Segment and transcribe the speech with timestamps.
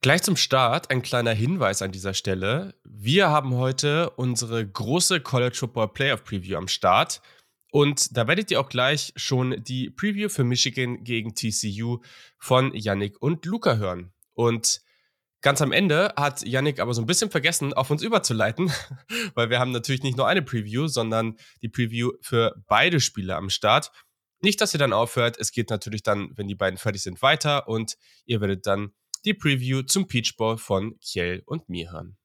[0.00, 2.76] Gleich zum Start ein kleiner Hinweis an dieser Stelle.
[2.84, 7.20] Wir haben heute unsere große College Football Playoff Preview am Start.
[7.72, 11.98] Und da werdet ihr auch gleich schon die Preview für Michigan gegen TCU
[12.38, 14.12] von Yannick und Luca hören.
[14.34, 14.82] Und
[15.40, 18.70] ganz am Ende hat Yannick aber so ein bisschen vergessen, auf uns überzuleiten,
[19.34, 23.50] weil wir haben natürlich nicht nur eine Preview, sondern die Preview für beide Spiele am
[23.50, 23.90] Start.
[24.42, 25.36] Nicht, dass ihr dann aufhört.
[25.40, 27.96] Es geht natürlich dann, wenn die beiden fertig sind, weiter und
[28.26, 28.92] ihr werdet dann
[29.24, 32.16] die Preview zum Peach Bowl von Kjell und mir hören.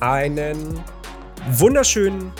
[0.00, 0.82] Einen
[1.50, 2.32] wunderschönen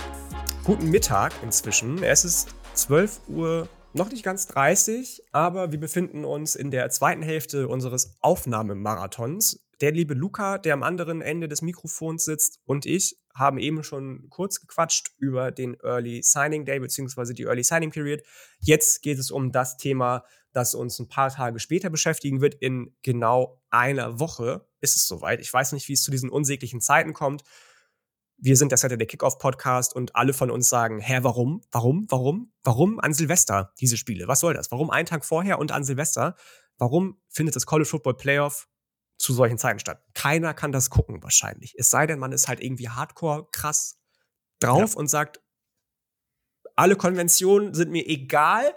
[0.64, 2.02] guten Mittag inzwischen.
[2.02, 7.22] Es ist 12 Uhr noch nicht ganz 30, aber wir befinden uns in der zweiten
[7.22, 9.66] Hälfte unseres Aufnahmemarathons.
[9.80, 14.28] Der liebe Luca, der am anderen Ende des Mikrofons sitzt, und ich haben eben schon
[14.30, 17.34] kurz gequatscht über den Early Signing Day bzw.
[17.34, 18.22] die Early Signing Period.
[18.58, 22.54] Jetzt geht es um das Thema, das uns ein paar Tage später beschäftigen wird.
[22.54, 25.40] In genau einer Woche ist es soweit.
[25.40, 27.44] Ich weiß nicht, wie es zu diesen unsäglichen Zeiten kommt
[28.38, 31.62] wir sind der Saturday Kickoff Podcast und alle von uns sagen, hä, warum?
[31.70, 32.06] Warum?
[32.10, 32.52] Warum?
[32.62, 34.28] Warum an Silvester diese Spiele?
[34.28, 34.70] Was soll das?
[34.70, 36.36] Warum einen Tag vorher und an Silvester?
[36.78, 38.68] Warum findet das College Football Playoff
[39.16, 40.02] zu solchen Zeiten statt?
[40.14, 41.74] Keiner kann das gucken wahrscheinlich.
[41.78, 43.98] Es sei denn, man ist halt irgendwie hardcore krass
[44.60, 44.98] drauf ja.
[44.98, 45.40] und sagt,
[46.74, 48.74] alle Konventionen sind mir egal.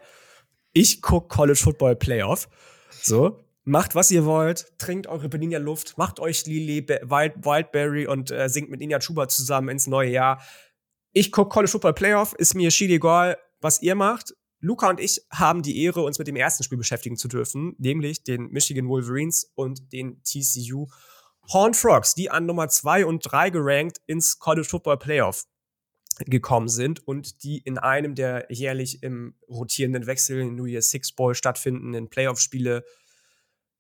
[0.72, 2.48] Ich gucke College Football Playoff.
[3.02, 3.44] So.
[3.70, 8.72] Macht, was ihr wollt, trinkt eure Benigna-Luft, macht euch Lili, Wild, Wildberry und äh, singt
[8.72, 10.42] mit Ninja Chuba zusammen ins neue Jahr.
[11.14, 14.34] Ich gucke College Football Playoff, ist mir schied egal, was ihr macht.
[14.60, 18.24] Luca und ich haben die Ehre, uns mit dem ersten Spiel beschäftigen zu dürfen, nämlich
[18.24, 20.88] den Michigan Wolverines und den TCU
[21.54, 25.46] Horn Frogs, die an Nummer 2 und 3 gerankt ins College Football Playoff
[26.26, 31.12] gekommen sind und die in einem der jährlich im rotierenden Wechsel in New Year's Six
[31.12, 32.84] Bowl stattfindenden Playoff-Spiele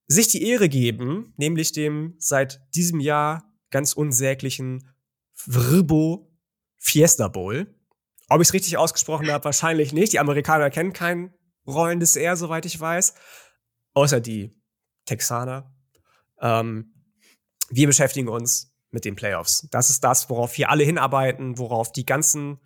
[0.10, 4.90] sich die Ehre geben, nämlich dem seit diesem Jahr ganz unsäglichen
[5.36, 6.36] Vrbo
[6.78, 7.74] Fiesta Bowl.
[8.28, 10.14] Ob ich es richtig ausgesprochen habe, wahrscheinlich nicht.
[10.14, 11.34] Die Amerikaner kennen kein
[11.68, 13.14] rollendes R, soweit ich weiß.
[13.94, 14.60] Außer die
[15.06, 15.72] Texaner.
[16.42, 16.94] Ähm,
[17.70, 19.68] wir beschäftigen uns mit den Playoffs.
[19.72, 22.60] Das ist das, worauf wir alle hinarbeiten, worauf die ganzen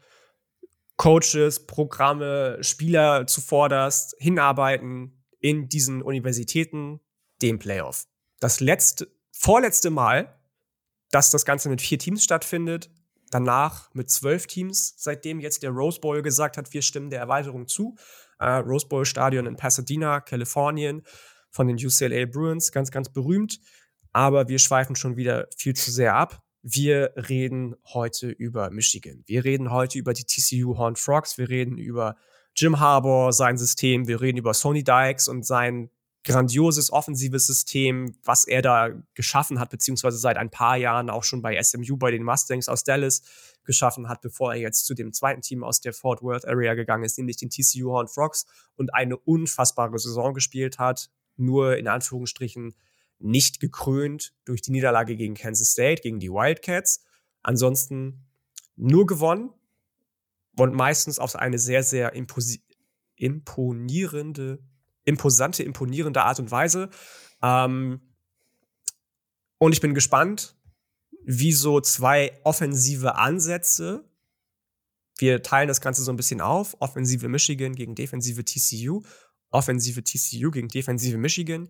[0.96, 7.02] Coaches, Programme, Spieler zuvorderst hinarbeiten in diesen Universitäten,
[7.44, 8.08] dem Playoff.
[8.40, 10.34] Das letzte, vorletzte Mal,
[11.12, 12.90] dass das Ganze mit vier Teams stattfindet,
[13.30, 17.68] danach mit zwölf Teams, seitdem jetzt der Rose Bowl gesagt hat, wir stimmen der Erweiterung
[17.68, 17.96] zu.
[18.40, 21.04] Äh, Rose Bowl Stadion in Pasadena, Kalifornien,
[21.50, 23.60] von den UCLA Bruins, ganz, ganz berühmt.
[24.12, 26.42] Aber wir schweifen schon wieder viel zu sehr ab.
[26.62, 29.24] Wir reden heute über Michigan.
[29.26, 31.38] Wir reden heute über die TCU Horned Frogs.
[31.38, 32.16] Wir reden über
[32.56, 34.08] Jim Harbour, sein System.
[34.08, 35.90] Wir reden über Sony Dykes und sein
[36.24, 41.42] grandioses offensives System, was er da geschaffen hat, beziehungsweise seit ein paar Jahren auch schon
[41.42, 43.24] bei SMU, bei den Mustangs aus Dallas
[43.66, 47.04] geschaffen hat, bevor er jetzt zu dem zweiten Team aus der Fort Worth Area gegangen
[47.04, 48.46] ist, nämlich den TCU Horn Frogs
[48.76, 52.76] und eine unfassbare Saison gespielt hat, nur in Anführungsstrichen
[53.20, 57.04] nicht gekrönt durch die Niederlage gegen Kansas State, gegen die Wildcats.
[57.42, 58.26] Ansonsten
[58.76, 59.52] nur gewonnen
[60.58, 62.14] und meistens auf eine sehr, sehr
[63.16, 64.60] imponierende
[65.06, 66.90] imposante, imponierende Art und Weise.
[67.42, 68.02] Ähm,
[69.58, 70.56] und ich bin gespannt,
[71.26, 74.10] wie so zwei offensive Ansätze,
[75.18, 79.04] wir teilen das Ganze so ein bisschen auf, offensive Michigan gegen defensive TCU,
[79.52, 81.70] offensive TCU gegen defensive Michigan,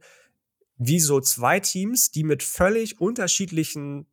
[0.78, 4.08] wie so zwei Teams, die mit völlig unterschiedlichen,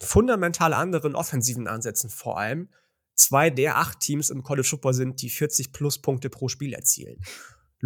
[0.00, 2.70] fundamental anderen offensiven Ansätzen vor allem,
[3.14, 7.20] zwei der acht Teams im College Football sind, die 40 plus Punkte pro Spiel erzielen.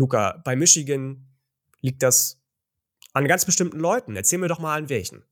[0.00, 1.28] Luca, bei Michigan
[1.82, 2.42] liegt das
[3.12, 4.16] an ganz bestimmten Leuten.
[4.16, 5.24] Erzähl mir doch mal an welchen.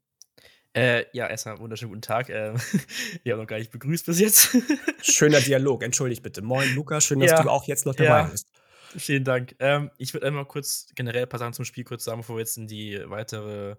[0.74, 2.28] Äh, ja, erstmal wunderschönen guten Tag.
[2.28, 2.56] Ähm,
[3.24, 4.58] ich habe noch gar nicht begrüßt bis jetzt.
[5.00, 6.42] Schöner Dialog, entschuldigt bitte.
[6.42, 8.50] Moin, Luca, schön, dass ja, du auch jetzt noch dabei ja, bist.
[8.94, 9.56] Vielen Dank.
[9.58, 12.40] Ähm, ich würde einmal kurz generell ein paar Sachen zum Spiel kurz sagen, bevor wir
[12.40, 13.76] jetzt in die weitere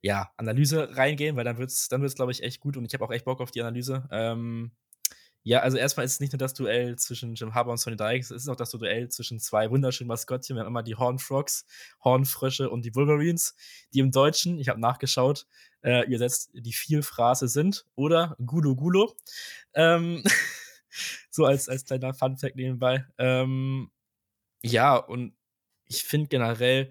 [0.00, 2.94] ja, Analyse reingehen, weil dann wird es, dann wird's, glaube ich, echt gut und ich
[2.94, 4.08] habe auch echt Bock auf die Analyse.
[4.10, 4.72] Ähm,
[5.46, 8.32] ja, also erstmal ist es nicht nur das Duell zwischen Jim Harbour und Sonny Dykes,
[8.32, 10.56] es ist auch das Duell zwischen zwei wunderschönen Maskottchen.
[10.56, 11.66] Wir haben immer die Hornfrogs,
[12.02, 13.54] Hornfrösche und die Wolverines,
[13.94, 15.46] die im Deutschen, ich habe nachgeschaut,
[15.82, 19.14] äh, übersetzt die Vielphrase sind oder Gulo Gulo.
[19.74, 20.24] Ähm,
[21.30, 23.06] so als, als kleiner Fun-Fact nebenbei.
[23.16, 23.92] Ähm,
[24.64, 25.36] ja, und
[25.86, 26.90] ich finde generell,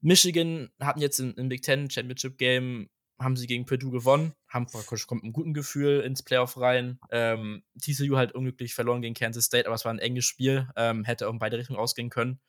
[0.00, 2.88] Michigan hatten jetzt im, im Big Ten Championship Game
[3.18, 7.00] haben sie gegen Purdue gewonnen, haben kommt mit einem guten Gefühl ins Playoff rein.
[7.10, 11.04] Ähm, TCU halt unglücklich verloren gegen Kansas State, aber es war ein enges Spiel, ähm,
[11.04, 12.40] hätte auch in beide Richtungen ausgehen können.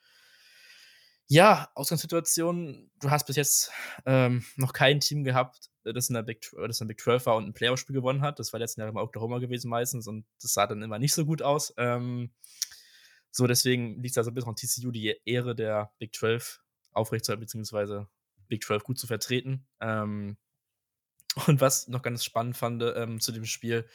[1.28, 3.72] Ja, Ausgangssituation, du hast bis jetzt
[4.06, 7.36] ähm, noch kein Team gehabt, das in, der Big, das in der Big 12 war
[7.36, 8.40] und ein Playoff-Spiel gewonnen hat.
[8.40, 11.26] Das war letzten Jahr immer Oklahoma gewesen meistens und das sah dann immer nicht so
[11.26, 11.74] gut aus.
[11.78, 12.32] Ähm,
[13.32, 16.62] so, deswegen liegt es also bis an TCU die Ehre der Big 12
[16.94, 18.08] aufrechtzuerhalten, beziehungsweise
[18.48, 19.68] Big 12 gut zu vertreten.
[19.80, 20.38] Ähm,
[21.48, 23.86] und was noch ganz spannend fand ähm, zu dem Spiel,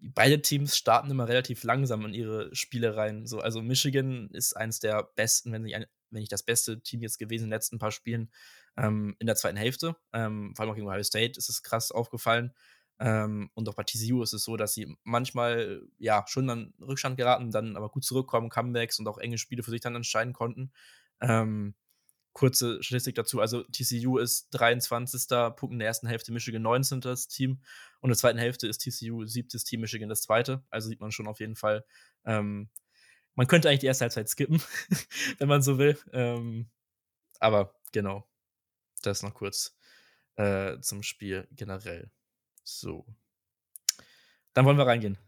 [0.00, 3.26] beide Teams starten immer relativ langsam in ihre Spiele rein.
[3.26, 7.02] So, also Michigan ist eines der besten, wenn nicht, ein, wenn nicht das beste Team
[7.02, 8.30] jetzt gewesen in den letzten paar Spielen
[8.76, 9.96] ähm, in der zweiten Hälfte.
[10.12, 12.52] Ähm, vor allem auch gegen Ohio State ist es krass aufgefallen.
[12.98, 17.16] Ähm, und auch bei TCU ist es so, dass sie manchmal ja schon dann Rückstand
[17.16, 20.72] geraten, dann aber gut zurückkommen, Comebacks und auch enge Spiele für sich dann entscheiden konnten.
[21.20, 21.74] Ähm,
[22.32, 23.40] kurze Statistik dazu.
[23.40, 25.28] Also TCU ist 23.
[25.56, 27.00] Punkt in der ersten Hälfte, Michigan 19.
[27.00, 27.62] Das Team.
[28.00, 30.64] Und in der zweiten Hälfte ist TCU siebtes Team, Michigan das zweite.
[30.70, 31.84] Also sieht man schon auf jeden Fall.
[32.24, 32.70] Ähm,
[33.34, 34.62] man könnte eigentlich die erste Halbzeit skippen,
[35.38, 35.98] wenn man so will.
[36.12, 36.70] Ähm,
[37.38, 38.26] aber genau.
[39.02, 39.76] Das noch kurz
[40.36, 42.10] äh, zum Spiel generell.
[42.62, 43.06] So.
[44.52, 45.18] Dann wollen wir reingehen.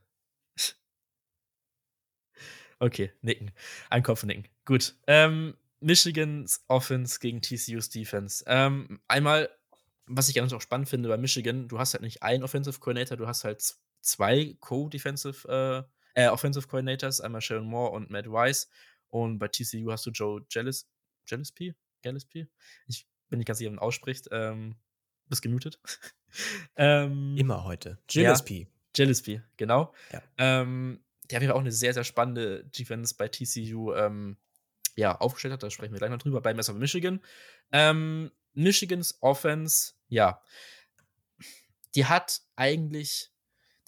[2.79, 3.53] okay, nicken.
[3.89, 4.47] Ein Kopf nicken.
[4.65, 4.95] Gut.
[5.07, 8.45] Ähm, Michigans Offense gegen TCU's Defense.
[8.47, 9.51] Ähm, einmal,
[10.07, 13.17] was ich ganz auch spannend finde bei Michigan, du hast halt nicht einen Offensive Coordinator,
[13.17, 13.63] du hast halt
[14.01, 18.69] zwei Co-Defensive, äh, äh, Offensive Coordinators, einmal Sharon Moore und Matt Weiss.
[19.09, 20.89] Und bei TCU hast du Joe Gillis,
[21.27, 21.75] Gillespie?
[22.03, 22.49] Gillespie?
[22.87, 24.29] Ich bin nicht ganz sicher, wie man ausspricht.
[24.31, 24.77] Ähm,
[25.29, 25.81] bist gemutet.
[26.77, 27.99] ähm, Immer heute.
[28.07, 28.63] Gillespie.
[28.63, 29.95] Ja, Gillespie, genau.
[30.13, 30.23] Ja.
[30.39, 34.37] Ähm, der hat auch eine sehr, sehr spannende Defense bei TCU ähm,
[34.97, 35.63] ja, aufgestellt hat.
[35.63, 36.41] Da sprechen wir gleich noch drüber.
[36.41, 37.21] Bleiben wir Michigan.
[37.73, 40.43] Ähm, Michigans Offense, ja,
[41.95, 43.31] die hat eigentlich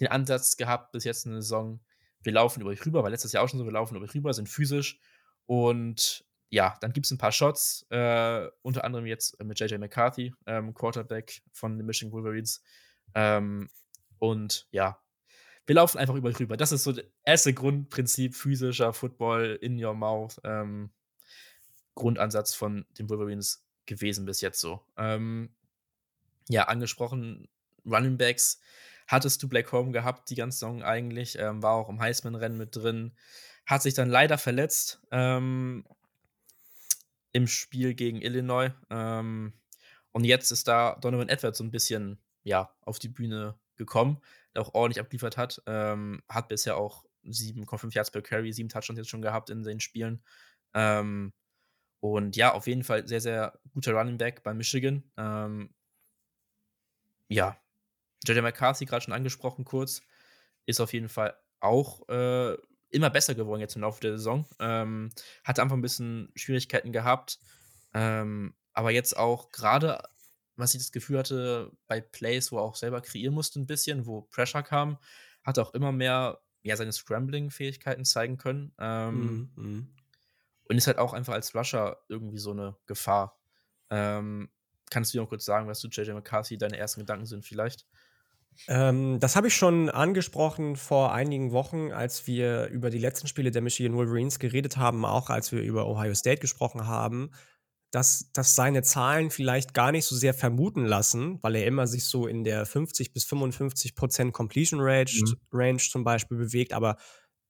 [0.00, 1.80] den Ansatz gehabt, bis jetzt eine Saison,
[2.22, 4.14] wir laufen über euch rüber, weil letztes Jahr auch schon so, wir laufen über euch
[4.14, 4.98] rüber, sind physisch
[5.46, 10.32] und ja, dann gibt es ein paar Shots, äh, unter anderem jetzt mit JJ McCarthy,
[10.46, 12.62] ähm, Quarterback von den Michigan Wolverines.
[13.14, 13.68] Ähm,
[14.18, 15.02] und ja,
[15.66, 16.56] wir laufen einfach über euch rüber.
[16.56, 20.40] Das ist so das erste Grundprinzip physischer Football in your mouth.
[20.44, 20.90] Ähm,
[21.94, 24.84] Grundansatz von den Wolverines gewesen bis jetzt so.
[24.96, 25.54] Ähm,
[26.48, 27.48] ja, angesprochen,
[27.86, 28.60] Running Backs
[29.06, 32.74] hattest du Black Home gehabt, die ganze Saison eigentlich, ähm, war auch im Heisman-Rennen mit
[32.76, 33.12] drin,
[33.66, 35.84] hat sich dann leider verletzt ähm,
[37.32, 38.72] im Spiel gegen Illinois.
[38.90, 39.52] Ähm,
[40.12, 44.20] und jetzt ist da Donovan Edwards so ein bisschen ja, auf die Bühne gekommen
[44.54, 45.62] der auch ordentlich abgeliefert hat.
[45.66, 49.80] Ähm, hat bisher auch 7,5 Yards per Carry, 7 Touchdowns jetzt schon gehabt in den
[49.80, 50.22] Spielen.
[50.74, 51.32] Ähm,
[52.00, 55.02] und ja, auf jeden Fall sehr, sehr guter Running Back bei Michigan.
[55.16, 55.74] Ähm,
[57.28, 57.58] ja,
[58.26, 60.02] JJ McCarthy, gerade schon angesprochen kurz,
[60.66, 62.56] ist auf jeden Fall auch äh,
[62.90, 64.46] immer besser geworden jetzt im Laufe der Saison.
[64.60, 65.10] Ähm,
[65.42, 67.38] hatte einfach ein bisschen Schwierigkeiten gehabt.
[67.94, 70.02] Ähm, aber jetzt auch gerade
[70.56, 74.06] was ich das Gefühl hatte, bei Plays, wo er auch selber kreieren musste, ein bisschen,
[74.06, 74.98] wo Pressure kam,
[75.42, 78.72] hat er auch immer mehr ja, seine Scrambling-Fähigkeiten zeigen können.
[78.78, 79.88] Ähm, mm, mm.
[80.66, 83.38] Und ist halt auch einfach als Rusher irgendwie so eine Gefahr.
[83.90, 84.48] Ähm,
[84.90, 87.86] kannst du dir noch kurz sagen, was du JJ McCarthy deine ersten Gedanken sind, vielleicht?
[88.68, 93.50] Ähm, das habe ich schon angesprochen vor einigen Wochen, als wir über die letzten Spiele
[93.50, 97.30] der Michigan Wolverines geredet haben, auch als wir über Ohio State gesprochen haben
[97.94, 102.04] dass, dass seine Zahlen vielleicht gar nicht so sehr vermuten lassen, weil er immer sich
[102.04, 105.36] so in der 50 bis 55 Prozent Completion Range, mhm.
[105.52, 106.72] Range zum Beispiel bewegt.
[106.72, 106.96] Aber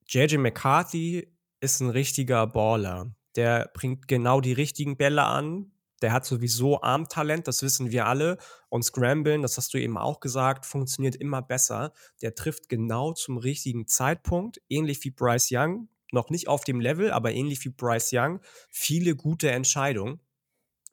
[0.06, 3.14] JJ McCarthy ist ein richtiger Baller.
[3.36, 5.72] Der bringt genau die richtigen Bälle an.
[6.02, 8.36] Der hat sowieso Armtalent, das wissen wir alle.
[8.68, 11.94] Und Scramblen, das hast du eben auch gesagt, funktioniert immer besser.
[12.20, 15.88] Der trifft genau zum richtigen Zeitpunkt, ähnlich wie Bryce Young.
[16.12, 18.40] Noch nicht auf dem Level, aber ähnlich wie Bryce Young.
[18.70, 20.20] Viele gute Entscheidungen.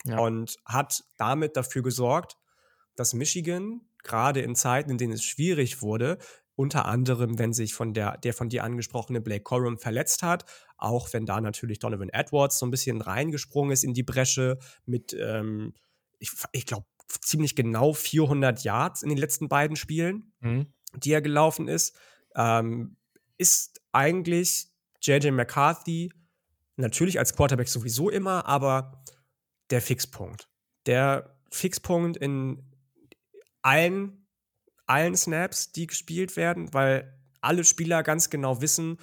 [0.06, 0.20] Ja.
[0.20, 2.38] Und hat damit dafür gesorgt,
[2.96, 6.18] dass Michigan gerade in Zeiten, in denen es schwierig wurde,
[6.56, 10.46] unter anderem, wenn sich von der, der von dir angesprochene Blake Corum verletzt hat,
[10.78, 15.16] auch wenn da natürlich Donovan Edwards so ein bisschen reingesprungen ist in die Bresche mit,
[15.20, 15.74] ähm,
[16.20, 20.68] ich, ich glaube, ziemlich genau 400 Yards in den letzten beiden Spielen, mhm.
[20.96, 21.96] die er gelaufen ist,
[22.36, 22.96] ähm,
[23.38, 24.68] ist eigentlich
[25.02, 26.14] JJ McCarthy
[26.76, 29.01] natürlich als Quarterback sowieso immer, aber
[29.72, 30.48] der Fixpunkt.
[30.86, 32.64] Der Fixpunkt in
[33.62, 34.28] allen,
[34.86, 38.98] allen Snaps, die gespielt werden, weil alle Spieler ganz genau wissen,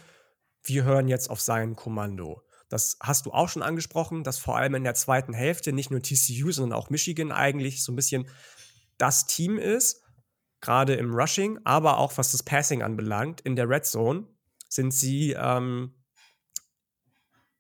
[0.63, 2.43] wir hören jetzt auf sein Kommando.
[2.69, 6.03] Das hast du auch schon angesprochen, dass vor allem in der zweiten Hälfte nicht nur
[6.03, 8.29] TCU, sondern auch Michigan eigentlich so ein bisschen
[8.99, 10.03] das Team ist,
[10.61, 13.41] gerade im Rushing, aber auch was das Passing anbelangt.
[13.41, 14.27] In der Red Zone
[14.69, 15.95] sind sie ähm,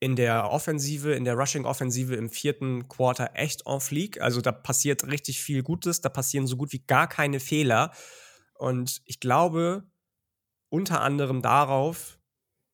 [0.00, 4.20] in der Offensive, in der Rushing-Offensive im vierten Quarter echt en fleek.
[4.20, 7.92] Also da passiert richtig viel Gutes, da passieren so gut wie gar keine Fehler.
[8.54, 9.90] Und ich glaube,
[10.68, 12.18] unter anderem darauf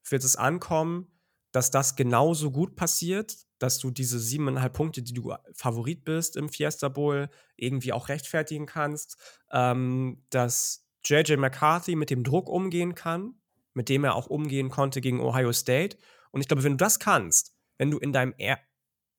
[0.08, 1.06] wird es ankommen,
[1.52, 6.48] dass das genauso gut passiert, dass du diese siebeneinhalb Punkte, die du Favorit bist im
[6.48, 9.16] Fiesta Bowl, irgendwie auch rechtfertigen kannst,
[9.52, 13.34] ähm, dass JJ McCarthy mit dem Druck umgehen kann,
[13.72, 15.96] mit dem er auch umgehen konnte gegen Ohio State.
[16.34, 18.58] Und ich glaube, wenn du das kannst, wenn du in deinem er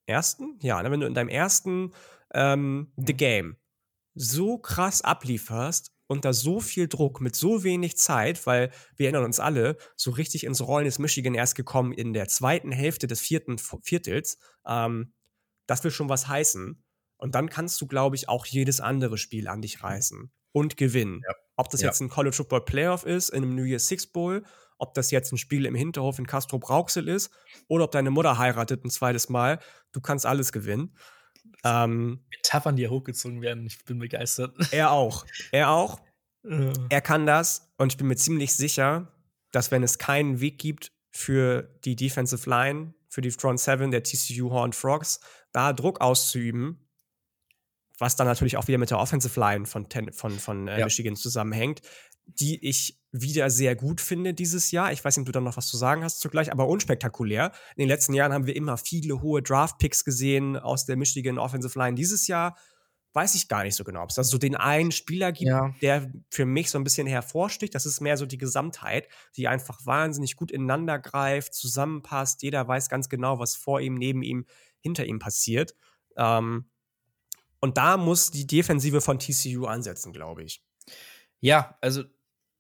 [0.06, 1.94] ersten, ja, ne, wenn du in deinem ersten
[2.34, 3.56] ähm, The Game
[4.16, 9.40] so krass ablieferst, unter so viel Druck, mit so wenig Zeit, weil wir erinnern uns
[9.40, 13.58] alle, so richtig ins Rollen ist Michigan erst gekommen in der zweiten Hälfte des vierten
[13.58, 14.38] Viertels.
[14.68, 15.14] Ähm,
[15.68, 16.84] das will schon was heißen.
[17.16, 21.22] Und dann kannst du, glaube ich, auch jedes andere Spiel an dich reißen und gewinnen.
[21.26, 21.34] Ja.
[21.56, 21.88] Ob das ja.
[21.88, 24.44] jetzt ein College Football Playoff ist, in einem New Year's Six Bowl,
[24.78, 27.32] ob das jetzt ein Spiel im Hinterhof in Castro Brauxel ist
[27.68, 29.60] oder ob deine Mutter heiratet ein zweites Mal,
[29.92, 30.98] du kannst alles gewinnen.
[31.64, 34.56] Ähm, Metaphern, die ja hochgezogen werden, ich bin begeistert.
[34.72, 35.26] Er auch.
[35.52, 36.00] Er auch.
[36.90, 39.12] er kann das und ich bin mir ziemlich sicher,
[39.52, 44.04] dass wenn es keinen Weg gibt für die Defensive Line, für die Front Seven der
[44.04, 45.22] TCU Horned Frogs,
[45.54, 46.85] da Druck auszuüben,
[48.00, 50.86] was dann natürlich auch wieder mit der Offensive Line von, von, von äh, ja.
[50.86, 51.82] Michigan zusammenhängt,
[52.26, 54.92] die ich wieder sehr gut finde dieses Jahr.
[54.92, 57.52] Ich weiß nicht, ob du da noch was zu sagen hast zugleich, aber unspektakulär.
[57.76, 61.78] In den letzten Jahren haben wir immer viele hohe Draft-Picks gesehen aus der Michigan Offensive
[61.78, 61.96] Line.
[61.96, 62.58] Dieses Jahr
[63.14, 65.74] weiß ich gar nicht so genau, ob es da so den einen Spieler gibt, ja.
[65.82, 67.74] der für mich so ein bisschen hervorsticht.
[67.74, 72.44] Das ist mehr so die Gesamtheit, die einfach wahnsinnig gut ineinander greift, zusammenpasst.
[72.44, 74.46] Jeder weiß ganz genau, was vor ihm, neben ihm,
[74.82, 75.76] hinter ihm passiert.
[76.18, 76.66] Ähm,
[77.66, 80.64] und da muss die Defensive von TCU ansetzen, glaube ich.
[81.40, 82.04] Ja, also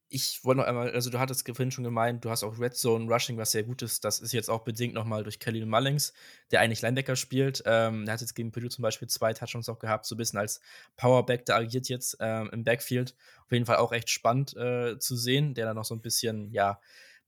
[0.09, 3.05] ich wollte noch einmal, also du hattest vorhin schon gemeint, du hast auch Red Zone
[3.07, 4.03] Rushing, was sehr gut ist.
[4.03, 6.11] Das ist jetzt auch bedingt nochmal durch Kelly Mullings,
[6.49, 7.61] der eigentlich Linebacker spielt.
[7.67, 10.39] Ähm, der hat jetzt gegen Purdue zum Beispiel zwei Touchdowns auch gehabt, so ein bisschen
[10.39, 10.59] als
[10.97, 13.13] Powerback, der agiert jetzt ähm, im Backfield.
[13.43, 16.49] Auf jeden Fall auch echt spannend äh, zu sehen, der da noch so ein bisschen,
[16.49, 16.79] ja,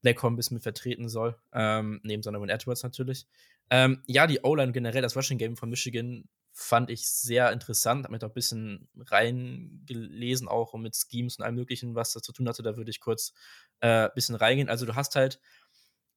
[0.02, 1.36] Blackhorn ein bisschen mit vertreten soll.
[1.52, 3.28] Ähm, neben Donovan Edwards natürlich.
[3.70, 8.12] Ähm, ja, die O-Line generell, das Rushing Game von Michigan fand ich sehr interessant, habe
[8.12, 12.48] mir da ein bisschen reingelesen, auch mit Schemes und allem Möglichen, was das zu tun
[12.48, 12.64] hatte.
[12.64, 13.32] Da würde ich kurz
[13.80, 14.68] ein äh, bisschen reingehen.
[14.68, 15.40] Also, du hast halt,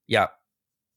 [0.07, 0.33] ja,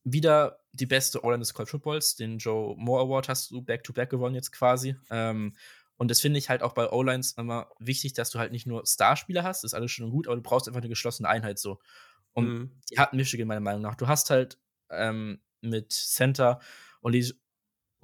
[0.03, 2.17] wieder die beste All-In des College Footballs.
[2.17, 4.97] Den Joe Moore Award hast du back-to-back -back gewonnen jetzt quasi.
[5.11, 5.55] Ähm,
[5.97, 8.87] und das finde ich halt auch bei O-Lines immer wichtig, dass du halt nicht nur
[8.87, 11.59] Starspieler hast, das ist alles schön und gut, aber du brauchst einfach eine geschlossene Einheit
[11.59, 11.79] so.
[12.33, 12.81] Und mhm.
[12.91, 13.95] die hat Michigan meiner Meinung nach.
[13.95, 14.59] Du hast halt
[14.91, 16.61] ähm, mit Center
[17.03, 17.33] Oli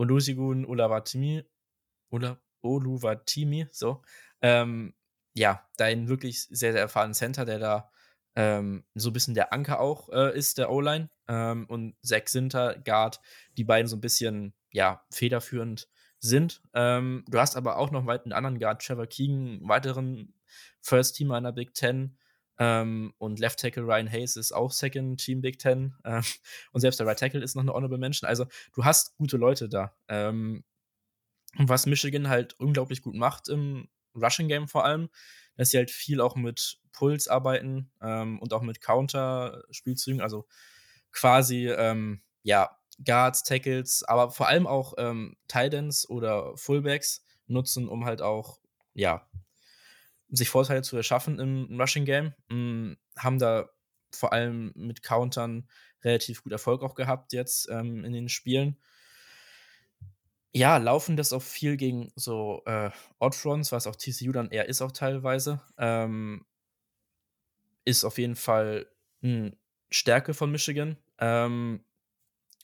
[0.00, 1.44] Olusegun Ulavatimi,
[2.10, 4.02] Ula, Oluwatimi, so,
[4.40, 4.94] ähm,
[5.34, 7.90] ja, dein wirklich sehr, sehr erfahrenen Center, der da
[8.34, 11.10] ähm, so ein bisschen der Anker auch äh, ist, der O-Line.
[11.28, 13.20] Ähm, und Zach Sinter, Guard,
[13.58, 15.88] die beiden so ein bisschen, ja, federführend
[16.18, 16.62] sind.
[16.74, 20.34] Ähm, du hast aber auch noch einen anderen Guard, Trevor Keegan, weiteren
[20.80, 22.16] First-Teamer in der Big Ten.
[22.60, 25.96] Ähm, und Left Tackle Ryan Hayes ist auch Second Team Big Ten.
[26.04, 26.22] Ähm,
[26.72, 28.28] und selbst der Right Tackle ist noch eine Honorable Mention.
[28.28, 29.96] Also du hast gute Leute da.
[30.08, 30.62] Ähm,
[31.56, 35.08] und was Michigan halt unglaublich gut macht im Rushing Game vor allem,
[35.56, 40.20] dass sie halt viel auch mit Puls arbeiten ähm, und auch mit Counter-Spielzügen.
[40.20, 40.46] Also
[41.12, 48.04] quasi, ähm, ja, Guards, Tackles, aber vor allem auch ähm, Tidans oder Fullbacks nutzen, um
[48.04, 48.60] halt auch,
[48.92, 49.26] ja,
[50.30, 52.34] sich Vorteile zu erschaffen im Rushing Game.
[52.48, 53.70] Mm, haben da
[54.12, 55.68] vor allem mit Countern
[56.02, 58.76] relativ gut Erfolg auch gehabt jetzt ähm, in den Spielen.
[60.52, 64.82] Ja, laufen das auch viel gegen so äh, Oddfronts, was auch TCU dann eher ist
[64.82, 65.60] auch teilweise.
[65.78, 66.44] Ähm,
[67.84, 68.86] ist auf jeden Fall
[69.22, 69.56] eine
[69.90, 70.96] Stärke von Michigan.
[71.18, 71.84] Ähm,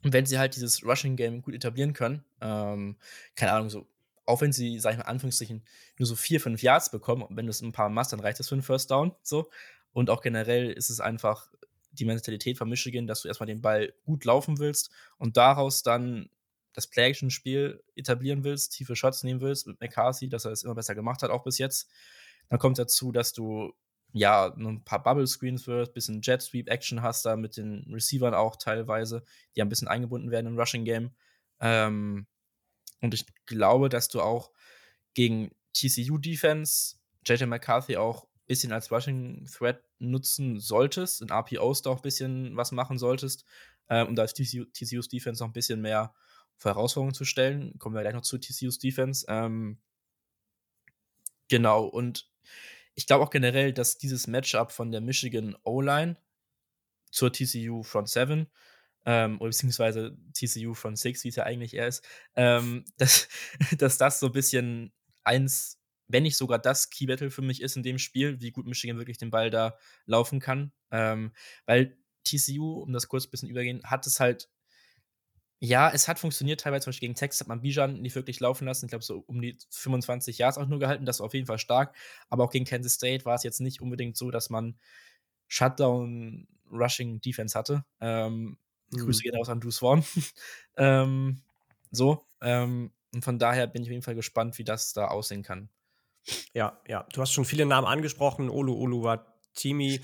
[0.02, 2.96] wenn sie halt dieses Rushing Game gut etablieren können, ähm,
[3.34, 3.88] keine Ahnung, so
[4.26, 5.64] auch wenn sie, sag ich mal, Anführungsstrichen,
[5.98, 8.48] nur so vier, fünf Yards bekommen, wenn du es ein paar machst, dann reicht das
[8.48, 9.14] für einen First Down.
[9.22, 9.50] So.
[9.92, 11.48] Und auch generell ist es einfach
[11.92, 16.28] die Mentalität von Michigan, dass du erstmal den Ball gut laufen willst und daraus dann
[16.72, 20.94] das Play-Action-Spiel etablieren willst, tiefe Shots nehmen willst mit McCarthy, dass er es immer besser
[20.94, 21.88] gemacht hat, auch bis jetzt.
[22.50, 23.72] Dann kommt dazu, dass du
[24.12, 28.34] ja ein paar Bubble Screens wirst, bisschen Jet Sweep Action hast da mit den Receivern
[28.34, 31.14] auch teilweise, die ein bisschen eingebunden werden im Rushing Game.
[31.60, 32.26] Ähm,
[33.00, 34.50] und ich glaube, dass du auch
[35.14, 41.90] gegen TCU-Defense JJ McCarthy auch ein bisschen als Rushing Threat nutzen solltest, in RPOs da
[41.90, 43.44] auch ein bisschen was machen solltest.
[43.88, 46.14] äh, um da TCU, TCU's Defense noch ein bisschen mehr
[46.56, 47.78] vor Herausforderungen zu stellen.
[47.78, 49.26] Kommen wir gleich noch zu TCU's Defense.
[49.28, 49.78] Ähm,
[51.48, 52.30] genau, und
[52.94, 56.16] ich glaube auch generell, dass dieses Matchup von der Michigan O-Line
[57.10, 58.50] zur TCU Front 7
[59.06, 63.28] ähm, oder beziehungsweise TCU Front 6, wie es ja eigentlich eher ist, ähm, dass,
[63.78, 64.92] dass das so ein bisschen
[65.24, 68.66] eins, wenn nicht sogar das Key Battle für mich ist in dem Spiel, wie gut
[68.66, 70.72] Michigan wirklich den Ball da laufen kann.
[70.90, 71.32] Ähm,
[71.64, 74.48] weil TCU, um das kurz ein bisschen übergehen, hat es halt
[75.58, 76.60] ja, es hat funktioniert.
[76.60, 78.86] Teilweise zum Beispiel gegen Texas hat man Bijan nicht wirklich laufen lassen.
[78.86, 81.06] Ich glaube, so um die 25 Yards auch nur gehalten.
[81.06, 81.96] Das war auf jeden Fall stark.
[82.28, 84.78] Aber auch gegen Kansas State war es jetzt nicht unbedingt so, dass man
[85.48, 87.84] Shutdown Rushing Defense hatte.
[88.00, 88.58] Ähm,
[88.90, 88.98] mhm.
[88.98, 90.04] Grüße gehen aus an Bruce Vaughn.
[90.76, 91.42] ähm,
[91.90, 92.24] so.
[92.40, 95.70] Ähm, und von daher bin ich auf jeden Fall gespannt, wie das da aussehen kann.
[96.52, 97.06] Ja, ja.
[97.12, 98.50] Du hast schon viele Namen angesprochen.
[98.50, 100.00] Olu Olu war Timi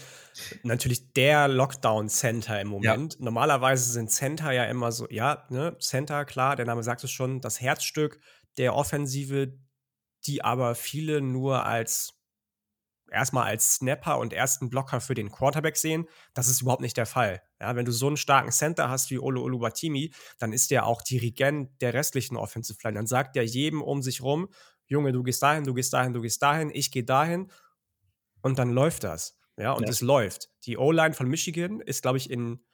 [0.62, 3.14] natürlich der Lockdown-Center im Moment.
[3.14, 3.24] Ja.
[3.24, 7.40] Normalerweise sind Center ja immer so, ja, ne, Center, klar, der Name sagt es schon,
[7.40, 8.18] das Herzstück
[8.56, 9.58] der Offensive,
[10.26, 12.18] die aber viele nur als
[13.10, 16.08] erstmal als Snapper und ersten Blocker für den Quarterback sehen.
[16.34, 17.42] Das ist überhaupt nicht der Fall.
[17.62, 21.00] Ja, wenn du so einen starken Center hast wie Olo Oluwatimi, dann ist der auch
[21.00, 22.96] Dirigent der restlichen Offensive Line.
[22.96, 24.48] Dann sagt er jedem um sich rum,
[24.86, 27.52] Junge, du gehst dahin, du gehst dahin, du gehst dahin, ich gehe dahin
[28.42, 29.38] und dann läuft das.
[29.56, 29.90] Ja, und ja.
[29.90, 30.50] es läuft.
[30.66, 32.64] Die O-Line von Michigan ist, glaube ich, in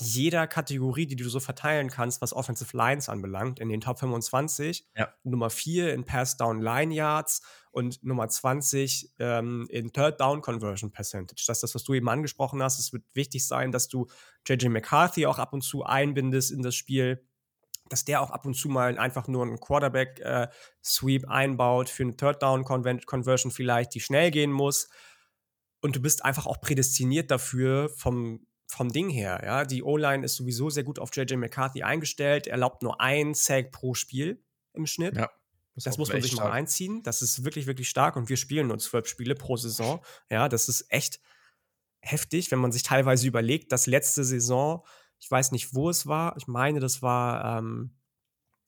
[0.00, 4.86] jeder Kategorie, die du so verteilen kannst, was Offensive Lines anbelangt, in den Top 25.
[4.96, 5.12] Ja.
[5.24, 10.92] Nummer 4 in Pass Down Line Yards und Nummer 20 ähm, in Third Down Conversion
[10.92, 11.44] Percentage.
[11.46, 12.78] Das ist das, was du eben angesprochen hast.
[12.78, 14.06] Es wird wichtig sein, dass du
[14.46, 17.26] JJ McCarthy auch ab und zu einbindest in das Spiel,
[17.88, 20.46] dass der auch ab und zu mal einfach nur einen Quarterback äh,
[20.84, 24.88] Sweep einbaut für eine Third Down Conversion vielleicht, die schnell gehen muss
[25.80, 29.40] und du bist einfach auch prädestiniert dafür vom, vom Ding her.
[29.44, 29.64] Ja?
[29.64, 33.94] Die O-Line ist sowieso sehr gut auf JJ McCarthy eingestellt, erlaubt nur ein Sack pro
[33.94, 34.42] Spiel
[34.74, 35.16] im Schnitt.
[35.16, 35.30] Ja.
[35.74, 37.02] Das, das muss man sich mal reinziehen.
[37.04, 40.04] Das ist wirklich, wirklich stark und wir spielen nur zwölf Spiele pro Saison.
[40.28, 41.20] Ja, das ist echt
[42.00, 44.84] heftig, wenn man sich teilweise überlegt, dass letzte Saison,
[45.20, 47.96] ich weiß nicht, wo es war, ich meine, das war, ähm,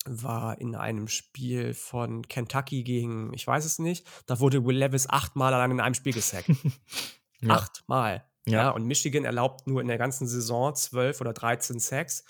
[0.05, 5.09] war in einem Spiel von Kentucky gegen, ich weiß es nicht, da wurde Will Levis
[5.09, 6.49] achtmal allein in einem Spiel gesackt.
[7.41, 7.51] ja.
[7.51, 8.25] Achtmal.
[8.47, 8.53] Ja.
[8.53, 8.71] ja.
[8.71, 12.25] Und Michigan erlaubt nur in der ganzen Saison zwölf oder 13 Sacks,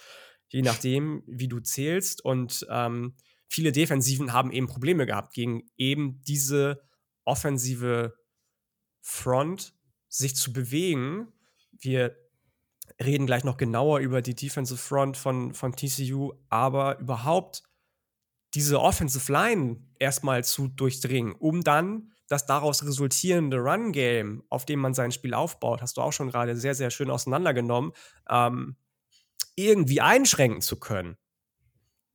[0.48, 2.24] je nachdem, wie du zählst.
[2.24, 3.16] Und ähm,
[3.48, 6.82] viele Defensiven haben eben Probleme gehabt, gegen eben diese
[7.24, 8.14] offensive
[9.02, 9.74] Front
[10.08, 11.28] sich zu bewegen.
[11.78, 12.16] Wir
[13.02, 17.62] reden gleich noch genauer über die Defensive Front von, von TCU, aber überhaupt
[18.54, 24.94] diese Offensive Line erstmal zu durchdringen, um dann das daraus resultierende Run-Game, auf dem man
[24.94, 27.90] sein Spiel aufbaut, hast du auch schon gerade sehr, sehr schön auseinandergenommen,
[28.28, 28.76] ähm,
[29.56, 31.18] irgendwie einschränken zu können.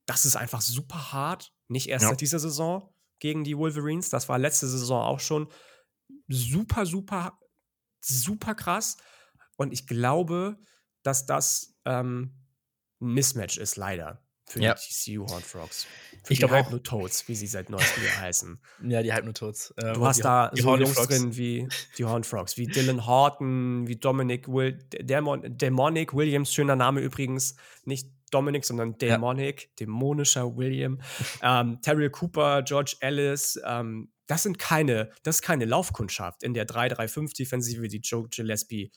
[0.06, 1.54] Das ist einfach super hart.
[1.67, 2.10] Nicht erst ja.
[2.10, 4.10] seit dieser Saison gegen die Wolverines.
[4.10, 5.49] Das war letzte Saison auch schon
[6.30, 7.38] super, super,
[7.99, 8.95] super krass.
[9.58, 10.58] Und ich glaube,
[11.04, 12.45] dass das ähm,
[13.01, 14.25] ein Mismatch ist, leider.
[14.47, 14.75] Für ja.
[14.75, 15.88] die TCU Horned Frogs.
[16.23, 18.60] Für ich die Hypnotoads, wie sie seit neuestem wieder heißen.
[18.88, 19.73] Ja, die Hypnotoads.
[19.81, 21.08] Ähm, du hast die, da die so Horned Jungs Frogs.
[21.08, 26.75] drin wie die Horned Frogs, wie Dylan Horton, wie Dominic Will, Dämon, Demonic Williams, schöner
[26.75, 27.55] Name übrigens,
[27.86, 29.69] nicht Dominic, sondern Demonic, ja.
[29.79, 30.99] dämonischer William.
[31.41, 36.67] ähm, Terrell Cooper, George Ellis, ähm, das sind keine, das ist keine Laufkundschaft in der
[36.67, 38.91] 3-3-5-Defensive, die Joe Gillespie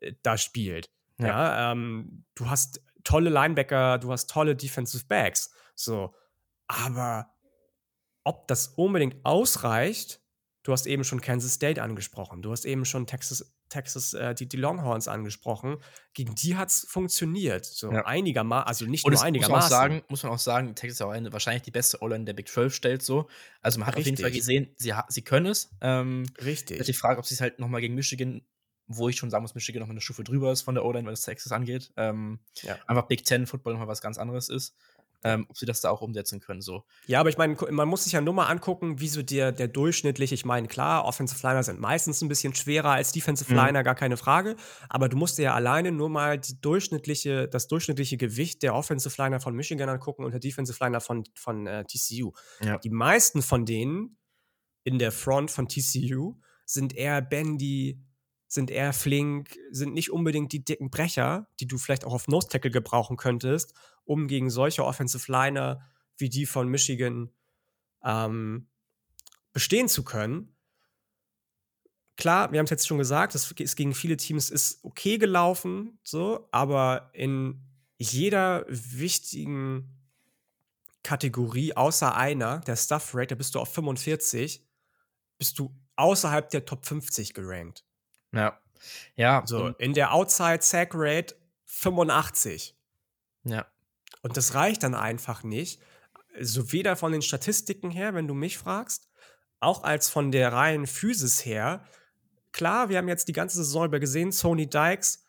[0.00, 0.90] äh, da spielt.
[1.18, 5.50] Ja, ja ähm, du hast tolle Linebacker, du hast tolle Defensive Backs.
[5.74, 6.14] So.
[6.66, 7.30] Aber
[8.22, 10.20] ob das unbedingt ausreicht,
[10.62, 14.46] du hast eben schon Kansas State angesprochen, du hast eben schon Texas, Texas äh, die,
[14.46, 15.78] die Longhorns angesprochen.
[16.12, 17.64] Gegen die hat es funktioniert.
[17.64, 18.04] So ja.
[18.04, 19.54] einigermaßen, also nicht Und nur einigermaßen.
[19.54, 22.02] Muss man, auch sagen, muss man auch sagen, Texas ist auch eine, wahrscheinlich die beste
[22.02, 23.30] O-Line der Big 12 stellt so.
[23.62, 24.12] Also man hat Richtig.
[24.12, 25.70] auf jeden Fall gesehen, sie, sie können es.
[25.80, 26.84] Ähm, Richtig.
[26.84, 28.42] Die Frage, ob sie es halt nochmal gegen Michigan
[28.88, 31.22] wo ich schon sagen muss, Michigan noch eine Stufe drüber ist von der O-Line, was
[31.22, 31.92] Texas angeht.
[31.96, 32.76] Ähm, ja.
[32.86, 34.74] Einfach Big Ten Football nochmal was ganz anderes ist.
[35.24, 36.60] Ähm, ob sie das da auch umsetzen können.
[36.60, 36.84] So.
[37.08, 39.66] Ja, aber ich meine, man muss sich ja nur mal angucken, wie so der, der
[39.66, 43.58] durchschnittliche, ich meine, klar, Offensive Liner sind meistens ein bisschen schwerer als Defensive mhm.
[43.58, 44.54] Liner, gar keine Frage.
[44.88, 49.20] Aber du musst dir ja alleine nur mal die durchschnittliche, das durchschnittliche Gewicht der Offensive
[49.20, 52.30] Liner von Michigan angucken und der Defensive Liner von, von äh, TCU.
[52.62, 52.78] Ja.
[52.78, 54.18] Die meisten von denen
[54.84, 58.00] in der Front von TCU sind eher Bendy,
[58.48, 62.48] sind eher flink, sind nicht unbedingt die dicken Brecher, die du vielleicht auch auf Nose
[62.48, 65.80] Tackle gebrauchen könntest, um gegen solche Offensive Liner
[66.16, 67.30] wie die von Michigan
[68.02, 68.68] ähm,
[69.52, 70.56] bestehen zu können.
[72.16, 76.00] Klar, wir haben es jetzt schon gesagt, es ist gegen viele Teams ist okay gelaufen,
[76.02, 77.62] so, aber in
[77.96, 79.98] jeder wichtigen
[81.04, 84.66] Kategorie außer einer, der Stuff Rate, da bist du auf 45,
[85.38, 87.84] bist du außerhalb der Top 50 gerankt.
[88.32, 88.60] Ja.
[89.16, 89.42] Ja.
[89.46, 91.36] So, in der Outside Sack Rate
[91.66, 92.76] 85.
[93.44, 93.66] Ja.
[94.22, 95.80] Und das reicht dann einfach nicht.
[96.40, 99.08] So weder von den Statistiken her, wenn du mich fragst,
[99.60, 101.84] auch als von der reinen Physis her.
[102.52, 105.24] Klar, wir haben jetzt die ganze Saison über gesehen, Sony Dykes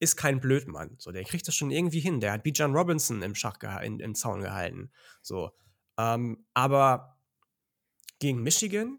[0.00, 0.96] ist kein Blödmann.
[0.98, 2.20] So, der kriegt das schon irgendwie hin.
[2.20, 4.90] Der hat Bijan Robinson im Schach in, im Zaun gehalten.
[5.22, 5.50] So,
[5.98, 7.18] ähm, aber
[8.18, 8.98] gegen Michigan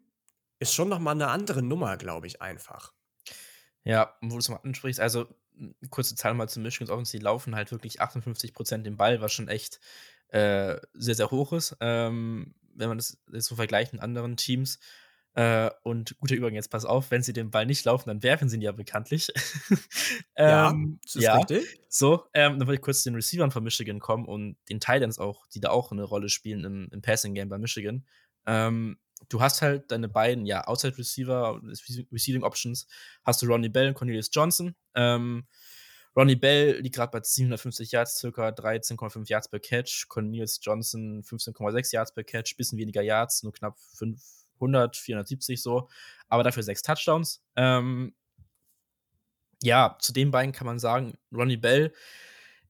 [0.60, 2.94] ist schon noch mal eine andere Nummer, glaube ich, einfach.
[3.84, 5.28] Ja, wo du es mal ansprichst, also
[5.90, 9.48] kurze Zahl mal zu Michigans Offense, die laufen halt wirklich 58% den Ball, was schon
[9.48, 9.80] echt
[10.30, 14.80] äh, sehr, sehr hoch ist, ähm, wenn man das so vergleicht mit anderen Teams.
[15.34, 18.50] Äh, und guter Übergang, jetzt pass auf, wenn sie den Ball nicht laufen, dann werfen
[18.50, 19.30] sie ihn ja bekanntlich.
[20.36, 21.38] ähm, ja, das ist ja.
[21.38, 21.82] richtig.
[21.88, 25.20] So, ähm, dann wollte ich kurz zu den Receivern von Michigan kommen und den Titans
[25.20, 28.06] auch, die da auch eine Rolle spielen im, im Passing-Game bei Michigan.
[28.46, 28.98] Ähm,
[29.30, 31.62] du hast halt deine beiden, ja, Outside Receiver,
[32.12, 32.88] Receiving Options,
[33.24, 34.76] hast du Ronnie Bell und Cornelius Johnson.
[34.96, 35.48] Ähm,
[36.16, 40.08] Ronnie Bell liegt gerade bei 750 Yards, circa 13,5 Yards per Catch.
[40.10, 45.90] Cornelius Johnson 15,6 Yards per Catch, bisschen weniger Yards, nur knapp 500, 470 so,
[46.28, 47.42] aber dafür sechs Touchdowns.
[47.56, 48.14] Ähm,
[49.64, 51.94] ja, zu den beiden kann man sagen, Ronnie Bell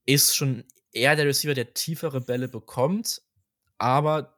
[0.06, 3.22] ist schon eher der Receiver, der tiefere Bälle bekommt,
[3.78, 4.38] aber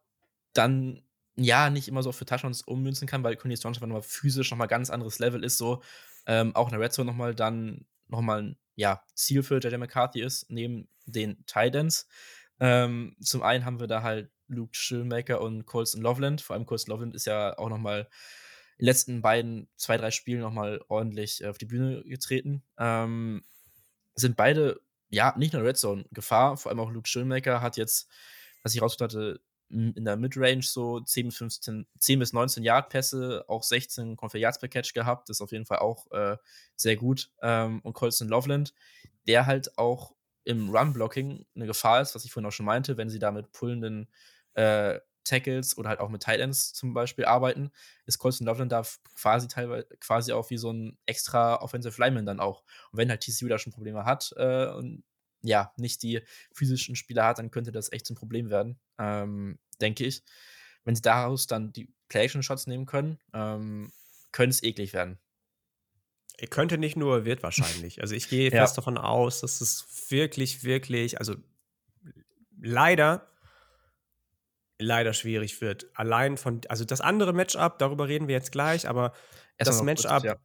[0.54, 1.04] dann
[1.36, 4.89] ja, nicht immer so für Touchdowns ummünzen kann, weil Cornelius Johnson nochmal physisch nochmal ganz
[4.89, 5.82] anderes Level ist, so
[6.26, 10.22] ähm, auch in der Red Zone nochmal dann nochmal ein ja, Ziel für JJ McCarthy
[10.22, 12.08] ist, neben den Titans.
[12.60, 16.41] Ähm, zum einen haben wir da halt Luke Schillmaker und Colson Loveland.
[16.41, 18.08] Vor allem Colson Loveland ist ja auch nochmal
[18.78, 22.63] in den letzten beiden, zwei, drei Spielen nochmal ordentlich äh, auf die Bühne getreten.
[22.78, 23.43] Ähm,
[24.15, 28.10] sind beide, ja, nicht nur Red Zone Gefahr, vor allem auch Luke Schillmaker hat jetzt,
[28.62, 29.41] was ich rausgefunden hatte,
[29.74, 34.60] in der Midrange so 10 bis 15, 10 bis 19 Yard Pässe, auch 16 Yards
[34.60, 35.30] per Catch gehabt.
[35.30, 36.38] Das ist auf jeden Fall auch äh,
[36.76, 37.32] sehr gut.
[37.42, 38.74] Ähm, und Colson Loveland,
[39.28, 43.10] der halt auch im Run-Blocking eine Gefahr ist, was ich vorhin auch schon meinte, wenn
[43.10, 44.10] sie da mit pullenden
[44.54, 47.72] äh, Tackles oder halt auch mit Tight Ends zum Beispiel arbeiten,
[48.06, 48.84] ist Colson Loveland da
[49.16, 52.64] quasi teilweise quasi auch wie so ein extra Offensive Lineman dann auch.
[52.92, 55.04] Und wenn halt TCU da schon Probleme hat äh, und
[55.44, 56.22] ja, nicht die
[56.54, 60.24] physischen Spieler hat, dann könnte das echt zum Problem werden, ähm, denke ich.
[60.84, 63.92] Wenn sie daraus dann die Play-Action-Shots nehmen können, ähm,
[64.32, 65.18] könnte es eklig werden.
[66.38, 68.02] Er könnte nicht nur, wird wahrscheinlich.
[68.02, 68.62] Also ich gehe ja.
[68.62, 71.36] fest davon aus, dass es wirklich, wirklich, also
[72.60, 73.28] leider,
[74.80, 75.88] leider schwierig wird.
[75.94, 79.14] Allein von, also das andere Matchup, darüber reden wir jetzt gleich, aber
[79.58, 80.36] Erst das Matchup ja.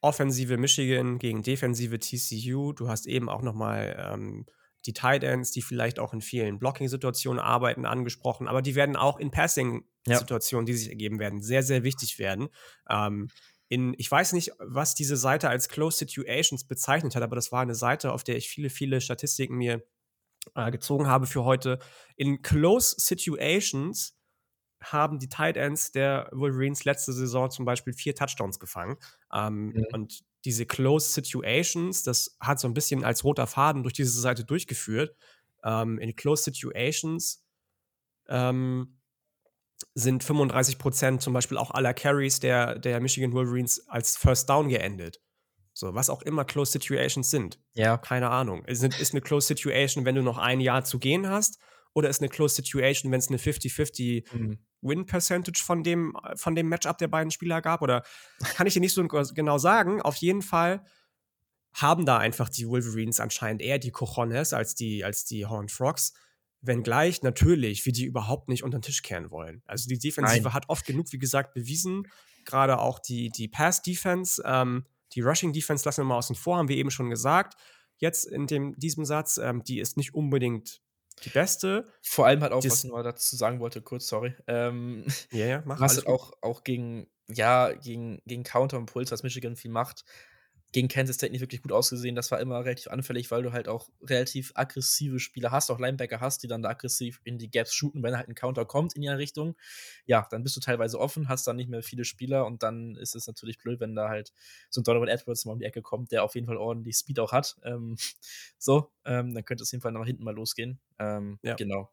[0.00, 2.72] Offensive Michigan gegen defensive TCU.
[2.72, 4.46] Du hast eben auch noch mal ähm,
[4.86, 9.18] die Tight Ends, die vielleicht auch in vielen Blocking-Situationen arbeiten, angesprochen, aber die werden auch
[9.18, 10.72] in Passing-Situationen, ja.
[10.72, 12.48] die sich ergeben werden, sehr, sehr wichtig werden.
[12.88, 13.28] Ähm,
[13.68, 17.62] in, ich weiß nicht, was diese Seite als Close Situations bezeichnet hat, aber das war
[17.62, 19.82] eine Seite, auf der ich viele, viele Statistiken mir
[20.54, 21.78] äh, gezogen habe für heute.
[22.16, 24.18] In Close Situations
[24.82, 28.96] haben die Tight Ends der Wolverines letzte Saison zum Beispiel vier Touchdowns gefangen.
[29.32, 29.86] Ähm, mhm.
[29.92, 34.44] Und diese Close Situations, das hat so ein bisschen als roter Faden durch diese Seite
[34.44, 35.16] durchgeführt.
[35.64, 37.44] Ähm, in Close Situations
[38.28, 38.98] ähm,
[39.94, 44.68] sind 35 Prozent zum Beispiel auch aller Carries der, der Michigan Wolverines als First Down
[44.68, 45.20] geendet.
[45.74, 47.58] So, was auch immer Close Situations sind.
[47.74, 47.96] Ja.
[47.96, 48.64] Keine Ahnung.
[48.66, 51.58] Ist, ist eine Close Situation, wenn du noch ein Jahr zu gehen hast?
[51.94, 54.58] Oder ist eine Close Situation, wenn es eine 50-50 mhm.
[54.80, 57.82] Win-Percentage von dem, von dem Matchup der beiden Spieler gab?
[57.82, 58.02] Oder
[58.54, 60.00] kann ich dir nicht so genau sagen.
[60.00, 60.84] Auf jeden Fall
[61.74, 66.12] haben da einfach die Wolverines anscheinend eher die Cojones als die, als die Horned Frogs.
[66.60, 69.62] Wenngleich natürlich, wie die überhaupt nicht unter den Tisch kehren wollen.
[69.66, 70.54] Also die Defensive Nein.
[70.54, 72.06] hat oft genug, wie gesagt, bewiesen.
[72.44, 76.76] Gerade auch die, die Pass-Defense, ähm, die Rushing-Defense lassen wir mal außen vor, haben wir
[76.76, 77.54] eben schon gesagt.
[77.96, 80.80] Jetzt in dem, diesem Satz, ähm, die ist nicht unbedingt
[81.16, 81.88] die beste.
[82.02, 84.34] Vor allem halt auch, was ich nur dazu sagen wollte, kurz, sorry.
[84.46, 89.10] Ähm, ja, ja, mach Was halt auch, auch gegen, ja, gegen, gegen Counter und Puls,
[89.10, 90.04] was Michigan viel macht,
[90.72, 92.14] gegen Kansas State nicht wirklich gut ausgesehen.
[92.14, 96.20] Das war immer relativ anfällig, weil du halt auch relativ aggressive Spieler hast, auch Linebacker
[96.20, 99.02] hast, die dann da aggressiv in die Gaps shooten, wenn halt ein Counter kommt in
[99.02, 99.54] ihre Richtung.
[100.06, 103.14] Ja, dann bist du teilweise offen, hast dann nicht mehr viele Spieler und dann ist
[103.14, 104.32] es natürlich blöd, wenn da halt
[104.70, 107.20] so ein Donovan Edwards mal um die Ecke kommt, der auf jeden Fall ordentlich Speed
[107.20, 107.56] auch hat.
[107.64, 107.96] Ähm,
[108.58, 110.80] so, ähm, dann könnte es auf jeden Fall nach hinten mal losgehen.
[110.98, 111.54] Ähm, ja.
[111.54, 111.90] Genau.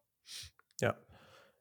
[0.80, 0.96] Ja.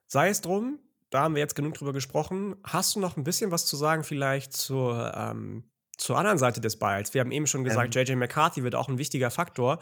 [0.08, 0.80] Sei es drum,
[1.10, 2.56] da haben wir jetzt genug drüber gesprochen.
[2.64, 5.69] Hast du noch ein bisschen was zu sagen, vielleicht zur ähm,
[6.00, 7.14] zur anderen Seite des Balls.
[7.14, 8.06] Wir haben eben schon gesagt, ähm.
[8.06, 9.80] JJ McCarthy wird auch ein wichtiger Faktor.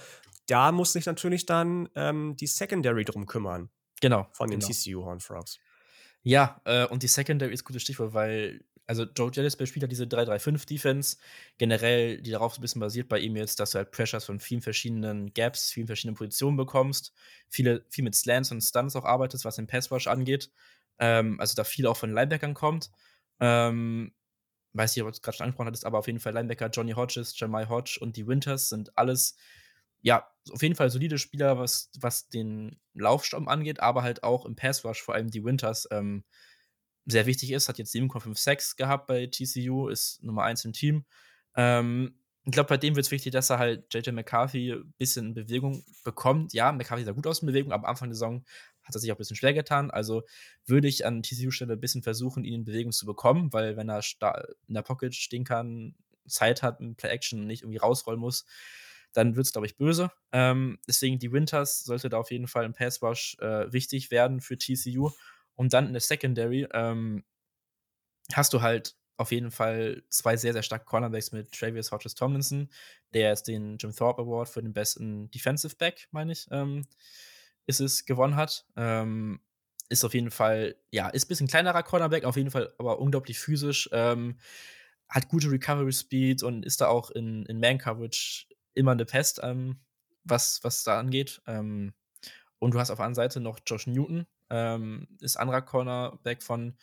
[0.47, 3.69] da muss sich natürlich dann ähm, die Secondary drum kümmern.
[4.01, 4.27] Genau.
[4.31, 4.71] Von den genau.
[4.71, 5.59] TCU Horn Frogs.
[6.23, 9.87] Ja, äh, und die Secondary ist ein gutes Stichwort, weil, also Joe Gillespie spielt ja
[9.87, 11.17] diese 3-3-5-Defense.
[11.57, 14.39] Generell, die darauf so ein bisschen basiert bei ihm jetzt, dass du halt Pressures von
[14.39, 17.13] vielen verschiedenen Gaps, vielen verschiedenen Positionen bekommst.
[17.49, 20.49] Viele, viel mit Slants und Stunts auch arbeitest, was den Passwash angeht.
[20.99, 22.89] Ähm, also da viel auch von Linebackern kommt.
[23.39, 24.13] Ähm,
[24.77, 26.93] weiß nicht, ob du es gerade schon angesprochen hattest, aber auf jeden Fall Linebacker Johnny
[26.93, 29.35] Hodges, Jamai Hodge und die Winters sind alles,
[30.01, 34.55] ja, auf jeden Fall solide Spieler, was, was den Laufsturm angeht, aber halt auch im
[34.55, 36.23] Pass Rush, vor allem die Winters, ähm,
[37.07, 37.69] sehr wichtig ist.
[37.69, 41.05] Hat jetzt 7,56 gehabt bei TCU, ist Nummer 1 im Team.
[41.55, 45.27] Ähm, ich glaube, bei dem wird es wichtig, dass er halt JJ McCarthy ein bisschen
[45.27, 46.53] in Bewegung bekommt.
[46.53, 48.45] Ja, McCarthy sah gut aus in Bewegung, aber am Anfang der Saison
[48.87, 49.91] hat er sich auch ein bisschen schwer getan.
[49.91, 50.23] Also
[50.65, 54.01] würde ich an TCU-Stelle ein bisschen versuchen, ihn in Bewegung zu bekommen, weil wenn er
[54.67, 55.95] in der Pocket stehen kann,
[56.27, 58.45] Zeit hat, mit Play-Action nicht irgendwie rausrollen muss,
[59.13, 60.11] dann wird es, glaube ich, böse.
[60.31, 64.57] Ähm, deswegen die Winters sollte da auf jeden Fall im Pass-Rush äh, wichtig werden für
[64.57, 65.11] TCU.
[65.55, 67.23] Und dann in der Secondary ähm,
[68.33, 72.69] hast du halt auf jeden Fall zwei sehr, sehr starke Cornerbacks mit Travis Hodges Tomlinson,
[73.13, 76.85] der jetzt den Jim Thorpe Award für den besten Defensive Back, meine ich, ähm,
[77.67, 78.65] ist es, gewonnen hat.
[78.75, 79.39] Ähm,
[79.89, 83.39] ist auf jeden Fall, ja, ist ein bisschen kleinerer Cornerback, auf jeden Fall aber unglaublich
[83.39, 84.37] physisch, ähm,
[85.07, 89.79] hat gute Recovery Speed und ist da auch in, in Man-Coverage immer eine Pest, ähm,
[90.23, 91.41] was, was da angeht.
[91.47, 91.93] Ähm,
[92.59, 96.75] und du hast auf der anderen Seite noch Josh Newton, ähm, ist anderer Cornerback von,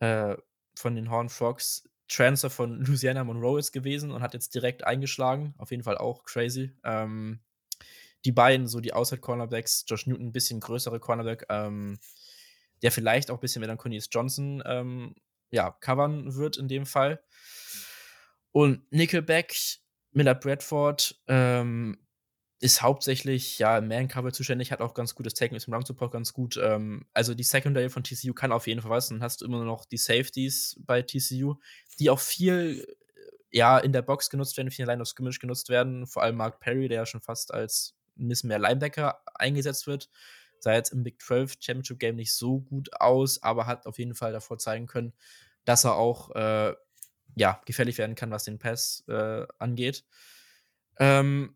[0.00, 0.36] äh,
[0.76, 1.88] von den Horn Frogs.
[2.08, 5.54] Transfer von Louisiana Monroe ist gewesen und hat jetzt direkt eingeschlagen.
[5.58, 6.72] Auf jeden Fall auch crazy.
[6.82, 7.40] Ähm,
[8.24, 11.98] die beiden, so die Outside-Cornerbacks, Josh Newton ein bisschen größere Cornerback, ähm,
[12.82, 15.14] der vielleicht auch ein bisschen mehr dann Cornelius Johnson ähm,
[15.50, 17.22] ja, covern wird in dem Fall.
[18.52, 19.54] Und Nickelback,
[20.12, 21.98] Miller Bradford, ähm,
[22.60, 26.58] ist hauptsächlich ja Man-Cover zuständig, hat auch ganz gutes Taken, ist im Run-Support ganz gut.
[26.60, 29.08] Ähm, also die Secondary von TCU kann auf jeden Fall was.
[29.08, 31.54] Dann hast du immer noch die Safeties bei TCU,
[32.00, 32.84] die auch viel
[33.50, 36.06] ja in der Box genutzt werden, viel in Line of Scrimmage genutzt werden.
[36.06, 40.10] Vor allem Mark Perry, der ja schon fast als ein bisschen mehr Linebacker eingesetzt wird.
[40.60, 44.14] Sah jetzt im Big 12 Championship Game nicht so gut aus, aber hat auf jeden
[44.14, 45.12] Fall davor zeigen können,
[45.64, 46.74] dass er auch äh,
[47.36, 50.04] ja, gefährlich werden kann, was den Pass äh, angeht.
[50.98, 51.54] Ähm,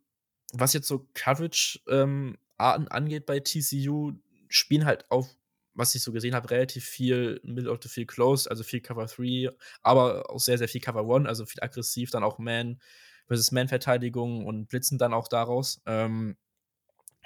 [0.52, 4.12] was jetzt so Coverage-Arten ähm, angeht bei TCU,
[4.48, 5.28] spielen halt auf,
[5.74, 9.06] was ich so gesehen habe, relativ viel Middle of the Field Close, also viel Cover
[9.06, 9.50] 3,
[9.82, 12.80] aber auch sehr, sehr viel Cover 1, also viel aggressiv, dann auch Man
[13.26, 15.80] versus Man-Verteidigung und blitzen dann auch daraus.
[15.86, 16.36] Ähm,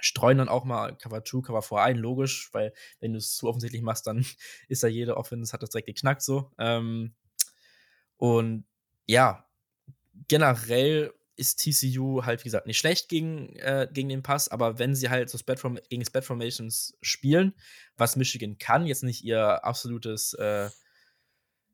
[0.01, 3.49] streuen dann auch mal Cover 2, Cover 4 ein, logisch, weil wenn du es zu
[3.49, 4.25] offensichtlich machst, dann
[4.69, 6.51] ist da jede Offense, hat das direkt geknackt so.
[6.59, 7.15] Ähm,
[8.17, 8.65] und
[9.07, 9.47] ja,
[10.29, 14.95] generell ist TCU halt, wie gesagt, nicht schlecht gegen, äh, gegen den Pass, aber wenn
[14.95, 17.55] sie halt so Spread gegen Spread Formations spielen,
[17.97, 20.71] was Michigan kann, jetzt nicht ihr absolutes äh,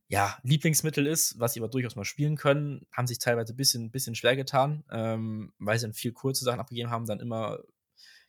[0.08, 3.90] ja, Lieblingsmittel ist, was sie aber durchaus mal spielen können, haben sich teilweise ein bisschen,
[3.90, 7.60] bisschen schwer getan, ähm, weil sie dann viel kurze Sachen abgegeben haben, dann immer,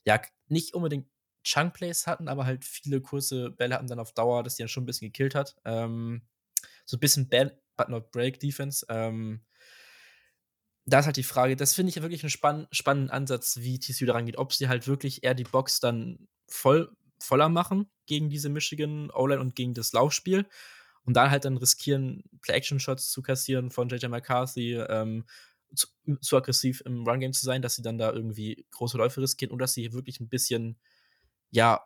[0.05, 1.07] ja, nicht unbedingt
[1.43, 4.83] Chunk-Plays hatten, aber halt viele kurze Bälle hatten dann auf Dauer, dass die dann schon
[4.83, 5.55] ein bisschen gekillt hat.
[5.65, 6.21] Ähm,
[6.85, 8.85] so ein bisschen Bad, but not break Defense.
[8.89, 9.41] Ähm,
[10.85, 14.05] da ist halt die Frage, das finde ich wirklich einen spann spannenden Ansatz, wie TCU
[14.05, 18.49] daran geht, ob sie halt wirklich eher die Box dann voll, voller machen gegen diese
[18.49, 20.45] Michigan O-Line und gegen das Laufspiel
[21.05, 25.25] und dann halt dann riskieren, Play-Action-Shots zu kassieren von JJ McCarthy, ähm,
[25.75, 25.88] zu,
[26.21, 29.59] zu, aggressiv im Run-Game zu sein, dass sie dann da irgendwie große Läufe riskieren und
[29.59, 30.77] dass sie wirklich ein bisschen,
[31.51, 31.81] ja,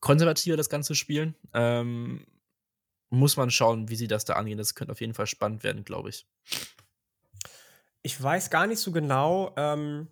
[0.00, 1.34] konservativer das Ganze spielen.
[1.54, 2.26] Ähm,
[3.10, 4.58] muss man schauen, wie sie das da angehen.
[4.58, 6.26] Das könnte auf jeden Fall spannend werden, glaube ich.
[8.02, 10.08] Ich weiß gar nicht so genau, ähm,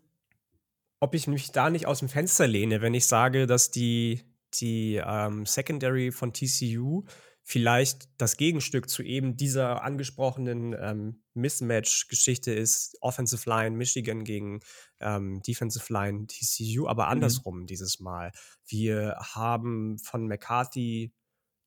[1.00, 4.22] ob ich mich da nicht aus dem Fenster lehne, wenn ich sage, dass die,
[4.54, 7.04] die ähm, Secondary von TCU
[7.42, 14.61] vielleicht das Gegenstück zu eben dieser angesprochenen ähm, Mismatch-Geschichte ist Offensive Line Michigan gegen
[15.00, 17.11] ähm, Defensive Line TCU, aber mhm.
[17.12, 17.66] andersrum mhm.
[17.66, 18.33] dieses Mal.
[18.66, 21.12] Wir haben von McCarthy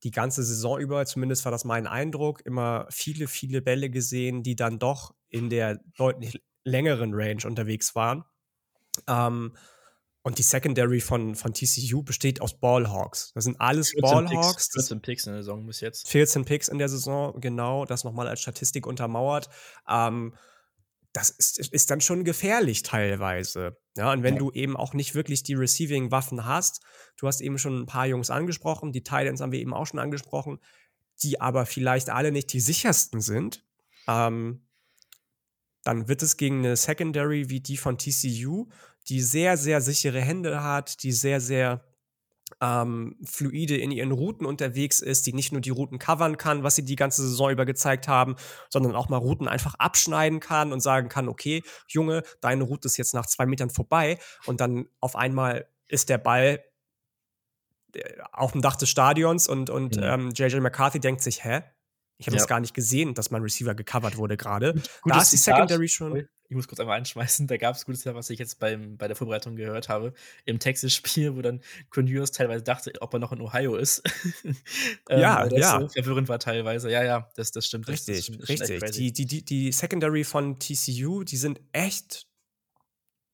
[0.03, 4.55] die ganze Saison über, zumindest war das mein Eindruck, immer viele, viele Bälle gesehen, die
[4.55, 8.23] dann doch in der deutlich längeren Range unterwegs waren.
[9.07, 9.55] Ähm,
[10.23, 13.33] und die Secondary von, von TCU besteht aus Ballhawks.
[13.33, 14.69] Das sind alles 14 Ballhawks.
[14.69, 16.07] Picks, 14 Picks in der Saison bis jetzt.
[16.07, 17.85] 14 Picks in der Saison, genau.
[17.85, 19.49] Das nochmal als Statistik untermauert.
[19.87, 20.33] Ähm,
[21.11, 23.77] das ist, ist dann schon gefährlich teilweise.
[23.95, 24.39] Ja, und wenn ja.
[24.39, 26.81] du eben auch nicht wirklich die Receiving-Waffen hast,
[27.17, 29.99] du hast eben schon ein paar Jungs angesprochen, die Titans haben wir eben auch schon
[29.99, 30.59] angesprochen,
[31.21, 33.63] die aber vielleicht alle nicht die sichersten sind,
[34.07, 34.65] ähm,
[35.83, 38.69] dann wird es gegen eine Secondary wie die von TCU,
[39.09, 41.83] die sehr, sehr sichere Hände hat, die sehr, sehr
[42.61, 46.75] ähm, fluide in ihren Routen unterwegs ist, die nicht nur die Routen covern kann, was
[46.75, 48.35] sie die ganze Saison über gezeigt haben,
[48.69, 52.97] sondern auch mal Routen einfach abschneiden kann und sagen kann, okay, Junge, deine Route ist
[52.97, 56.63] jetzt nach zwei Metern vorbei und dann auf einmal ist der Ball
[57.95, 60.03] äh, auf dem Dach des Stadions und, und mhm.
[60.03, 61.63] ähm, JJ McCarthy denkt sich, hä?
[62.23, 62.41] Ich habe ja.
[62.41, 64.81] das gar nicht gesehen, dass mein Receiver gecovert wurde gerade.
[65.05, 68.13] Da ist die Secondary schon ich muss kurz einmal einschmeißen, da gab es gutes Jahr,
[68.13, 70.13] was ich jetzt beim, bei der Vorbereitung gehört habe,
[70.45, 74.03] im Texas-Spiel, wo dann Cornelius teilweise dachte, ob er noch in Ohio ist.
[74.45, 74.55] ähm,
[75.09, 75.81] ja, ja.
[75.81, 76.91] So verwirrend war teilweise.
[76.91, 77.87] Ja, ja, das, das stimmt.
[77.87, 79.13] Richtig, das, das stimmt, richtig.
[79.13, 82.27] Die, die, die Secondary von TCU, die sind echt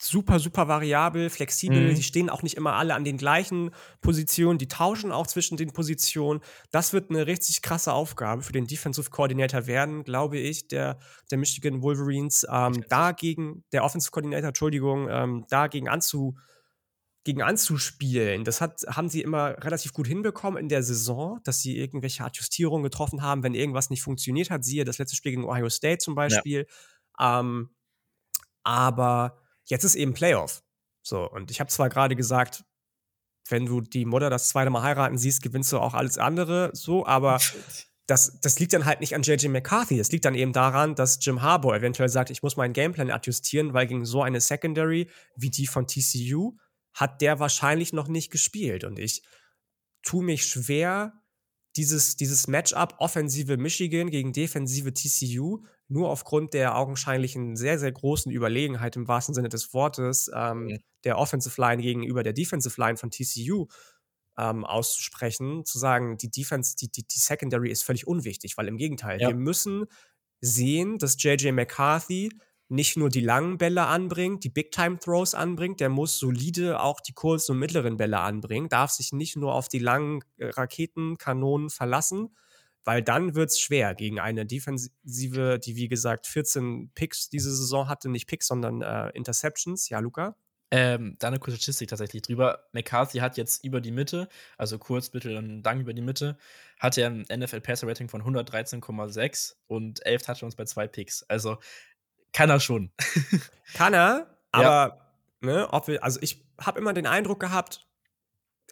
[0.02, 1.90] super, super variabel, flexibel.
[1.90, 1.96] Mhm.
[1.96, 4.58] Die stehen auch nicht immer alle an den gleichen Positionen.
[4.58, 6.42] Die tauschen auch zwischen den Positionen.
[6.72, 11.00] Das wird eine richtig krasse Aufgabe für den Defensive Coordinator werden, glaube ich, der,
[11.32, 12.46] der Michigan Wolverines.
[12.50, 16.36] Ähm, dagegen, der Offensive Coordinator, Entschuldigung, ähm, dagegen anzu,
[17.26, 18.44] gegen anzuspielen.
[18.46, 22.84] Das hat, haben sie immer relativ gut hinbekommen in der Saison, dass sie irgendwelche Adjustierungen
[22.84, 24.64] getroffen haben, wenn irgendwas nicht funktioniert hat.
[24.64, 26.66] Siehe das letzte Spiel gegen Ohio State zum Beispiel.
[27.20, 27.42] Ja.
[27.42, 27.70] Ähm,
[28.64, 29.38] aber
[29.70, 30.64] Jetzt ist eben Playoff.
[31.02, 32.64] So, und ich habe zwar gerade gesagt,
[33.48, 37.06] wenn du die Mutter das zweite Mal heiraten siehst, gewinnst du auch alles andere, so,
[37.06, 37.40] aber
[38.08, 39.98] das, das liegt dann halt nicht an JJ McCarthy.
[39.98, 43.74] Das liegt dann eben daran, dass Jim Harbour eventuell sagt, ich muss meinen Gameplan adjustieren,
[43.74, 46.58] weil gegen so eine Secondary wie die von TCU
[46.94, 48.84] hat der wahrscheinlich noch nicht gespielt.
[48.84, 49.22] Und ich
[50.02, 51.14] tue mich schwer,
[51.76, 58.32] dieses, dieses Matchup offensive Michigan gegen defensive TCU nur aufgrund der augenscheinlichen sehr, sehr großen
[58.32, 60.80] Überlegenheit im wahrsten Sinne des Wortes ähm, mhm.
[61.04, 63.68] der Offensive Line gegenüber der Defensive Line von TCU
[64.38, 68.78] ähm, auszusprechen, zu sagen, die Defense, die, die, die Secondary ist völlig unwichtig, weil im
[68.78, 69.30] Gegenteil, ja.
[69.30, 69.86] wir müssen
[70.42, 72.30] sehen, dass JJ McCarthy
[72.70, 77.54] nicht nur die langen Bälle anbringt, die Big-Time-Throws anbringt, der muss solide auch die kurzen
[77.54, 82.30] und mittleren Bälle anbringen, darf sich nicht nur auf die langen äh, Raketenkanonen verlassen,
[82.84, 87.88] weil dann wird es schwer gegen eine Defensive, die wie gesagt 14 Picks diese Saison
[87.88, 89.90] hatte, nicht Picks, sondern äh, Interceptions.
[89.90, 90.36] Ja, Luca?
[90.72, 92.66] Ähm, da eine kurze Statistik tatsächlich drüber.
[92.74, 96.38] McCarthy hat jetzt über die Mitte, also kurz, mittel und lang über die Mitte,
[96.80, 101.24] hat er ein NFL Passer Rating von 113,6 und 11 Touchdowns bei zwei Picks.
[101.24, 101.58] Also
[102.34, 102.92] kann er schon.
[103.74, 104.64] kann er, aber
[105.42, 105.52] ja.
[105.52, 107.88] ne, ob wir, also ich habe immer den Eindruck gehabt,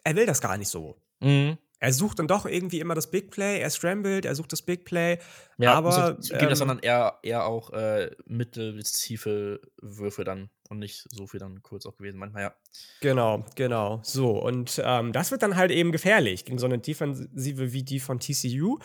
[0.04, 1.02] er will das gar nicht so.
[1.18, 1.58] Mhm.
[1.80, 4.84] Er sucht dann doch irgendwie immer das Big Play, er scrambled, er sucht das Big
[4.84, 5.18] Play.
[5.58, 10.50] Ja, aber zugeben, ähm, das sondern eher, eher auch äh, mittel- bis tiefe Würfe dann
[10.68, 12.54] und nicht so viel dann kurz auch gewesen, manchmal ja.
[13.00, 14.00] Genau, genau.
[14.02, 18.00] So, und ähm, das wird dann halt eben gefährlich gegen so eine Defensive wie die
[18.00, 18.78] von TCU.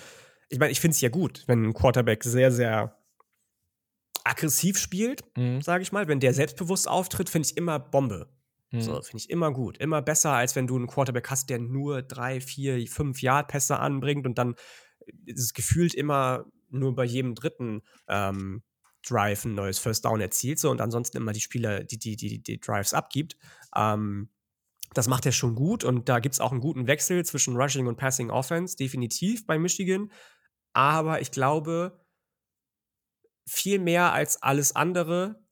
[0.49, 2.95] Ich meine, ich finde es ja gut, wenn ein Quarterback sehr, sehr
[4.23, 5.61] aggressiv spielt, mhm.
[5.61, 6.07] sage ich mal.
[6.07, 8.29] Wenn der selbstbewusst auftritt, finde ich immer Bombe.
[8.73, 8.81] Mhm.
[8.81, 9.77] So, finde ich immer gut.
[9.77, 14.25] Immer besser, als wenn du einen Quarterback hast, der nur drei, vier, fünf Yard-Pässe anbringt
[14.25, 14.55] und dann
[15.25, 18.63] ist es gefühlt immer nur bei jedem dritten ähm,
[19.05, 22.41] Drive ein neues First Down erzielt so und ansonsten immer die Spieler, die die, die,
[22.41, 23.37] die Drives abgibt.
[23.75, 24.29] Ähm,
[24.93, 27.85] das macht er schon gut und da gibt es auch einen guten Wechsel zwischen Rushing
[27.87, 30.11] und Passing Offense, definitiv bei Michigan.
[30.73, 31.99] Aber ich glaube,
[33.47, 35.42] viel mehr als alles andere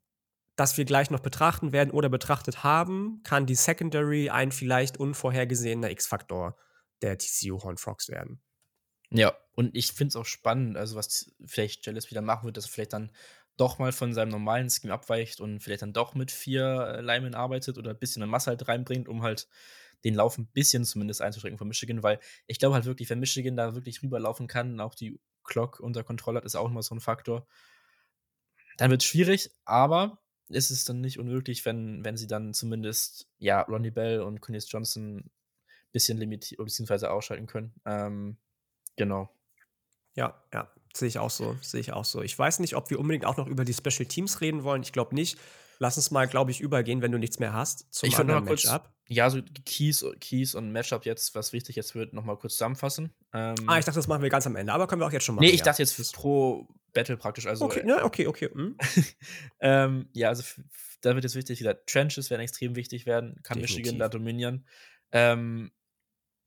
[0.61, 5.89] das wir gleich noch betrachten werden oder betrachtet haben, kann die Secondary ein vielleicht unvorhergesehener
[5.89, 6.55] X-Faktor
[7.01, 8.43] der TCU Horn Frogs werden.
[9.09, 12.65] Ja, und ich finde es auch spannend, also was vielleicht Jellis wieder machen wird, dass
[12.65, 13.11] er vielleicht dann
[13.57, 16.63] doch mal von seinem normalen Scheme abweicht und vielleicht dann doch mit vier
[16.97, 19.47] äh, Linemen arbeitet oder ein bisschen Masse halt reinbringt, um halt
[20.03, 23.55] den Lauf ein bisschen zumindest einzuschränken von Michigan, weil ich glaube halt wirklich, wenn Michigan
[23.55, 26.93] da wirklich rüberlaufen kann und auch die Clock unter Kontrolle hat, ist auch immer so
[26.93, 27.47] ein Faktor.
[28.77, 30.21] Dann wird es schwierig, aber
[30.53, 34.71] ist es dann nicht unmöglich, wenn, wenn sie dann zumindest, ja, Ronnie Bell und Cornelius
[34.71, 35.31] Johnson ein
[35.91, 37.73] bisschen limitieren, beziehungsweise ausschalten können.
[37.85, 38.37] Ähm,
[38.95, 39.29] genau.
[40.15, 42.21] Ja, ja, sehe ich auch so, sehe ich auch so.
[42.21, 44.83] Ich weiß nicht, ob wir unbedingt auch noch über die Special Teams reden wollen.
[44.83, 45.37] Ich glaube nicht.
[45.79, 48.65] Lass uns mal, glaube ich, übergehen, wenn du nichts mehr hast, zum ich anderen kurz,
[48.65, 48.91] Matchup.
[49.07, 53.11] Ja, so Keys, Keys und Matchup jetzt, was wichtig jetzt wird, noch mal kurz zusammenfassen.
[53.33, 55.25] Ähm, ah, ich dachte, das machen wir ganz am Ende, aber können wir auch jetzt
[55.25, 55.45] schon machen.
[55.45, 55.65] Nee, ich ja.
[55.65, 57.47] dachte jetzt pro Battle praktisch.
[57.47, 58.49] Also, okay, ja, okay, okay.
[58.51, 58.77] Hm.
[59.59, 60.43] ähm, ja, also
[61.01, 63.77] da wird jetzt wichtig, wieder Trenches werden extrem wichtig werden, kann Definitiv.
[63.77, 64.65] Michigan da dominieren.
[65.11, 65.71] Ähm,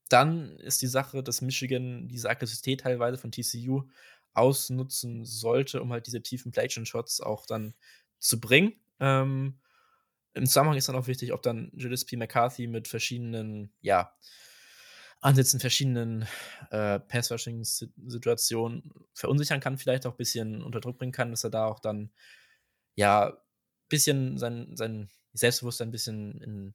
[0.09, 3.89] dann ist die Sache, dass Michigan diese Aggressivität teilweise von TCU
[4.35, 7.75] ausnutzen sollte, um halt diese tiefen Play-Shots auch dann
[8.19, 8.75] zu bringen.
[9.01, 9.59] Ähm,
[10.35, 12.17] Im Zusammenhang ist dann auch wichtig, ob dann P.
[12.17, 14.15] McCarthy mit verschiedenen, ja,
[15.25, 16.27] Ansätzen, verschiedenen
[16.71, 21.67] äh, Pass-Rushing-Situationen verunsichern kann, vielleicht auch ein bisschen unter Druck bringen kann, dass er da
[21.67, 22.11] auch dann
[22.95, 23.37] ja,
[23.89, 26.75] bisschen sein, sein Selbstbewusstsein ein bisschen in,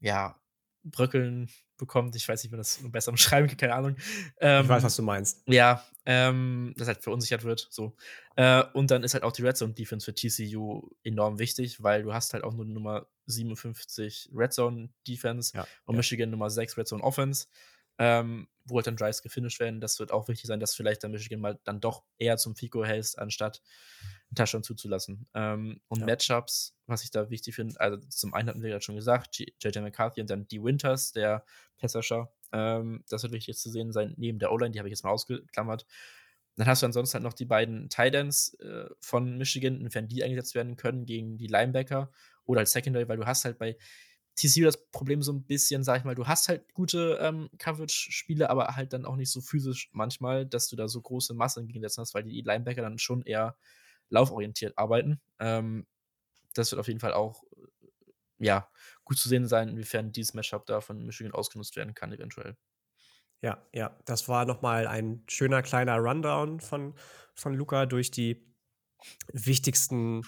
[0.00, 0.38] ja,
[0.84, 2.14] Bröckeln bekommt.
[2.16, 3.96] Ich weiß nicht, wie man das besser umschreiben kann, keine Ahnung.
[4.40, 5.42] Ähm, ich weiß, was du meinst.
[5.46, 7.66] Ja, ähm, das halt verunsichert wird.
[7.70, 7.96] So.
[8.36, 12.02] Äh, und dann ist halt auch die Red Zone Defense für TCU enorm wichtig, weil
[12.02, 15.98] du hast halt auch nur Nummer 57 Red Zone Defense ja, und ja.
[15.98, 17.46] Michigan Nummer 6 Red Zone Offense.
[17.98, 19.80] Ähm, wo halt dann Drives gefinisht werden.
[19.80, 22.84] Das wird auch wichtig sein, dass vielleicht dann Michigan mal dann doch eher zum Fico
[22.84, 23.62] hältst, anstatt
[24.34, 25.28] Touchdown zuzulassen.
[25.34, 26.06] Ähm, und ja.
[26.06, 29.78] Matchups, was ich da wichtig finde, also zum einen hatten wir gerade schon gesagt, JJ
[29.78, 31.44] McCarthy und dann die Winters, der
[31.78, 32.32] Passasher.
[32.52, 35.10] Ähm, das wird wichtig zu sehen sein, neben der O-Line, die habe ich jetzt mal
[35.10, 35.86] ausgeklammert.
[36.56, 40.54] Dann hast du ansonsten halt noch die beiden Titans äh, von Michigan, inwiefern die eingesetzt
[40.54, 42.10] werden können gegen die Linebacker
[42.44, 43.76] oder als Secondary, weil du hast halt bei
[44.36, 48.50] TCU das Problem so ein bisschen, sag ich mal, du hast halt gute ähm, Coverage-Spiele,
[48.50, 52.02] aber halt dann auch nicht so physisch manchmal, dass du da so große Massen entgegensetzen
[52.02, 53.56] hast, weil die Linebacker dann schon eher
[54.10, 55.20] lauforientiert arbeiten.
[55.40, 55.86] Ähm,
[56.54, 57.42] das wird auf jeden Fall auch
[58.38, 58.68] ja,
[59.04, 62.56] gut zu sehen sein, inwiefern dieses Matchup da von Michigan ausgenutzt werden kann, eventuell.
[63.42, 66.94] Ja, ja, das war nochmal ein schöner kleiner Rundown von,
[67.34, 68.54] von Luca durch die
[69.32, 70.22] wichtigsten,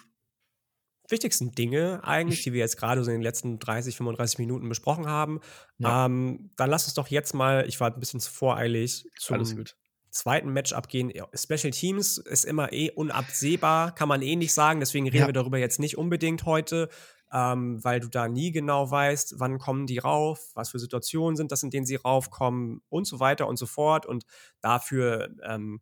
[1.09, 5.07] wichtigsten Dinge eigentlich, die wir jetzt gerade so in den letzten 30, 35 Minuten besprochen
[5.07, 5.41] haben.
[5.79, 6.07] Ja.
[6.07, 9.65] Ähm, dann lass uns doch jetzt mal, ich war ein bisschen zu voreilig, zum
[10.11, 11.13] zweiten Matchup gehen.
[11.35, 15.27] Special Teams ist immer eh unabsehbar, kann man eh nicht sagen, deswegen reden ja.
[15.27, 16.89] wir darüber jetzt nicht unbedingt heute
[17.33, 21.53] ähm, weil du da nie genau weißt, wann kommen die rauf, was für Situationen sind
[21.53, 24.07] das, in denen sie raufkommen und so weiter und so fort.
[24.07, 24.25] Und
[24.61, 25.81] dafür ähm,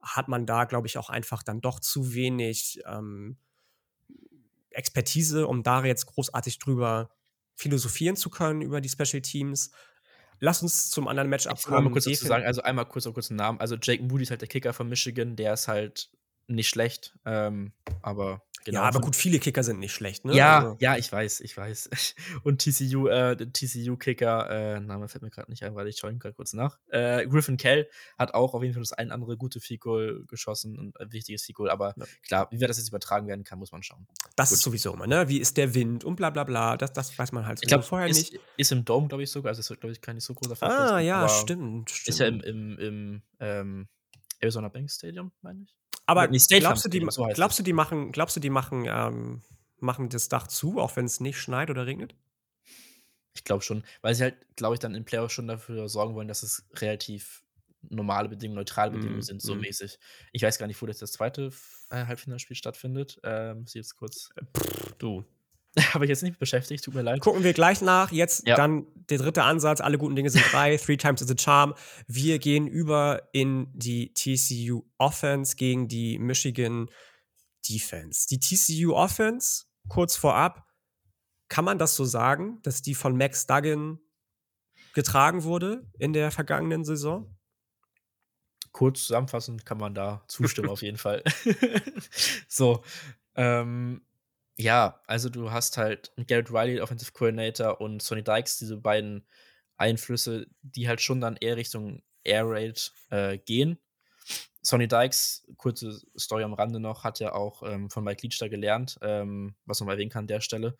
[0.00, 3.36] hat man da, glaube ich, auch einfach dann doch zu wenig ähm,
[4.78, 7.10] Expertise, um da jetzt großartig drüber
[7.54, 9.72] philosophieren zu können über die Special Teams.
[10.40, 11.84] Lass uns zum anderen Matchup kommen.
[11.84, 13.60] Mal kurz dazu sagen, also einmal kurz auf kurzen Namen.
[13.60, 16.10] Also Jake Moody ist halt der Kicker von Michigan, der ist halt
[16.48, 17.72] nicht schlecht, ähm,
[18.02, 20.34] aber Genau, ja, aber gut, viele Kicker sind nicht schlecht, ne?
[20.34, 20.76] Ja, also.
[20.80, 21.88] ja, ich weiß, ich weiß.
[22.42, 26.18] Und TCU, äh, TCU-Kicker, äh, Name fällt mir gerade nicht ein, weil ich schaue ihn
[26.18, 26.78] gerade kurz nach.
[26.88, 27.88] Äh, Griffin Kell
[28.18, 31.66] hat auch auf jeden Fall das ein andere gute Fico geschossen und ein wichtiges Fico,
[31.66, 32.04] aber ja.
[32.26, 34.06] klar, wie wir das jetzt übertragen werden kann, muss man schauen.
[34.36, 34.56] Das gut.
[34.56, 35.28] ist sowieso immer, ne?
[35.28, 37.84] Wie ist der Wind und bla bla bla, das, das weiß man halt ich glaub,
[37.84, 38.40] vorher ist, nicht.
[38.58, 40.96] Ist im Dome, glaube ich, sogar, also wird, glaube ich, kein so großer Faktor.
[40.96, 42.08] Ah, ja, stimmt, stimmt.
[42.08, 43.88] Ist ja im, im, im ähm,
[44.40, 45.74] Arizona Bank Stadium, meine ich.
[46.08, 49.42] Aber glaubst du, die, so glaubst du, die machen, glaubst du, die machen, ähm,
[49.78, 52.16] machen das Dach zu, auch wenn es nicht schneit oder regnet?
[53.34, 56.26] Ich glaube schon, weil sie halt, glaube ich, dann in Playoffs schon dafür sorgen wollen,
[56.26, 57.44] dass es relativ
[57.90, 59.60] normale Bedingungen, neutrale Bedingungen mm, sind, so mm.
[59.60, 59.98] mäßig.
[60.32, 61.52] Ich weiß gar nicht, wo das, das zweite
[61.90, 63.20] äh, Halbfinalspiel stattfindet.
[63.22, 64.30] Ähm, muss ich jetzt kurz.
[64.36, 65.24] Äh, pff, du.
[65.94, 67.20] Habe ich jetzt nicht beschäftigt, tut mir leid.
[67.20, 68.10] Gucken wir gleich nach.
[68.10, 68.56] Jetzt ja.
[68.56, 69.80] dann der dritte Ansatz.
[69.80, 70.76] Alle guten Dinge sind drei.
[70.84, 71.74] Three times is a charm.
[72.06, 76.88] Wir gehen über in die TCU Offense gegen die Michigan
[77.68, 78.26] Defense.
[78.28, 80.66] Die TCU Offense, kurz vorab,
[81.48, 83.98] kann man das so sagen, dass die von Max Duggan
[84.94, 87.34] getragen wurde in der vergangenen Saison?
[88.72, 91.22] Kurz zusammenfassend kann man da zustimmen, auf jeden Fall.
[92.48, 92.84] so,
[93.34, 94.02] ähm,
[94.58, 99.24] ja, also du hast halt Garrett Riley, Offensive Coordinator, und Sonny Dykes, diese beiden
[99.76, 103.78] Einflüsse, die halt schon dann eher Richtung Air Raid äh, gehen.
[104.60, 108.48] Sonny Dykes, kurze Story am Rande noch, hat ja auch ähm, von Mike Leach da
[108.48, 110.76] gelernt, ähm, was man mal erwähnen kann an der Stelle.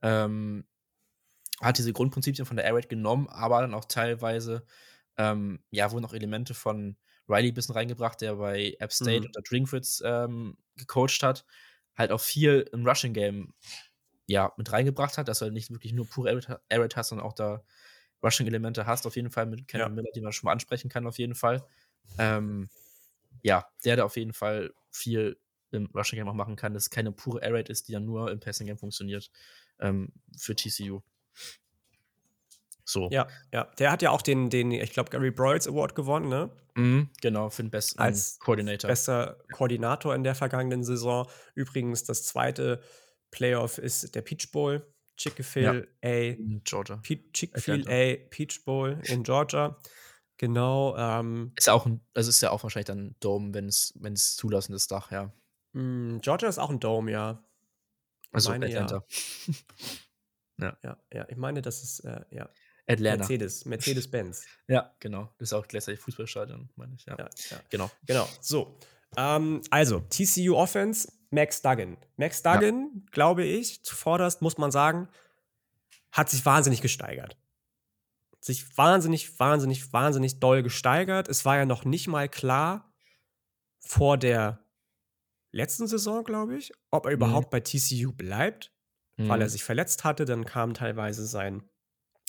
[0.00, 0.66] Ähm,
[1.60, 4.64] hat diese Grundprinzipien von der Air Raid genommen, aber dann auch teilweise,
[5.18, 6.96] ähm, ja, wurden auch Elemente von
[7.28, 9.26] Riley ein bisschen reingebracht, der bei App State mhm.
[9.26, 11.44] unter Drinkwitz ähm, gecoacht hat
[11.98, 13.52] halt auch viel im Rushing Game
[14.26, 16.30] ja mit reingebracht hat, dass du halt nicht wirklich nur pure
[16.68, 17.62] Air hast, sondern auch da
[18.22, 19.88] Rushing-Elemente hast, auf jeden Fall mit Kevin ja.
[19.88, 21.64] Miller, die man schon mal ansprechen kann, auf jeden Fall.
[22.18, 22.68] Ähm,
[23.42, 25.38] ja, der da auf jeden Fall viel
[25.70, 28.04] im Rushing Game auch machen kann, dass es keine pure Air Raid ist, die dann
[28.04, 29.30] nur im Passing Game funktioniert
[29.80, 31.02] ähm, für TCU.
[32.88, 33.08] So.
[33.10, 33.64] Ja, ja.
[33.78, 36.50] Der hat ja auch den, den ich glaube, Gary Broyles Award gewonnen, ne?
[36.74, 38.88] Mhm, genau, für den besten Als Coordinator.
[38.88, 41.28] Bester Koordinator in der vergangenen Saison.
[41.54, 42.80] Übrigens, das zweite
[43.30, 44.86] Playoff ist der Peach Bowl.
[45.18, 46.34] Chick-fil ja.
[46.64, 47.00] Georgia.
[47.02, 49.76] Chick-fil-A Peach Bowl in Georgia.
[50.38, 50.96] Genau.
[50.96, 54.36] Ähm, ist ja auch ein, also ist ja auch wahrscheinlich dann ein Dome, wenn es
[54.36, 55.32] zulassen ist, Dach, ja.
[55.72, 57.44] Mh, mm, Georgia ist auch ein Dome, ja.
[58.30, 59.04] Also meine, Atlanta.
[59.46, 59.54] Ja.
[60.58, 60.78] ja.
[60.82, 60.96] ja.
[61.12, 62.48] Ja, ich meine, das ist, äh, ja.
[62.88, 63.18] Atlanta.
[63.18, 64.44] Mercedes, Mercedes-Benz.
[64.68, 65.32] ja, genau.
[65.38, 67.04] Das ist auch gleichzeitig Fußballstadion, meine ich.
[67.06, 67.60] Ja, ja, ja.
[67.70, 67.90] genau.
[68.06, 68.28] Genau.
[68.40, 68.78] So.
[69.16, 71.96] Ähm, also, TCU Offense, Max Duggan.
[72.16, 73.00] Max Duggan, ja.
[73.10, 75.08] glaube ich, zuvorderst muss man sagen,
[76.12, 77.36] hat sich wahnsinnig gesteigert.
[78.40, 81.28] Sich wahnsinnig, wahnsinnig, wahnsinnig doll gesteigert.
[81.28, 82.92] Es war ja noch nicht mal klar
[83.80, 84.64] vor der
[85.50, 88.72] letzten Saison, glaube ich, ob er überhaupt bei TCU bleibt,
[89.16, 89.50] weil er Mhm.
[89.50, 90.24] sich verletzt hatte.
[90.24, 91.62] Dann kam teilweise sein,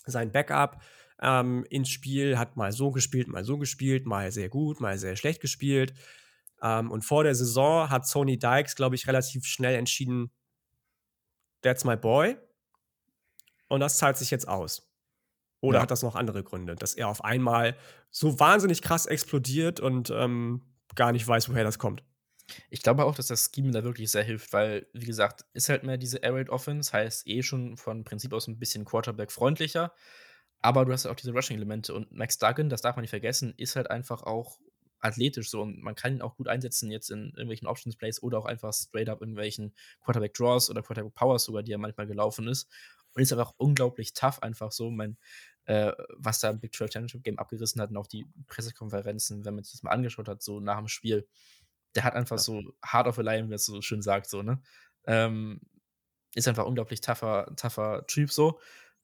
[0.10, 0.82] sein Backup
[1.22, 5.16] ähm, ins Spiel, hat mal so gespielt, mal so gespielt, mal sehr gut, mal sehr
[5.16, 5.94] schlecht gespielt.
[6.62, 10.32] Ähm, und vor der Saison hat Sony Dykes, glaube ich, relativ schnell entschieden,
[11.62, 12.38] that's my boy.
[13.68, 14.88] Und das zahlt sich jetzt aus.
[15.62, 15.82] Oder Ja.
[15.82, 17.76] hat das noch andere Gründe, dass er auf einmal
[18.12, 20.64] so wahnsinnig krass explodiert und ähm,
[20.96, 22.04] gar nicht weiß, woher das kommt?
[22.70, 25.84] Ich glaube auch, dass das Scheme da wirklich sehr hilft, weil, wie gesagt, ist halt
[25.84, 29.94] mehr diese Air Raid Offense, heißt eh schon von Prinzip aus ein bisschen Quarterback-freundlicher.
[30.62, 33.54] Aber du hast ja auch diese Rushing-Elemente und Max Duggan, das darf man nicht vergessen,
[33.58, 34.60] ist halt einfach auch
[35.02, 38.46] athletisch so und man kann ihn auch gut einsetzen jetzt in irgendwelchen Options-Plays oder auch
[38.46, 39.74] einfach straight up irgendwelchen
[40.04, 42.70] Quarterback-Draws oder Quarterback-Powers sogar, die er manchmal gelaufen ist.
[43.16, 44.92] Und ist einfach unglaublich tough, einfach so.
[44.92, 45.18] Mein,
[45.66, 49.56] äh, was da im Big 12 Championship Game abgerissen hat und auch die Pressekonferenzen, wenn
[49.56, 51.28] man sich das mal angeschaut hat, so nach dem Spiel
[51.96, 52.44] der hat einfach Ja.
[52.44, 54.62] so hard of a lion, wie es so schön sagt, so, ne?
[55.06, 55.62] Ähm,
[56.36, 58.60] ist einfach unglaublich tougher, tougher Typ so.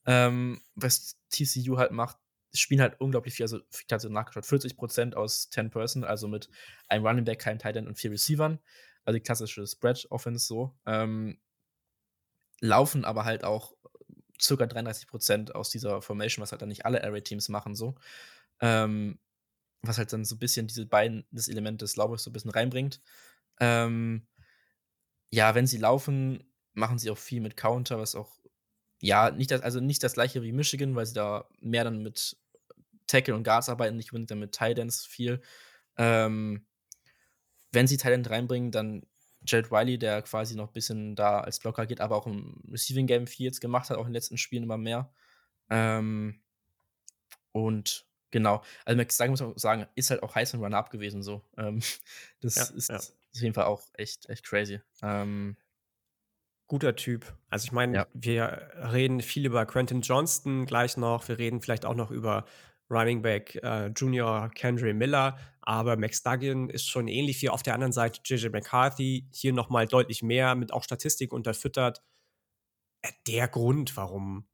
[0.06, 2.18] Ähm, was TCU halt macht,
[2.54, 6.50] spielen halt unglaublich viel, also ich hatte nachgeschaut, 40% aus 10 Person, also mit
[6.90, 8.60] einem Running Back, keinem Tight End und vier Receivern.
[9.04, 10.78] Also die klassische Spread-Offense so.
[10.86, 11.40] Ähm,
[12.62, 13.74] laufen aber halt auch
[14.42, 17.96] circa 33% aus dieser Formation, was halt dann nicht alle Array-Teams machen so.
[18.62, 19.20] Ähm,
[19.82, 22.52] was halt dann so ein bisschen diese beiden, das Element des Laufes so ein bisschen
[22.52, 23.02] reinbringt.
[23.60, 24.28] Ähm,
[25.32, 28.40] ja, wenn sie laufen, machen sie auch viel mit Counter, was auch,
[29.02, 32.38] ja, nicht das, also nicht das gleiche wie Michigan, weil sie da mehr dann mit
[33.08, 35.42] Tackle und Guards arbeiten, nicht unbedingt dann mit Tidance viel.
[35.98, 36.66] Ähm,
[37.72, 39.06] wenn sie Tident reinbringen, dann
[39.46, 43.08] Jared Wiley, der quasi noch ein bisschen da als Blocker geht, aber auch im Receiving
[43.08, 45.14] Game viel jetzt gemacht hat, auch in den letzten Spielen immer mehr.
[45.70, 46.42] Ähm,
[47.52, 48.62] und Genau.
[48.84, 51.42] Also Max Duggan muss man sagen, ist halt auch heiß und Run-Up gewesen so.
[51.58, 51.80] Ähm,
[52.42, 52.98] das Ja, ist ja.
[52.98, 54.82] auf jeden Fall auch echt, echt crazy.
[55.02, 55.56] Ähm,
[56.68, 57.34] Guter Typ.
[57.50, 58.08] Also ich meine, Ja.
[58.14, 61.30] wir reden viel über Quentin Johnston gleich noch.
[61.30, 62.44] Wir reden vielleicht auch noch über
[62.90, 65.38] Running Back äh, Junior Kendry Miller.
[65.62, 69.30] Aber Max Duggan ist schon ähnlich wie auf der anderen Seite JJ McCarthy.
[69.32, 72.04] Hier nochmal deutlich mehr mit auch Statistik unterfüttert.
[73.02, 74.46] Äh, Der Grund, warum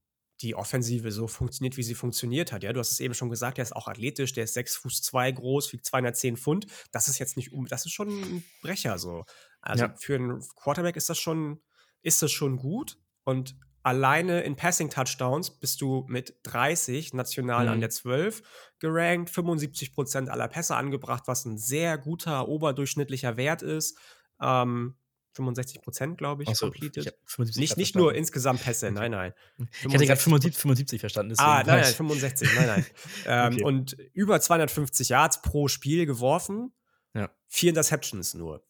[0.42, 2.64] die Offensive so funktioniert, wie sie funktioniert hat.
[2.64, 5.02] Ja, du hast es eben schon gesagt, der ist auch athletisch, der ist 6 Fuß
[5.02, 6.68] 2 groß, wiegt 210 Pfund.
[6.92, 9.26] Das ist jetzt nicht um, das ist schon ein Brecher so.
[9.62, 9.96] Also Ja.
[9.98, 11.62] für einen Quarterback ist das schon,
[12.02, 12.98] ist das schon gut.
[13.24, 17.82] Und alleine in Passing Touchdowns bist du mit 30 national an Mhm.
[17.82, 18.42] der 12
[18.80, 23.98] gerankt, 75% aller Pässe angebracht, was ein sehr guter oberdurchschnittlicher Wert ist.
[24.42, 24.98] Ähm,
[25.36, 26.98] 65% glaube ich, Achso, completed.
[27.06, 29.34] ich hab 75 Nicht, nicht nur insgesamt Pässe, nein, nein.
[29.58, 31.36] Ich hatte gerade 65 75, 75 verstanden.
[31.38, 32.86] Ah, nein, nein, ich- 65, nein, nein.
[33.26, 33.64] ähm, Okay.
[33.64, 36.72] Und über 250 Yards pro Spiel geworfen,
[37.14, 37.30] Ja.
[37.48, 38.64] vier Interceptions nur.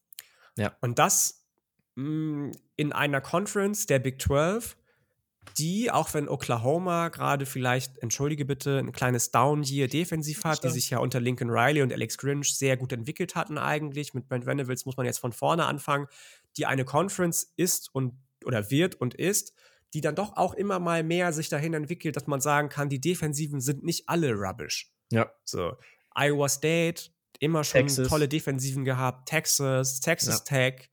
[0.57, 0.75] Ja.
[0.81, 1.45] Und das
[1.95, 4.77] mh, in einer Conference der Big 12,
[5.57, 10.69] die, auch wenn Oklahoma gerade vielleicht, entschuldige bitte, ein kleines Down hier defensiv hat, die
[10.69, 14.13] sich ja unter Lincoln Riley und Alex Grinch sehr gut entwickelt hatten eigentlich.
[14.13, 16.07] Mit Brent Venables muss man jetzt von vorne anfangen,
[16.57, 18.13] die eine Conference ist und
[18.45, 19.53] oder wird und ist,
[19.93, 23.01] die dann doch auch immer mal mehr sich dahin entwickelt, dass man sagen kann, die
[23.01, 24.91] Defensiven sind nicht alle rubbish.
[25.11, 25.77] Ja, So,
[26.15, 28.07] Iowa State, immer schon Texas.
[28.07, 30.89] tolle Defensiven gehabt, Texas, Texas Tech,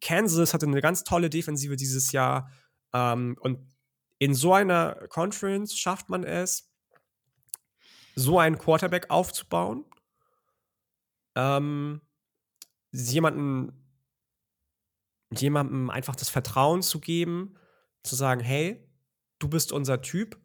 [0.00, 2.50] Kansas hatte eine ganz tolle Defensive dieses Jahr.
[2.92, 3.74] Ähm, und
[4.18, 6.70] in so einer Conference schafft man es,
[8.14, 9.84] so einen Quarterback aufzubauen,
[11.34, 12.00] ähm,
[12.92, 13.85] jemanden,
[15.30, 17.56] jemandem einfach das Vertrauen zu geben,
[18.02, 18.88] zu sagen, hey,
[19.38, 20.38] du bist unser Typ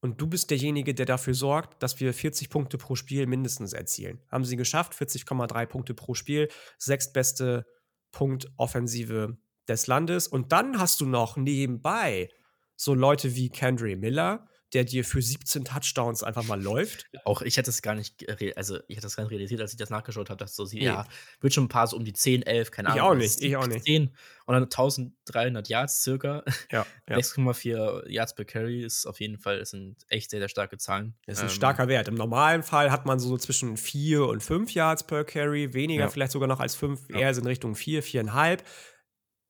[0.00, 4.20] und du bist derjenige, der dafür sorgt, dass wir 40 Punkte pro Spiel mindestens erzielen.
[4.30, 7.64] Haben sie geschafft, 40,3 Punkte pro Spiel, sechstbeste
[8.10, 10.28] Punktoffensive des Landes.
[10.28, 12.28] Und dann hast du noch nebenbei
[12.76, 17.06] so Leute wie Kendry Miller, der dir für 17 Touchdowns einfach mal läuft.
[17.24, 19.72] auch ich hätte es gar nicht, re- also ich hätte das gar nicht realisiert, als
[19.72, 20.84] ich das nachgeschaut habe, dass so sie, Nee.
[20.86, 21.06] ja,
[21.40, 23.06] wird schon ein paar so um die 10, 11, keine Ich Ahnung.
[23.06, 23.84] auch was nicht, ich auch nicht.
[23.84, 24.10] 10
[24.46, 26.42] und dann 1300 Yards circa.
[26.70, 27.16] Ja, ja.
[27.16, 31.14] 6,4 Yards per Carry ist auf jeden Fall, das sind echt sehr, sehr starke Zahlen.
[31.26, 32.08] Das ist ein Ähm, starker Wert.
[32.08, 36.08] Im normalen Fall hat man so zwischen 4 und 5 Yards per Carry, weniger Ja.
[36.10, 37.20] vielleicht sogar noch als 5, Ja.
[37.20, 38.60] eher so in Richtung 4, 4,5.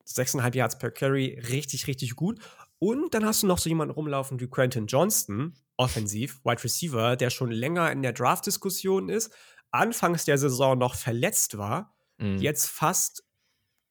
[0.07, 2.39] 6,5 Yards per Carry, richtig, richtig gut.
[2.79, 7.31] Und dann hast du noch so jemanden rumlaufen wie Quentin Johnston, offensiv, Wide Receiver, der
[7.31, 9.33] schon länger in der Draft-Diskussion ist,
[9.70, 12.39] anfangs der Saison noch verletzt war, mhm.
[12.39, 13.25] jetzt fast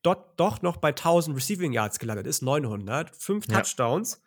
[0.02, 3.62] dort doch noch bei 1000 Receiving Yards gelandet ist, 900, 5 Ja.
[3.62, 4.22] Touchdowns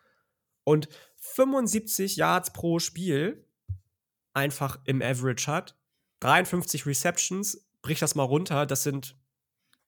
[0.65, 3.47] und 75 Yards pro Spiel
[4.33, 5.77] einfach im Average hat,
[6.21, 9.17] 53 Receptions, brich das mal runter, das sind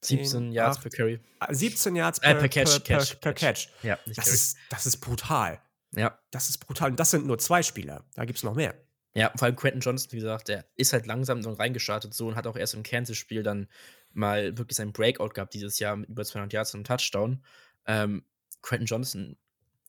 [0.00, 1.20] 17 Yards 8, per Carry.
[1.50, 3.68] 17 Yards per, äh, per, Catch, per, Catch, per, Catch.
[3.68, 3.84] Catch.
[3.84, 5.60] Ja, das, ist, das ist brutal.
[5.94, 6.18] Ja.
[6.30, 6.90] Das ist brutal.
[6.90, 8.04] Und das sind nur zwei Spieler.
[8.14, 8.74] Da gibt es noch mehr.
[9.14, 12.36] Ja, vor allem Quentin Johnson, wie gesagt, der ist halt langsam so reingestartet so und
[12.36, 13.66] hat auch erst im Kansas-Spiel dann
[14.12, 17.42] mal wirklich seinen Breakout gehabt dieses Jahr mit über 200 Yards und einem Touchdown.
[17.86, 18.24] Ähm,
[18.62, 19.36] Quentin Johnson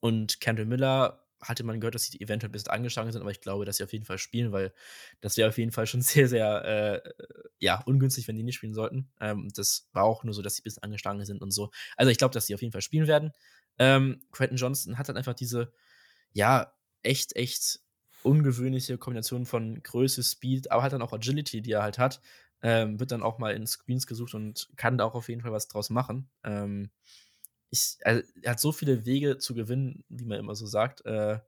[0.00, 3.40] und Kendall Miller hatte man gehört, dass sie eventuell ein bisschen angeschlagen sind, aber ich
[3.40, 4.72] glaube, dass sie auf jeden Fall spielen, weil
[5.20, 7.10] das wäre auf jeden Fall schon sehr, sehr äh,
[7.58, 9.10] ja, ungünstig, wenn die nicht spielen sollten.
[9.20, 11.70] Ähm, das war auch nur so, dass sie ein bisschen angeschlagen sind und so.
[11.96, 13.32] Also ich glaube, dass sie auf jeden Fall spielen werden.
[13.78, 15.72] Ähm, Quentin Johnson hat dann einfach diese,
[16.32, 16.72] ja,
[17.02, 17.80] echt, echt
[18.22, 22.20] ungewöhnliche Kombination von Größe, Speed, aber halt dann auch Agility, die er halt hat.
[22.62, 25.52] Ähm, wird dann auch mal in Screens gesucht und kann da auch auf jeden Fall
[25.52, 26.28] was draus machen.
[26.44, 26.90] Ähm,
[27.70, 31.04] ich, also, er hat so viele Wege zu gewinnen, wie man immer so sagt.
[31.06, 31.38] Äh,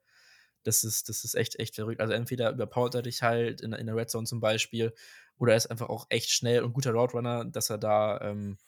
[0.64, 2.00] das ist, das ist echt, echt verrückt.
[2.00, 4.94] Also entweder überpowert er dich halt in, in der Red Zone zum Beispiel,
[5.38, 8.58] oder er ist einfach auch echt schnell und guter Roadrunner, dass er da ähm,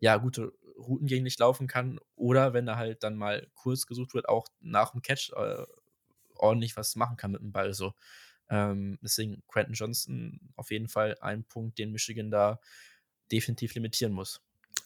[0.00, 1.98] ja gute Routen gegen dich laufen kann.
[2.16, 5.64] Oder wenn er halt dann mal kurz gesucht wird, auch nach dem Catch äh,
[6.36, 7.74] ordentlich was machen kann mit dem Ball.
[7.74, 7.94] So.
[8.50, 12.60] Ähm, deswegen Quentin Johnson auf jeden Fall ein Punkt, den Michigan da
[13.32, 14.42] definitiv limitieren muss.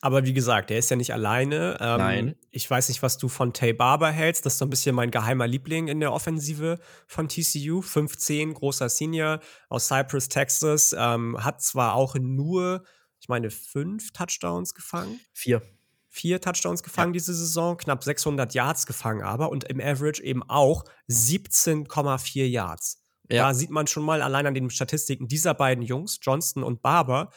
[0.07, 1.79] Aber wie gesagt, der ist ja nicht alleine.
[1.81, 2.35] Ähm, Nein.
[2.53, 4.47] Ich weiß nicht, was du von Tay Barber hältst.
[4.47, 6.79] Das ist so ein bisschen mein geheimer Liebling in der Offensive
[7.09, 7.83] von TCU.
[7.83, 10.95] 15, großer Senior aus Cypress, Texas.
[10.97, 12.85] Ähm, hat zwar auch nur,
[13.19, 15.19] ich meine, fünf Touchdowns gefangen.
[15.33, 15.61] Vier.
[16.09, 17.15] Vier Touchdowns gefangen ja.
[17.15, 23.03] diese Saison, knapp 600 Yards gefangen aber und im Average eben auch 17,4 Yards.
[23.29, 23.49] Ja.
[23.49, 27.31] Da sieht man schon mal allein an den Statistiken dieser beiden Jungs, Johnston und Barber,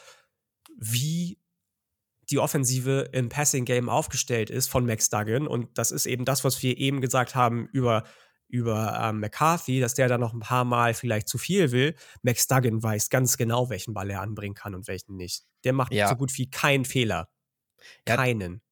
[0.78, 1.39] wie
[2.30, 5.46] die Offensive im Passing Game aufgestellt ist von Max Duggan.
[5.46, 8.04] Und das ist eben das, was wir eben gesagt haben über,
[8.48, 11.94] über ähm, McCarthy, dass der da noch ein paar Mal vielleicht zu viel will.
[12.22, 15.44] Max Duggan weiß ganz genau, welchen Ball er anbringen kann und welchen nicht.
[15.64, 16.08] Der macht ja.
[16.08, 17.28] so gut wie keinen Fehler.
[18.04, 18.62] Keinen.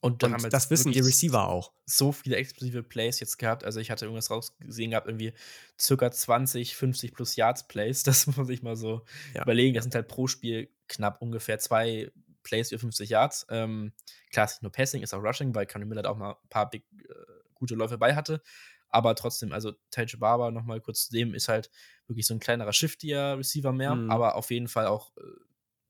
[0.00, 1.72] Und, und das wissen die Receiver auch.
[1.84, 3.64] So viele explosive Plays jetzt gehabt.
[3.64, 5.32] Also ich hatte irgendwas rausgesehen gehabt, irgendwie
[5.80, 8.02] circa 20, 50 plus Yards Plays.
[8.04, 9.02] Das muss man sich mal so
[9.34, 9.42] ja.
[9.42, 9.74] überlegen.
[9.74, 12.12] Das sind halt pro Spiel knapp ungefähr zwei
[12.46, 13.46] Plays für 50 Yards.
[13.50, 13.92] Ähm,
[14.30, 16.48] klar, es ist nicht nur Passing, ist auch Rushing, weil Conor Miller auch mal ein
[16.48, 17.14] paar big, äh,
[17.54, 18.40] gute Läufe bei hatte.
[18.88, 21.70] Aber trotzdem, also Taiji Barber, nochmal kurz zu dem, ist halt
[22.06, 24.10] wirklich so ein kleinerer shiftier Receiver mehr, mhm.
[24.10, 25.22] aber auf jeden Fall auch, äh,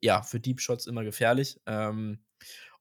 [0.01, 1.61] ja, für Deep Shots immer gefährlich.
[1.67, 2.25] Ähm,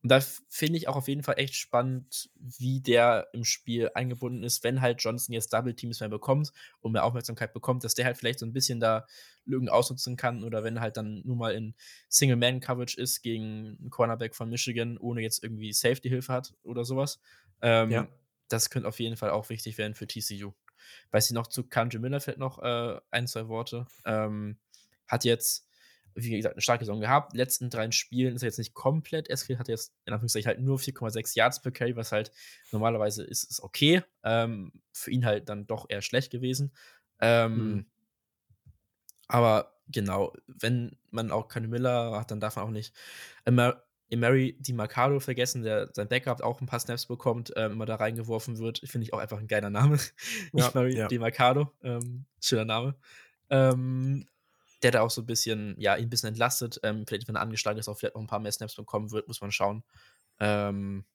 [0.01, 0.19] und da
[0.49, 4.81] finde ich auch auf jeden Fall echt spannend, wie der im Spiel eingebunden ist, wenn
[4.81, 8.39] halt Johnson jetzt Double Teams mehr bekommt und mehr Aufmerksamkeit bekommt, dass der halt vielleicht
[8.39, 9.05] so ein bisschen da
[9.45, 11.75] Lügen ausnutzen kann oder wenn halt dann nur mal in
[12.09, 17.19] Single-Man-Coverage ist gegen einen Cornerback von Michigan, ohne jetzt irgendwie Safety-Hilfe hat oder sowas.
[17.61, 18.07] Ähm, ja.
[18.47, 20.53] Das könnte auf jeden Fall auch wichtig werden für TCU.
[21.11, 23.87] Weiß ich noch zu Kanji Miller fällt noch äh, ein, zwei Worte.
[24.05, 24.57] Ähm,
[25.07, 25.64] hat jetzt
[26.15, 27.33] wie gesagt, eine starke Saison gehabt.
[27.33, 30.61] Die letzten drei Spielen ist er jetzt nicht komplett eskaliert, hat jetzt in Anführungszeichen halt
[30.61, 32.31] nur 4,6 Yards per Carry, was halt
[32.71, 34.01] normalerweise ist, ist okay.
[34.23, 36.71] Ähm, für ihn halt dann doch eher schlecht gewesen.
[37.19, 37.85] Ähm, mhm.
[39.27, 42.93] Aber genau, wenn man auch keine Miller hat, dann darf man auch nicht
[43.43, 47.85] immer Emery Di Mercado vergessen, der sein Backup auch ein paar Snaps bekommt, ähm, immer
[47.85, 48.79] da reingeworfen wird.
[48.85, 49.97] Finde ich auch einfach ein geiler Name.
[50.53, 51.07] Ja, Emery ja.
[51.07, 52.95] Di Mercado, ähm, schöner Name.
[53.49, 54.27] Ähm,
[54.85, 56.79] der da auch so ein bisschen, ja, ihn ein bisschen entlastet.
[56.83, 59.27] Ähm, vielleicht, wenn er angeschlagen ist, auch vielleicht noch ein paar mehr Snaps bekommen wird,
[59.27, 59.83] muss man schauen.
[60.39, 61.05] Ähm,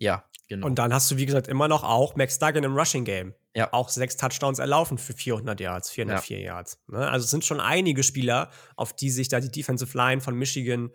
[0.00, 0.66] ja, genau.
[0.66, 3.34] Und dann hast du, wie gesagt, immer noch auch Max Duggan im Rushing Game.
[3.54, 3.72] Ja.
[3.72, 6.44] Auch sechs Touchdowns erlaufen für 400 Yards, 404 ja.
[6.46, 6.82] Yards.
[6.88, 7.08] Ne?
[7.08, 10.90] Also es sind schon einige Spieler, auf die sich da die Defensive Line von Michigan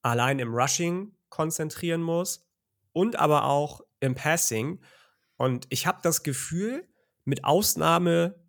[0.00, 2.48] allein im Rushing konzentrieren muss
[2.92, 4.80] und aber auch im Passing.
[5.36, 6.88] Und ich habe das Gefühl,
[7.26, 8.42] mit Ausnahme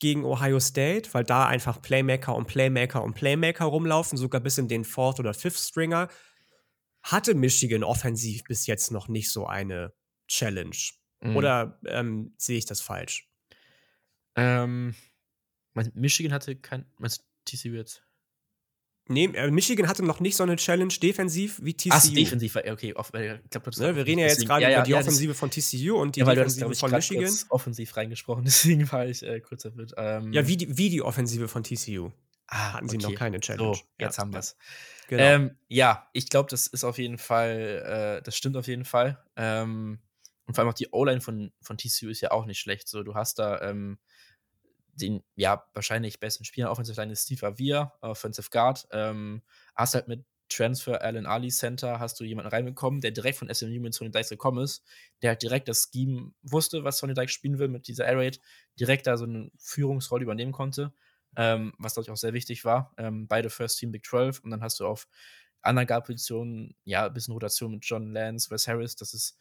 [0.00, 4.66] gegen Ohio State, weil da einfach Playmaker und Playmaker und Playmaker rumlaufen, sogar bis in
[4.66, 6.08] den Fourth- oder Fifth-Stringer,
[7.02, 9.92] hatte Michigan offensiv bis jetzt noch nicht so eine
[10.26, 10.76] Challenge.
[11.20, 11.36] Mhm.
[11.36, 13.30] Oder ähm, sehe ich das falsch?
[14.36, 14.94] Ähm,
[15.94, 16.86] Michigan hatte kein.
[16.98, 18.02] Meinst TCU jetzt?
[19.10, 21.90] Nee, äh, Michigan hatte noch nicht so eine Challenge defensiv wie TCU.
[21.90, 22.94] Ach, defensiv, okay.
[22.94, 25.34] Off, ich glaub, ne, wir reden ja jetzt gerade ja, ja, über die ja, Offensive
[25.34, 27.24] von TCU und die ja, Defensive das, von Michigan.
[27.24, 29.94] Kurz offensiv reingesprochen, deswegen war ich äh, kurz erwirrt.
[29.96, 32.12] Ähm, ja, wie die, wie die Offensive von TCU.
[32.46, 32.98] Ah, hatten okay.
[33.00, 33.74] sie noch keine Challenge.
[33.74, 34.56] So, jetzt haben wir es.
[35.08, 35.22] Genau.
[35.24, 39.20] Ähm, ja, ich glaube, das ist auf jeden Fall, äh, das stimmt auf jeden Fall.
[39.34, 39.98] Ähm,
[40.46, 42.86] und vor allem auch die O-Line von, von TCU ist ja auch nicht schlecht.
[42.86, 43.98] So, du hast da ähm,
[45.00, 48.86] den ja wahrscheinlich besten Spieler Offensive Line ist Steve Avia, Offensive Guard.
[48.92, 49.42] Ähm,
[49.74, 53.80] hast halt mit Transfer Allen Ali Center hast du jemanden reinbekommen, der direkt von SMU
[53.80, 54.84] mit Sonny Dykes gekommen ist,
[55.22, 58.40] der halt direkt das Scheme wusste, was Sonny Dykes spielen will mit dieser Air Raid,
[58.78, 60.92] direkt da so eine Führungsrolle übernehmen konnte,
[61.36, 62.92] ähm, was glaube ich auch sehr wichtig war.
[62.98, 65.06] Ähm, beide First Team Big 12 und dann hast du auf
[65.62, 69.38] anderen Guard-Positionen, ja, ein bisschen Rotation mit John Lance, Wes Harris, das ist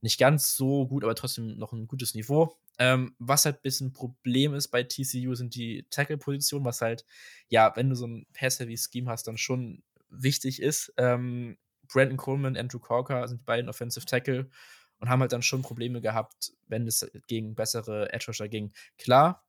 [0.00, 2.56] nicht ganz so gut, aber trotzdem noch ein gutes Niveau.
[2.78, 7.04] Ähm, was halt ein bisschen ein Problem ist bei TCU, sind die Tackle-Positionen, was halt,
[7.48, 10.92] ja, wenn du so ein Pass-Heavy-Scheme hast, dann schon wichtig ist.
[10.96, 14.48] Ähm, Brandon Coleman, Andrew Corker sind die beiden Offensive Tackle
[14.98, 18.72] und haben halt dann schon Probleme gehabt, wenn es gegen bessere Edge Rusher ging.
[18.96, 19.44] Klar,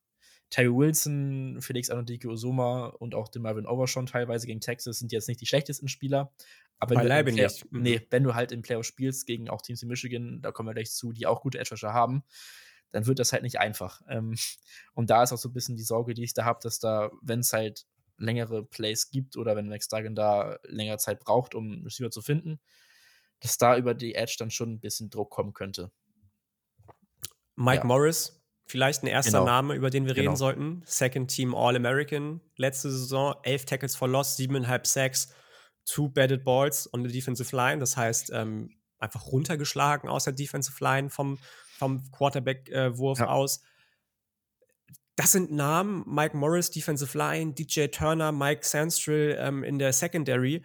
[0.52, 5.28] Terry Wilson, Felix Anodike Osoma und auch den Marvin Overshawn teilweise gegen Texas sind jetzt
[5.28, 6.32] nicht die schlechtesten Spieler.
[6.78, 7.72] Aber Beileibe nicht.
[7.72, 7.82] Mhm.
[7.82, 10.74] Nee, wenn du halt im Playoff spielst gegen auch Teams in Michigan, da kommen wir
[10.74, 12.24] gleich zu, die auch gute Edge haben,
[12.92, 14.02] dann wird das halt nicht einfach.
[14.10, 14.36] Ähm,
[14.94, 17.12] und da ist auch so ein bisschen die Sorge, die ich da habe, dass da,
[17.22, 17.86] wenn es halt
[18.18, 22.22] längere Plays gibt oder wenn Max Duggan da längere Zeit braucht, um einen Receiver zu
[22.22, 22.60] finden,
[23.40, 25.92] dass da über die Edge dann schon ein bisschen Druck kommen könnte.
[27.56, 27.86] Mike ja.
[27.86, 28.41] Morris,
[28.72, 29.46] vielleicht ein erster genau.
[29.46, 30.32] Name, über den wir genau.
[30.32, 30.84] reden sollten.
[30.86, 32.42] Second Team All-American.
[32.56, 35.34] Letzte Saison, elf Tackles for Loss, siebeneinhalb Sacks,
[35.86, 37.80] two batted balls on the defensive line.
[37.80, 41.38] Das heißt, ähm, einfach runtergeschlagen aus der Defensive Line vom,
[41.78, 43.30] vom Quarterback-Wurf äh, ja.
[43.30, 43.62] aus.
[45.16, 50.64] Das sind Namen, Mike Morris, Defensive Line, DJ Turner, Mike Sandstrill ähm, in der Secondary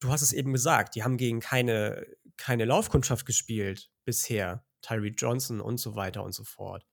[0.00, 2.06] du hast es eben gesagt, die haben gegen keine,
[2.36, 4.64] keine Laufkundschaft gespielt bisher.
[4.82, 6.86] Tyree Johnson und so weiter und so fort.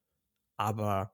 [0.58, 1.12] Aber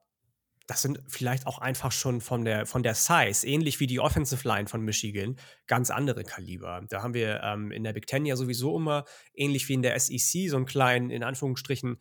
[0.68, 4.48] das sind vielleicht auch einfach schon von der, von der Size, ähnlich wie die Offensive
[4.48, 5.36] Line von Michigan,
[5.68, 6.82] ganz andere Kaliber.
[6.88, 10.00] Da haben wir ähm, in der Big Ten ja sowieso immer, ähnlich wie in der
[10.00, 11.98] SEC, so einen kleinen, in Anführungsstrichen,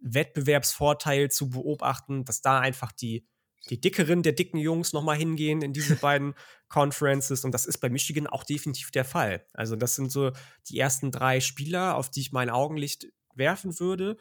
[0.00, 3.26] Wettbewerbsvorteil zu beobachten, dass da einfach die,
[3.68, 6.34] die dickeren der dicken Jungs nochmal hingehen in diese beiden
[6.68, 7.44] Conferences.
[7.44, 9.44] Und das ist bei Michigan auch definitiv der Fall.
[9.54, 10.30] Also, das sind so
[10.68, 14.16] die ersten drei Spieler, auf die ich mein Augenlicht werfen würde.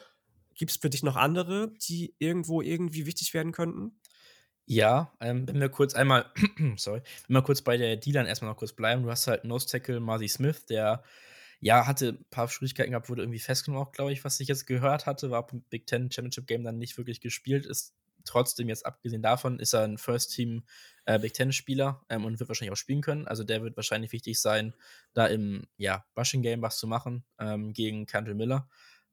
[0.58, 4.00] Gibt es für dich noch andere, die irgendwo irgendwie wichtig werden könnten?
[4.66, 6.26] Ja, ähm, wenn wir kurz einmal,
[6.76, 9.04] sorry, wenn wir kurz bei der D-Line erstmal noch kurz bleiben.
[9.04, 11.04] Du hast halt Nose Tackle Marty Smith, der
[11.60, 15.06] ja, hatte ein paar Schwierigkeiten gehabt, wurde irgendwie festgenommen, glaube ich, was ich jetzt gehört
[15.06, 17.96] hatte, war beim Big Ten Championship Game dann nicht wirklich gespielt, ist
[18.26, 20.64] trotzdem, jetzt abgesehen davon, ist er ein First-Team
[21.06, 23.28] äh, Big Ten-Spieler ähm, und wird wahrscheinlich auch spielen können.
[23.28, 24.74] Also der wird wahrscheinlich wichtig sein,
[25.14, 28.70] da im ja, Rushing-Game was zu machen ähm, gegen Kendall Miller.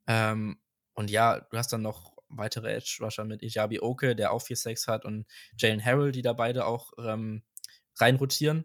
[0.06, 0.58] Ähm,
[0.94, 5.04] und ja, du hast dann noch weitere Edge-Rusher mit Ijabi Oke, der auch 4-6 hat,
[5.04, 5.26] und
[5.58, 7.42] Jalen Harrell, die da beide auch ähm,
[7.96, 8.64] reinrotieren.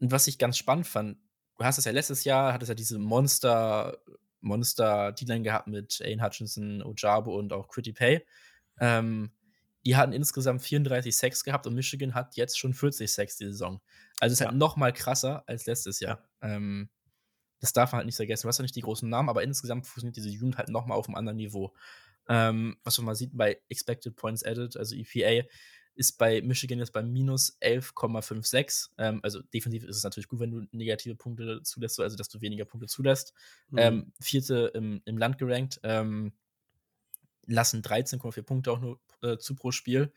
[0.00, 1.18] Und was ich ganz spannend fand,
[1.58, 3.98] du hast es ja letztes Jahr, hattest ja diese Monster,
[4.40, 8.26] Monster-D-Line gehabt mit Aiden Hutchinson, Ojabo und auch Critty Pay.
[8.80, 9.32] Ähm,
[9.84, 13.80] die hatten insgesamt 34 Sex gehabt und Michigan hat jetzt schon 40 Sex die Saison.
[14.20, 14.50] Also es ist halt ja.
[14.52, 16.22] halt noch mal krasser als letztes Jahr.
[16.40, 16.88] Ähm,
[17.62, 18.42] das darf man halt nicht vergessen.
[18.42, 20.96] Du hast ja nicht die großen Namen, aber insgesamt funktioniert diese Unit halt noch mal
[20.96, 21.72] auf einem anderen Niveau.
[22.28, 25.46] Ähm, was man mal sieht bei Expected Points Added, also EPA,
[25.94, 28.90] ist bei Michigan jetzt bei minus 11,56.
[28.98, 32.40] Ähm, also defensiv ist es natürlich gut, wenn du negative Punkte zulässt, also dass du
[32.40, 33.32] weniger Punkte zulässt.
[33.70, 33.78] Mhm.
[33.78, 35.78] Ähm, vierte im, im Land gerankt.
[35.84, 36.32] Ähm,
[37.46, 40.12] lassen 13,4 Punkte auch nur äh, zu pro Spiel.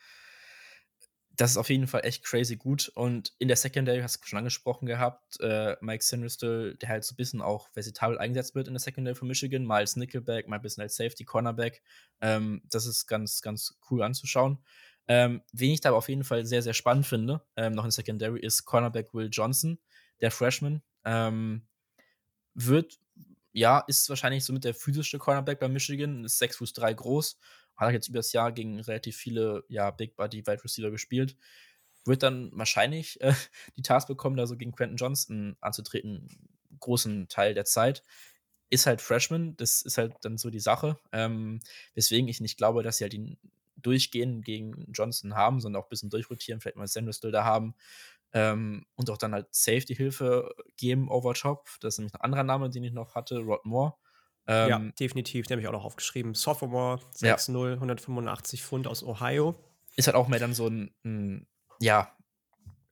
[1.37, 2.91] Das ist auf jeden Fall echt crazy gut.
[2.95, 7.13] Und in der Secondary hast du schon angesprochen gehabt, äh, Mike Sinister, der halt so
[7.13, 10.57] ein bisschen auch versitabel eingesetzt wird in der Secondary von Michigan, mal als Nickelback, mal
[10.57, 11.81] ein bisschen als Safety, Cornerback.
[12.21, 14.63] Ähm, das ist ganz, ganz cool anzuschauen.
[15.07, 17.91] Ähm, wen ich da aber auf jeden Fall sehr, sehr spannend finde, ähm, noch in
[17.91, 19.79] Secondary, ist Cornerback Will Johnson,
[20.21, 20.81] der Freshman.
[21.03, 21.67] Ähm,
[22.53, 22.97] wird
[23.55, 27.39] ja, ist wahrscheinlich so mit der physische Cornerback bei Michigan, ist 6 Fuß 3 groß,
[27.77, 31.35] hat jetzt über das Jahr gegen relativ viele, ja, Big Body Wide Receiver gespielt.
[32.05, 33.33] Wird dann wahrscheinlich äh,
[33.77, 36.29] die Task bekommen, da so gegen Quentin Johnston anzutreten,
[36.79, 38.03] großen Teil der Zeit.
[38.69, 40.97] Ist halt Freshman, das ist halt dann so die Sache.
[41.11, 41.59] Ähm,
[41.93, 43.37] weswegen ich nicht glaube, dass sie halt ihn
[43.77, 47.75] durchgehend gegen Johnson haben, sondern auch ein bisschen durchrotieren, vielleicht mal Sandristel da haben
[48.35, 51.33] ähm, und auch dann halt Safety-Hilfe geben over.
[51.33, 53.95] Das ist nämlich ein anderer Name, den ich noch hatte, Rod Moore.
[54.47, 56.33] Ähm, ja, definitiv, den habe ich auch noch aufgeschrieben.
[56.33, 57.73] Sophomore, 6-0, ja.
[57.73, 59.55] 185 Pfund aus Ohio.
[59.95, 61.47] Ist halt auch mehr dann so ein, ein
[61.79, 62.15] ja,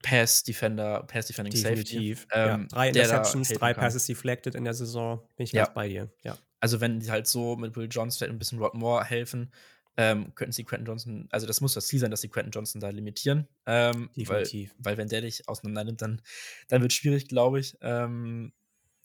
[0.03, 2.27] Pass-Defender, Pass-Defending Definitiv.
[2.31, 2.67] Ähm, ja.
[2.69, 5.19] Drei Interceptions, drei Passes deflected in der Saison.
[5.35, 5.63] Bin ich ja.
[5.63, 6.09] ganz bei dir.
[6.23, 6.37] Ja.
[6.59, 9.51] Also, wenn die halt so mit Will Jones vielleicht ein bisschen Rod Moore helfen,
[9.95, 12.81] ähm, könnten sie Quentin Johnson, also das muss das Ziel sein, dass sie Quentin Johnson
[12.81, 13.47] da limitieren.
[13.65, 14.73] Ähm, Definitiv.
[14.77, 16.21] Weil, weil, wenn der dich auseinander nimmt, dann,
[16.67, 17.77] dann wird es schwierig, glaube ich.
[17.81, 18.53] Ähm,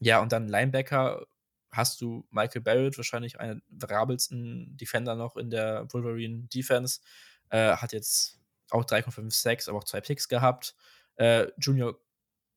[0.01, 1.27] ja, und dann Linebacker
[1.71, 7.01] hast du Michael Barrett, wahrscheinlich einer der variabelsten Defender noch in der Wolverine Defense.
[7.51, 8.39] Äh, hat jetzt
[8.71, 10.75] auch 3,56, aber auch zwei Picks gehabt.
[11.17, 11.99] Äh, Junior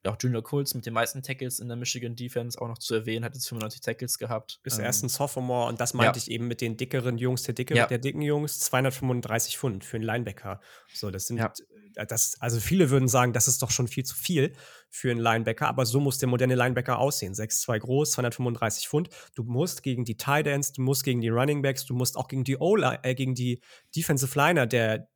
[0.07, 3.23] auch Junior Colts mit den meisten Tackles in der Michigan Defense auch noch zu erwähnen,
[3.23, 4.59] hat jetzt 95 Tackles gehabt.
[4.63, 6.23] Ist ähm, erst ein Sophomore und das meinte ja.
[6.23, 7.85] ich eben mit den dickeren Jungs, der, dicke, ja.
[7.85, 10.59] der dicken Jungs, 235 Pfund für einen Linebacker.
[10.93, 11.53] So, das sind, ja.
[11.95, 14.53] Das, also viele würden sagen, das ist doch schon viel zu viel
[14.89, 17.33] für einen Linebacker, aber so muss der moderne Linebacker aussehen.
[17.33, 19.09] 6'2 groß, 235 Pfund.
[19.35, 22.27] Du musst gegen die Tight Ends, du musst gegen die Running Backs, du musst auch
[22.27, 23.61] gegen die äh, gegen die
[23.95, 25.07] Defensive Liner der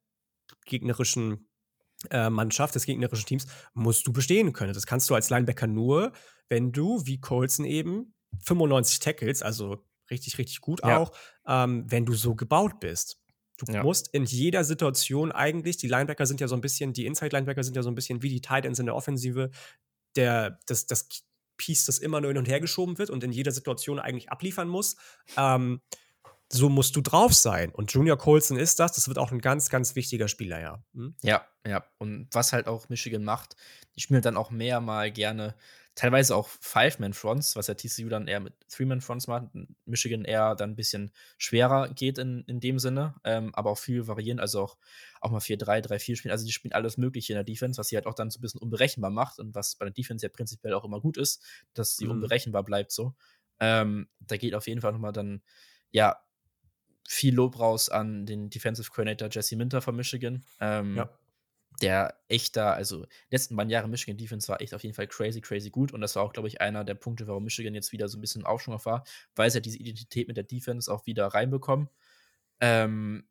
[0.65, 1.47] gegnerischen
[2.11, 4.73] äh, Mannschaft, des gegnerischen Teams, musst du bestehen können.
[4.73, 6.11] Das kannst du als Linebacker nur,
[6.49, 8.13] wenn du, wie Colson eben,
[8.43, 10.99] 95 Tackles, also richtig, richtig gut ja.
[10.99, 11.11] auch,
[11.47, 13.19] ähm, wenn du so gebaut bist.
[13.57, 13.83] Du ja.
[13.83, 17.75] musst in jeder Situation eigentlich, die Linebacker sind ja so ein bisschen, die Inside-Linebacker sind
[17.75, 19.51] ja so ein bisschen wie die Tight Ends in der Offensive,
[20.15, 21.07] der, das, das
[21.57, 24.67] Piece, das immer nur hin und her geschoben wird und in jeder Situation eigentlich abliefern
[24.67, 24.95] muss.
[25.37, 25.81] Ähm,
[26.51, 27.71] so musst du drauf sein.
[27.71, 28.93] Und Junior Colson ist das.
[28.93, 30.83] Das wird auch ein ganz, ganz wichtiger Spieler, ja.
[30.93, 31.15] Hm?
[31.23, 31.83] Ja, ja.
[31.97, 33.55] Und was halt auch Michigan macht,
[33.95, 35.55] die spielen dann auch mehr mal gerne
[35.95, 39.47] teilweise auch Five-Man-Fronts, was ja TCU dann eher mit Three-Man-Fronts macht,
[39.85, 44.05] Michigan eher dann ein bisschen schwerer geht in, in dem Sinne, ähm, aber auch viel
[44.05, 44.77] variieren, also auch,
[45.21, 47.95] auch mal 4-3, 3-4 spielen, also die spielen alles Mögliche in der Defense, was sie
[47.95, 50.73] halt auch dann so ein bisschen unberechenbar macht und was bei der Defense ja prinzipiell
[50.73, 51.41] auch immer gut ist,
[51.73, 52.11] dass sie mhm.
[52.11, 53.15] unberechenbar bleibt so.
[53.61, 55.41] Ähm, da geht auf jeden Fall nochmal dann,
[55.91, 56.17] ja,
[57.07, 60.43] viel Lob raus an den Defensive Coordinator Jesse Minter von Michigan.
[60.59, 61.09] Ähm, ja
[61.81, 65.41] der echt da, also letzten beiden Jahre Michigan Defense war echt auf jeden Fall crazy,
[65.41, 65.91] crazy gut.
[65.91, 68.21] Und das war auch, glaube ich, einer der Punkte, warum Michigan jetzt wieder so ein
[68.21, 69.03] bisschen Aufschwung war,
[69.35, 71.89] weil sie ja diese Identität mit der Defense auch wieder reinbekommen.
[72.59, 73.27] Ähm,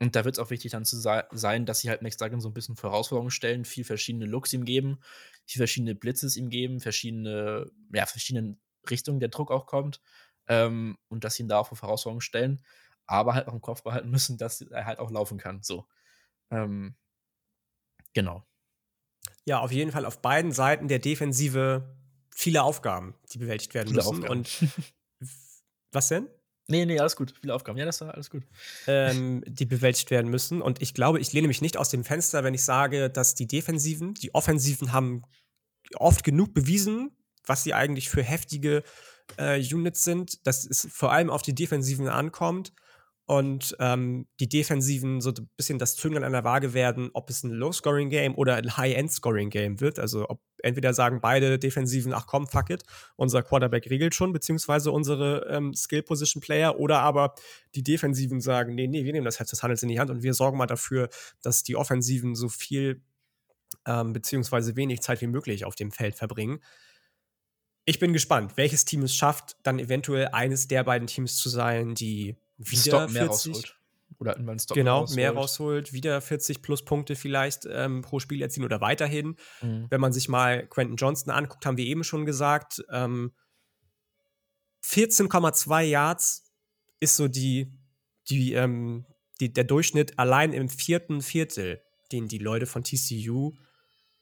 [0.00, 2.48] und da wird es auch wichtig dann zu sein, dass sie halt Max Duggan so
[2.48, 5.00] ein bisschen Herausforderungen stellen, viel verschiedene Looks ihm geben,
[5.44, 8.56] viel verschiedene Blitzes ihm geben, verschiedene, ja, verschiedene
[8.88, 10.00] Richtungen der Druck auch kommt.
[10.46, 12.62] Ähm, und dass sie ihn da auch vor Herausforderungen stellen,
[13.06, 15.62] aber halt auch im Kopf behalten müssen, dass er halt auch laufen kann.
[15.62, 15.86] So.
[16.50, 16.94] Ähm,
[18.14, 18.44] Genau.
[19.44, 21.96] Ja, auf jeden Fall auf beiden Seiten der Defensive
[22.34, 24.24] viele Aufgaben, die bewältigt werden viele müssen.
[24.24, 24.38] Aufgaben.
[24.38, 24.68] Und
[25.92, 26.28] was denn?
[26.70, 27.34] Nee, nee, alles gut.
[27.40, 27.78] Viele Aufgaben.
[27.78, 28.42] Ja, das war alles gut.
[28.86, 30.60] Ähm, die bewältigt werden müssen.
[30.60, 33.46] Und ich glaube, ich lehne mich nicht aus dem Fenster, wenn ich sage, dass die
[33.46, 35.22] Defensiven, die Offensiven haben
[35.94, 38.82] oft genug bewiesen, was sie eigentlich für heftige
[39.38, 42.74] äh, Units sind, dass es vor allem auf die Defensiven ankommt
[43.28, 47.44] und ähm, die Defensiven so ein bisschen das Zünglein an der Waage werden, ob es
[47.44, 49.98] ein Low-Scoring-Game oder ein High-End-Scoring-Game wird.
[49.98, 52.84] Also ob entweder sagen beide Defensiven, ach komm, fuck it,
[53.16, 57.34] unser Quarterback regelt schon, beziehungsweise unsere ähm, Skill-Position-Player, oder aber
[57.74, 60.22] die Defensiven sagen, nee, nee, wir nehmen das Herz des Handels in die Hand und
[60.22, 61.10] wir sorgen mal dafür,
[61.42, 63.02] dass die Offensiven so viel
[63.84, 66.60] ähm, beziehungsweise wenig Zeit wie möglich auf dem Feld verbringen.
[67.84, 71.94] Ich bin gespannt, welches Team es schafft, dann eventuell eines der beiden Teams zu sein,
[71.94, 73.78] die wieder Stock mehr 40, rausholt.
[74.18, 75.16] Oder in meinen Stock genau, rausholt.
[75.16, 79.36] mehr rausholt, wieder 40 plus Punkte vielleicht ähm, pro Spiel erzielen oder weiterhin.
[79.62, 79.86] Mhm.
[79.90, 83.32] Wenn man sich mal Quentin Johnston anguckt, haben wir eben schon gesagt, ähm,
[84.84, 86.44] 14,2 Yards
[87.00, 87.72] ist so die,
[88.28, 89.06] die, ähm,
[89.40, 91.80] die, der Durchschnitt allein im vierten Viertel,
[92.10, 93.52] den die Leute von TCU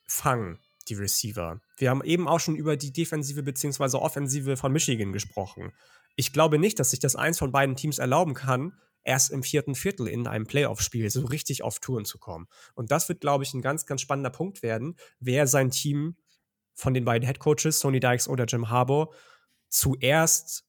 [0.06, 0.58] fangen,
[0.88, 1.60] die Receiver.
[1.78, 3.96] Wir haben eben auch schon über die Defensive bzw.
[3.96, 5.72] Offensive von Michigan gesprochen
[6.16, 8.72] ich glaube nicht, dass sich das eins von beiden Teams erlauben kann,
[9.04, 12.48] erst im vierten Viertel in einem Playoff-Spiel so richtig auf Touren zu kommen.
[12.74, 16.16] Und das wird, glaube ich, ein ganz, ganz spannender Punkt werden, wer sein Team
[16.74, 19.14] von den beiden Headcoaches, Sony Dykes oder Jim Harbour,
[19.68, 20.64] zuerst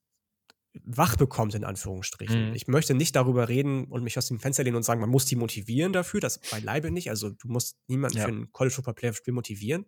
[0.83, 2.49] wach bekommt, in Anführungsstrichen.
[2.49, 2.55] Mhm.
[2.55, 5.25] Ich möchte nicht darüber reden und mich aus dem Fenster lehnen und sagen, man muss
[5.25, 7.09] die motivieren dafür, das beileibe nicht.
[7.09, 8.25] Also du musst niemanden ja.
[8.25, 9.85] für ein College Football Playoff Spiel motivieren.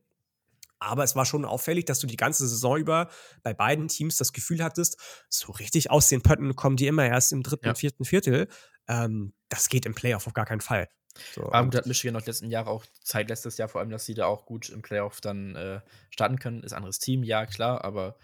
[0.79, 3.09] Aber es war schon auffällig, dass du die ganze Saison über
[3.43, 4.97] bei beiden Teams das Gefühl hattest,
[5.29, 7.75] so richtig aus den Pötten kommen die immer erst im dritten, ja.
[7.75, 8.47] vierten Viertel.
[8.87, 10.89] Ähm, das geht im Playoff auf gar keinen Fall.
[11.33, 14.05] So, aber gut, hat Michigan noch letzten Jahre auch Zeit, letztes Jahr vor allem, dass
[14.05, 16.63] sie da auch gut im Playoff dann äh, starten können.
[16.63, 18.17] Ist ein anderes Team, ja, klar, aber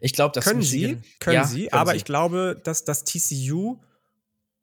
[0.00, 1.98] ich glaube, das können Michigan, sie, können ja, sie, können aber sie.
[1.98, 3.80] ich glaube, dass das TCU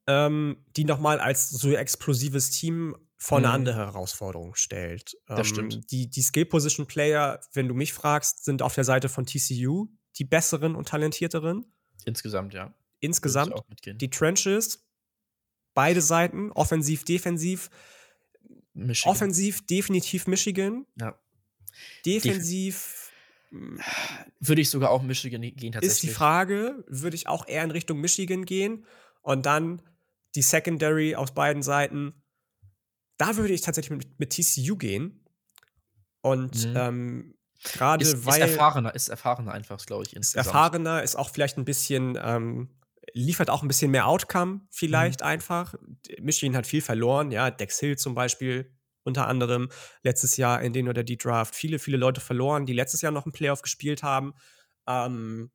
[0.07, 3.53] ähm, die nochmal als so explosives Team vor eine mhm.
[3.53, 5.17] andere Herausforderung stellt.
[5.25, 5.91] Das ähm, stimmt.
[5.91, 9.87] Die, die Skill-Position-Player, wenn du mich fragst, sind auf der Seite von TCU
[10.17, 11.65] die besseren und talentierteren.
[12.05, 12.73] Insgesamt, ja.
[12.99, 13.53] Insgesamt.
[13.85, 14.87] Die Trenches,
[15.73, 17.69] beide Seiten, offensiv, defensiv.
[18.73, 19.11] Michigan.
[19.11, 20.85] Offensiv definitiv Michigan.
[20.99, 21.19] Ja.
[22.05, 23.11] Defensiv.
[23.49, 23.79] Hm,
[24.39, 25.83] würde ich sogar auch Michigan gehen tatsächlich.
[25.85, 28.85] Ist die Frage, würde ich auch eher in Richtung Michigan gehen
[29.21, 29.81] und dann
[30.35, 32.13] die Secondary aus beiden Seiten
[33.17, 35.23] da würde ich tatsächlich mit, mit TCU gehen.
[36.21, 36.73] Und mhm.
[36.75, 38.41] ähm, gerade weil.
[38.41, 40.15] Ist erfahrener, ist erfahrener einfach, glaube ich.
[40.15, 42.69] Ist erfahrener, ist auch vielleicht ein bisschen, ähm,
[43.13, 45.27] liefert auch ein bisschen mehr Outcome, vielleicht mhm.
[45.27, 45.75] einfach.
[46.19, 48.71] Michigan hat viel verloren, ja, Dex Hill zum Beispiel,
[49.03, 49.69] unter anderem
[50.03, 51.55] letztes Jahr in den oder die Draft.
[51.55, 54.33] Viele, viele Leute verloren, die letztes Jahr noch einen Playoff gespielt haben.
[54.85, 55.51] Ähm,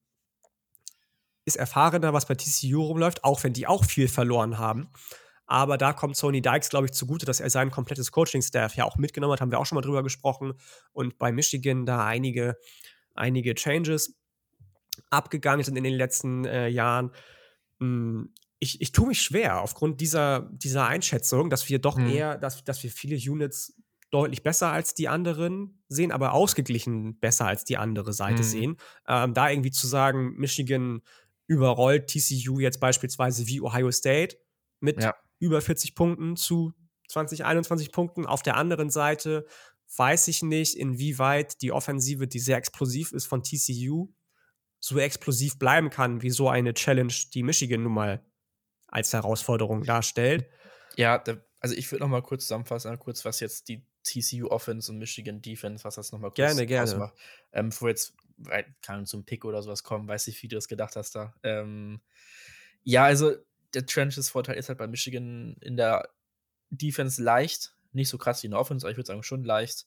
[1.45, 4.89] ist erfahrener, was bei TCU rumläuft, auch wenn die auch viel verloren haben.
[5.53, 8.97] Aber da kommt Sony Dykes, glaube ich, zugute, dass er sein komplettes Coaching-Staff ja auch
[8.97, 9.43] mitgenommen hat.
[9.43, 10.55] Haben wir auch schon mal drüber gesprochen.
[10.95, 12.57] Und bei Michigan da einige,
[13.15, 14.19] einige Changes
[15.11, 17.11] abgegangen sind in den letzten äh, Jahren.
[17.81, 22.09] Hm, ich, ich tue mich schwer aufgrund dieser, dieser Einschätzung, dass wir doch mhm.
[22.09, 23.77] eher, dass, dass wir viele Units
[24.11, 28.47] deutlich besser als die anderen sehen, aber ausgeglichen besser als die andere Seite mhm.
[28.47, 28.77] sehen.
[29.07, 31.03] Ähm, da irgendwie zu sagen, Michigan
[31.47, 34.39] überrollt TCU jetzt beispielsweise wie Ohio State
[34.81, 36.73] mit ja über 40 Punkten zu
[37.09, 38.27] 20, 21 Punkten.
[38.27, 39.45] Auf der anderen Seite
[39.97, 44.09] weiß ich nicht, inwieweit die Offensive, die sehr explosiv ist von TCU,
[44.79, 48.25] so explosiv bleiben kann, wie so eine Challenge, die Michigan nun mal
[48.87, 50.49] als Herausforderung darstellt.
[50.97, 54.93] Ja, da, also ich würde noch mal kurz zusammenfassen, kurz was jetzt die TCU Offense
[54.93, 56.85] und Michigan Defense, was das noch mal kurz gerne, gerne.
[56.85, 57.15] ausmacht.
[57.53, 58.15] Ähm, bevor jetzt
[58.81, 61.35] kann zum Pick oder sowas kommen, weiß ich, wie du das gedacht hast da.
[61.43, 62.01] Ähm,
[62.85, 63.35] ja, also
[63.75, 66.09] der Trenches-Vorteil ist halt bei Michigan in der
[66.71, 67.75] Defense leicht.
[67.93, 69.87] Nicht so krass wie in der Offense, aber ich würde sagen schon leicht.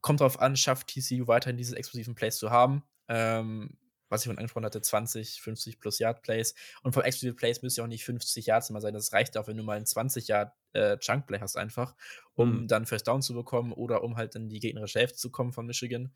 [0.00, 2.82] Kommt darauf an, schafft TCU weiterhin diese explosiven Plays zu haben.
[3.08, 3.76] Ähm,
[4.08, 6.54] was ich von angesprochen hatte, 20, 50 plus Yard Plays.
[6.82, 8.94] Und vom Explosive Plays müssen ja auch nicht 50 Yards immer sein.
[8.94, 11.94] Das reicht auch, wenn du mal einen 20 Yard äh, Chunk Play hast, einfach,
[12.34, 12.68] um mhm.
[12.68, 15.66] dann First Down zu bekommen oder um halt in die gegnerische Hälfte zu kommen von
[15.66, 16.12] Michigan.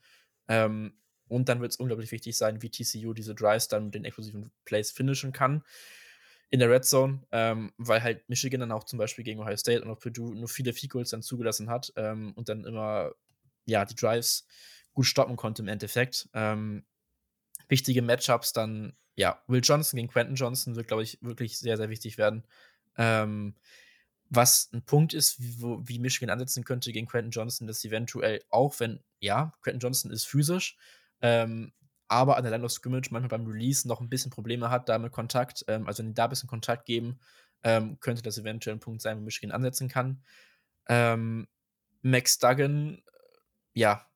[0.49, 0.95] Ähm,
[1.29, 4.51] und dann wird es unglaublich wichtig sein, wie TCU diese Drives dann mit den explosiven
[4.65, 5.63] Plays finishen kann
[6.51, 9.83] in der Red Zone, ähm, weil halt Michigan dann auch zum Beispiel gegen Ohio State
[9.83, 13.13] und auch Purdue nur viele Field dann zugelassen hat ähm, und dann immer
[13.67, 14.47] ja die Drives
[14.95, 16.29] gut stoppen konnte im Endeffekt.
[16.33, 16.85] Ähm,
[17.69, 21.91] wichtige Matchups dann, ja, Will Johnson gegen Quentin Johnson wird, glaube ich, wirklich sehr, sehr
[21.91, 22.45] wichtig werden.
[22.97, 23.55] Ähm,
[24.31, 28.79] was ein Punkt ist, wo, wie Michigan ansetzen könnte gegen Quentin Johnson, dass eventuell auch,
[28.81, 30.77] wenn, ja, Quentin Johnson ist physisch,
[31.21, 31.73] ähm,
[32.09, 34.99] aber an der Line of Scrimmage manchmal beim Release noch ein bisschen Probleme hat, da
[34.99, 35.65] mit Kontakt.
[35.69, 37.21] Ähm, also, wenn die da ein bisschen Kontakt geben,
[37.63, 40.23] ähm, könnte das eventuell ein Punkt sein, wo Michigan ansetzen kann.
[40.89, 41.49] Ähm,
[42.03, 43.01] Max Duggan, äh,
[43.75, 44.07] ja,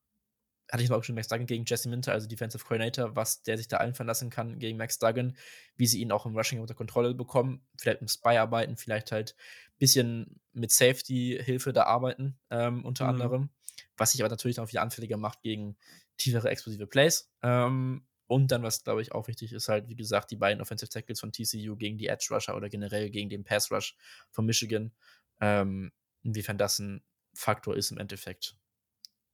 [0.70, 3.58] hatte ich mal auch schon Max Duggan gegen Jesse Minter, also Defensive Coordinator, was der
[3.58, 5.36] sich da einfallen lassen kann gegen Max Duggan,
[5.76, 9.34] wie sie ihn auch im Rushing unter Kontrolle bekommen, vielleicht im Spy arbeiten, vielleicht halt
[9.72, 13.10] ein bisschen mit Safety-Hilfe da arbeiten, ähm, unter mhm.
[13.10, 13.50] anderem,
[13.98, 15.76] was sich aber natürlich auch wieder anfälliger macht gegen
[16.22, 17.30] tiefere explosive Plays.
[17.42, 20.88] Ähm, und dann, was glaube ich auch wichtig ist, halt, wie gesagt, die beiden Offensive
[20.88, 23.96] Tackles von TCU gegen die Edge Rusher oder generell gegen den Pass Rush
[24.30, 24.92] von Michigan.
[25.40, 25.92] Ähm,
[26.22, 27.02] inwiefern das ein
[27.34, 28.56] Faktor ist im Endeffekt.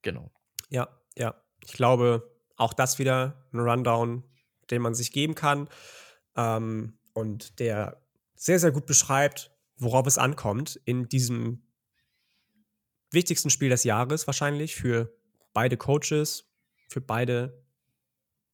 [0.03, 0.33] Genau.
[0.69, 1.41] Ja, ja.
[1.65, 4.25] Ich glaube, auch das wieder ein Rundown,
[4.71, 5.69] den man sich geben kann
[6.37, 8.03] ähm, und der
[8.35, 11.63] sehr, sehr gut beschreibt, worauf es ankommt in diesem
[13.11, 15.15] wichtigsten Spiel des Jahres wahrscheinlich für
[15.53, 16.48] beide Coaches,
[16.89, 17.65] für beide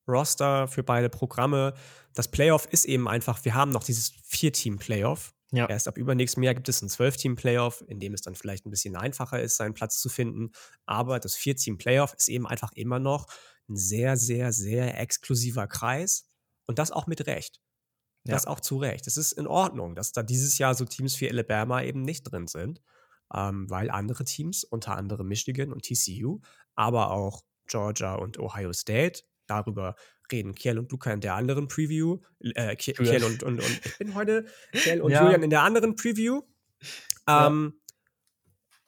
[0.07, 1.75] Roster, für beide Programme.
[2.15, 5.35] Das Playoff ist eben einfach, wir haben noch dieses Vier-Team-Playoff.
[5.53, 5.69] Ja.
[5.69, 8.97] Erst ab übernächstem Jahr gibt es ein Zwölf-Team-Playoff, in dem es dann vielleicht ein bisschen
[8.97, 10.51] einfacher ist, seinen Platz zu finden.
[10.85, 13.27] Aber das Vier-Team-Playoff ist eben einfach immer noch
[13.69, 16.29] ein sehr, sehr, sehr exklusiver Kreis.
[16.67, 17.61] Und das auch mit Recht.
[18.25, 18.51] Das ja.
[18.51, 19.07] auch zu Recht.
[19.07, 22.47] Es ist in Ordnung, dass da dieses Jahr so Teams wie Alabama eben nicht drin
[22.47, 22.81] sind,
[23.35, 26.41] ähm, weil andere Teams, unter anderem Michigan und TCU,
[26.75, 29.23] aber auch Georgia und Ohio State.
[29.47, 29.95] Darüber
[30.33, 32.21] reden Kiel und Luca in der anderen Preview.
[32.41, 35.23] Äh, Kiel und, und, und ich bin heute Kiel und ja.
[35.23, 36.43] Julian in der anderen Preview.
[37.29, 37.75] Ähm.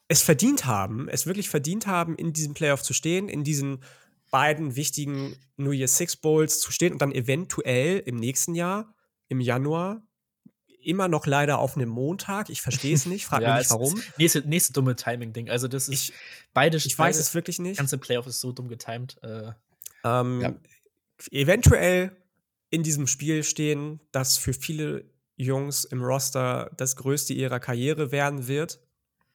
[0.09, 3.83] Es verdient haben, es wirklich verdient haben, in diesem Playoff zu stehen, in diesen
[4.31, 8.95] beiden wichtigen New Year Six Bowls zu stehen und dann eventuell im nächsten Jahr,
[9.27, 10.06] im Januar,
[10.87, 12.49] immer noch leider auf einem Montag.
[12.49, 14.01] Ich verstehe es nicht, frage ja, mich nicht warum.
[14.17, 15.49] Nächste, nächste dumme Timing-Ding.
[15.49, 16.13] Also, das ist ich,
[16.53, 16.77] beide.
[16.77, 17.77] Ich weiß es wirklich nicht.
[17.77, 19.21] ganze Playoff ist so dumm getimed.
[19.21, 19.51] Äh,
[20.03, 20.55] ähm, ja.
[21.31, 22.15] Eventuell
[22.69, 28.47] in diesem Spiel stehen, das für viele Jungs im Roster das größte ihrer Karriere werden
[28.47, 28.79] wird.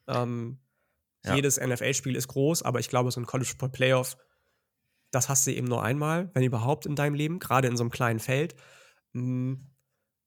[0.09, 0.59] Ähm,
[1.25, 1.35] ja.
[1.37, 4.17] Jedes NFL-Spiel ist groß, aber ich glaube, so ein College Football Playoff,
[5.11, 7.91] das hast du eben nur einmal, wenn überhaupt in deinem Leben, gerade in so einem
[7.91, 8.55] kleinen Feld.
[9.13, 9.72] Mhm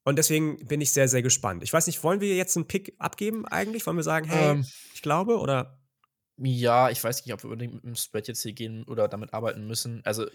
[0.05, 1.63] und deswegen bin ich sehr, sehr gespannt.
[1.63, 3.85] Ich weiß nicht, wollen wir jetzt einen Pick abgeben eigentlich?
[3.87, 5.79] Wollen wir sagen, hey, ähm, ich glaube oder?
[6.37, 9.33] Ja, ich weiß nicht, ob wir unbedingt mit dem Spread jetzt hier gehen oder damit
[9.33, 10.01] arbeiten müssen.
[10.05, 10.27] Also,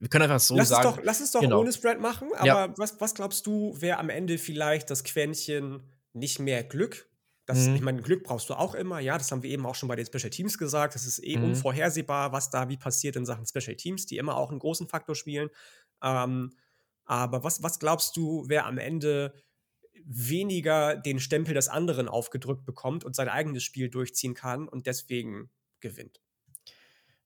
[0.00, 0.88] wir können einfach so lass sagen.
[0.88, 1.60] Es doch, lass es doch genau.
[1.60, 2.74] ohne Spread machen, aber ja.
[2.78, 5.82] was, was glaubst du, wäre am Ende vielleicht das Quäntchen
[6.14, 7.06] nicht mehr Glück?
[7.44, 7.74] Das, mhm.
[7.74, 9.96] Ich meine, Glück brauchst du auch immer, ja, das haben wir eben auch schon bei
[9.96, 10.94] den Special Teams gesagt.
[10.94, 11.44] Das ist eh mhm.
[11.44, 15.14] unvorhersehbar, was da wie passiert in Sachen Special Teams, die immer auch einen großen Faktor
[15.14, 15.50] spielen.
[16.02, 16.52] Ähm,
[17.08, 19.34] aber was, was glaubst du, wer am Ende
[20.04, 25.50] weniger den Stempel des anderen aufgedrückt bekommt und sein eigenes Spiel durchziehen kann und deswegen
[25.80, 26.20] gewinnt?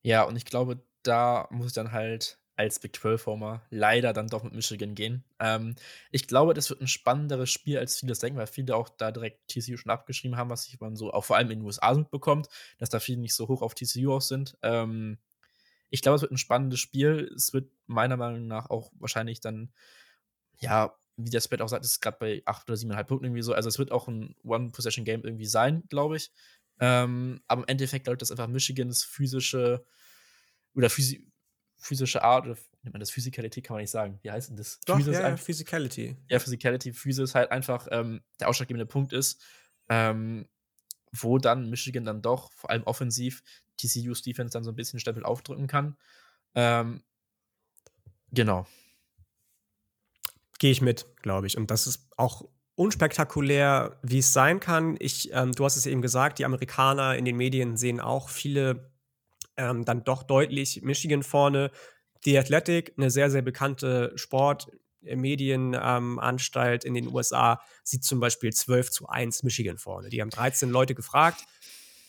[0.03, 4.43] Ja, und ich glaube, da muss ich dann halt als Big 12-Homer leider dann doch
[4.43, 5.25] mit Michigan gehen.
[5.41, 5.75] Ähm,
[6.11, 9.49] ich glaube, das wird ein spannenderes Spiel, als viele denken, weil viele auch da direkt
[9.49, 12.49] TCU schon abgeschrieben haben, was sich man so auch vor allem in den USA mitbekommt,
[12.79, 14.57] dass da viele nicht so hoch auf TCU auch sind.
[14.63, 15.19] Ähm,
[15.93, 17.31] ich glaube, es wird ein spannendes Spiel.
[17.37, 19.71] Es wird meiner Meinung nach auch wahrscheinlich dann,
[20.59, 23.53] ja, wie der Spread auch sagt, ist gerade bei 8 oder 7,5 Punkten irgendwie so.
[23.53, 26.33] Also es wird auch ein One-Possession-Game irgendwie sein, glaube ich.
[26.81, 29.85] Ähm, aber im Endeffekt glaube ich, dass einfach Michigans physische
[30.75, 31.31] oder physi
[31.77, 34.19] physische Art, oder nennt man das Physicality, kann man nicht sagen.
[34.23, 34.79] Wie heißt denn das?
[34.87, 36.17] Doch, Physis ja, Physicality.
[36.29, 39.43] ja, Physicality, Physis halt einfach ähm, der ausschlaggebende Punkt ist,
[39.89, 40.49] ähm,
[41.13, 43.43] wo dann Michigan dann doch, vor allem offensiv,
[43.77, 45.97] TCU's Defense dann so ein bisschen Stempel aufdrücken kann.
[46.55, 47.03] Ähm,
[48.31, 48.67] genau.
[50.59, 51.57] Gehe ich mit, glaube ich.
[51.57, 54.97] Und das ist auch unspektakulär, wie es sein kann.
[54.99, 58.91] Ich, ähm, du hast es eben gesagt, die Amerikaner in den Medien sehen auch viele
[59.57, 61.71] ähm, dann doch deutlich Michigan vorne.
[62.25, 64.13] Die Athletic, eine sehr, sehr bekannte
[65.03, 70.09] Sportmedienanstalt in den USA, sieht zum Beispiel 12 zu 1 Michigan vorne.
[70.09, 71.45] Die haben 13 Leute gefragt,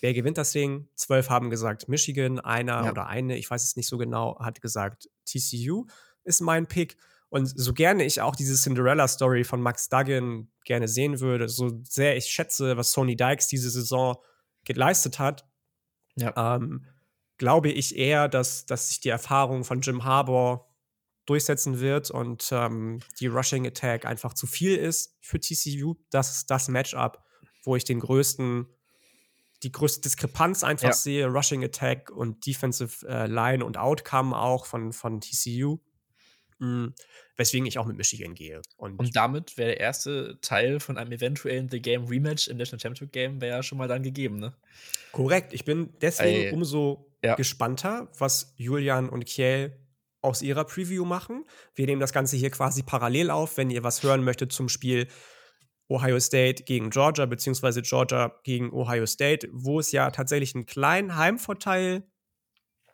[0.02, 0.88] wer gewinnt das Ding?
[0.96, 2.92] 12 haben gesagt Michigan, einer Ja.
[2.92, 5.86] oder eine, ich weiß es nicht so genau, hat gesagt TCU
[6.26, 6.98] ist mein Pick.
[7.30, 12.16] Und so gerne ich auch diese Cinderella-Story von Max Duggan gerne sehen würde, so sehr
[12.16, 14.18] ich schätze, was Sony Dykes diese Saison
[14.66, 15.46] geleistet hat,
[16.16, 16.56] Ja.
[16.56, 16.86] ähm,
[17.38, 20.70] glaube ich eher, dass, dass sich die Erfahrung von Jim Harbour
[21.26, 25.96] durchsetzen wird und ähm, die Rushing Attack einfach zu viel ist für TCU.
[26.10, 27.24] Das ist das Matchup,
[27.64, 28.68] wo ich den größten,
[29.64, 30.94] die größte Diskrepanz einfach Ja.
[30.94, 31.28] sehe.
[31.28, 35.80] Rushing Attack und Defensive äh, Line und Outcome auch von, von TCU.
[36.60, 36.94] Mhm.
[37.38, 38.62] Weswegen ich auch mit Michigan gehe.
[38.78, 42.80] Und, Und damit wäre der erste Teil von einem eventuellen The Game Rematch im National
[42.80, 44.54] Championship Game wäre ja schon mal dann gegeben, ne?
[45.14, 46.52] korrekt, ich bin deswegen Ey.
[46.52, 47.36] umso Ja.
[47.36, 49.78] gespannter, was Julian und Kiel
[50.24, 51.46] aus ihrer Preview machen.
[51.76, 55.08] Wir nehmen das Ganze hier quasi parallel auf, wenn ihr was hören möchtet zum Spiel
[55.90, 61.18] Ohio State gegen Georgia, beziehungsweise Georgia gegen Ohio State, wo es ja tatsächlich einen kleinen
[61.18, 62.08] Heimvorteil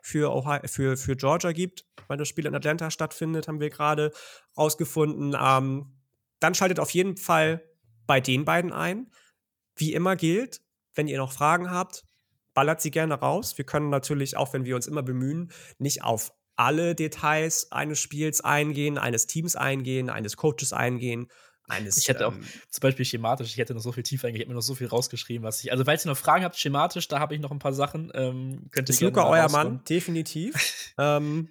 [0.02, 4.10] für, Ohio, für, für Georgia gibt, weil das Spiel in Atlanta stattfindet, haben wir gerade
[4.58, 5.36] rausgefunden.
[5.40, 6.00] Ähm,
[6.40, 7.62] dann schaltet auf jeden Fall
[8.06, 9.10] bei den beiden ein.
[9.76, 10.62] Wie immer gilt,
[10.94, 12.04] wenn ihr noch Fragen habt,
[12.54, 13.56] ballert sie gerne raus.
[13.56, 18.42] Wir können natürlich, auch wenn wir uns immer bemühen, nicht auf alle Details eines Spiels
[18.42, 21.28] eingehen, eines Teams eingehen, eines Coaches eingehen,
[21.68, 21.96] eines.
[21.96, 24.40] Ich hätte auch- ähm, Zum Beispiel schematisch, ich hätte noch so viel tiefer eingegangen, ich
[24.42, 25.72] hätte mir noch so viel rausgeschrieben, was ich.
[25.72, 28.10] Also, falls ihr noch Fragen habt, schematisch, da habe ich noch ein paar Sachen.
[28.14, 29.48] Ähm, könnt ihr Ist Luca euer.
[29.50, 30.54] Mann, definitiv.
[30.98, 31.48] ähm,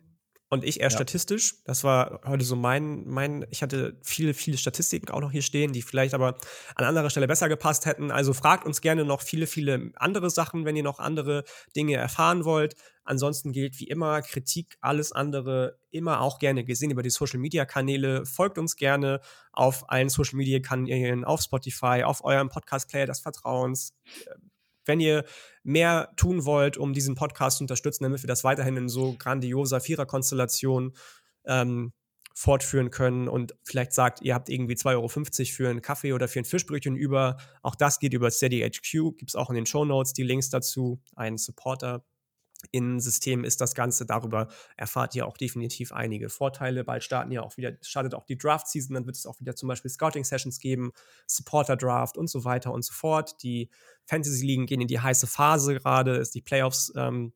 [0.51, 0.89] und ich eher Ja.
[0.91, 1.63] statistisch.
[1.65, 5.73] Das war heute so mein, mein, ich hatte viele, viele Statistiken auch noch hier stehen,
[5.73, 6.37] die vielleicht aber
[6.75, 8.09] an anderer Stelle besser gepasst hätten.
[8.11, 11.43] Also fragt uns gerne noch viele, viele andere Sachen, wenn ihr noch andere
[11.75, 12.75] Dinge erfahren wollt.
[13.09, 17.65] Ansonsten gilt wie immer Kritik, alles andere immer auch gerne gesehen über die Social Media
[17.65, 18.23] Kanäle.
[18.23, 19.19] Folgt uns gerne
[19.51, 23.95] auf allen Social Media Kanälen, auf Spotify, auf eurem Podcast Player des Vertrauens.
[24.85, 25.25] Wenn ihr
[25.63, 29.81] mehr tun wollt, um diesen Podcast zu unterstützen, damit wir das weiterhin in so grandioser
[29.81, 30.93] Viererkonstellation
[31.45, 31.93] ähm,
[32.35, 36.39] fortführen können und vielleicht sagt, ihr habt irgendwie 2,50 Euro für einen Kaffee oder für
[36.39, 37.37] ein Fischbrötchen über.
[37.63, 40.51] Auch das geht über Steady HQ, gibt es auch in den Show Notes die Links
[40.51, 41.01] dazu.
[41.15, 42.05] Ein Supporter
[42.99, 44.05] System ist das Ganze.
[44.05, 46.83] Darüber erfahrt ihr auch definitiv einige Vorteile.
[46.83, 49.69] Bald starten ja auch wieder, startet auch die Draft-Season, dann wird es auch wieder zum
[49.69, 50.91] Beispiel Scouting-Sessions geben,
[51.27, 53.41] Supporter-Draft und so weiter und so fort.
[53.43, 53.69] Die
[54.05, 57.33] Fantasy-Ligen gehen in die heiße Phase gerade, ist die Playoffs ähm,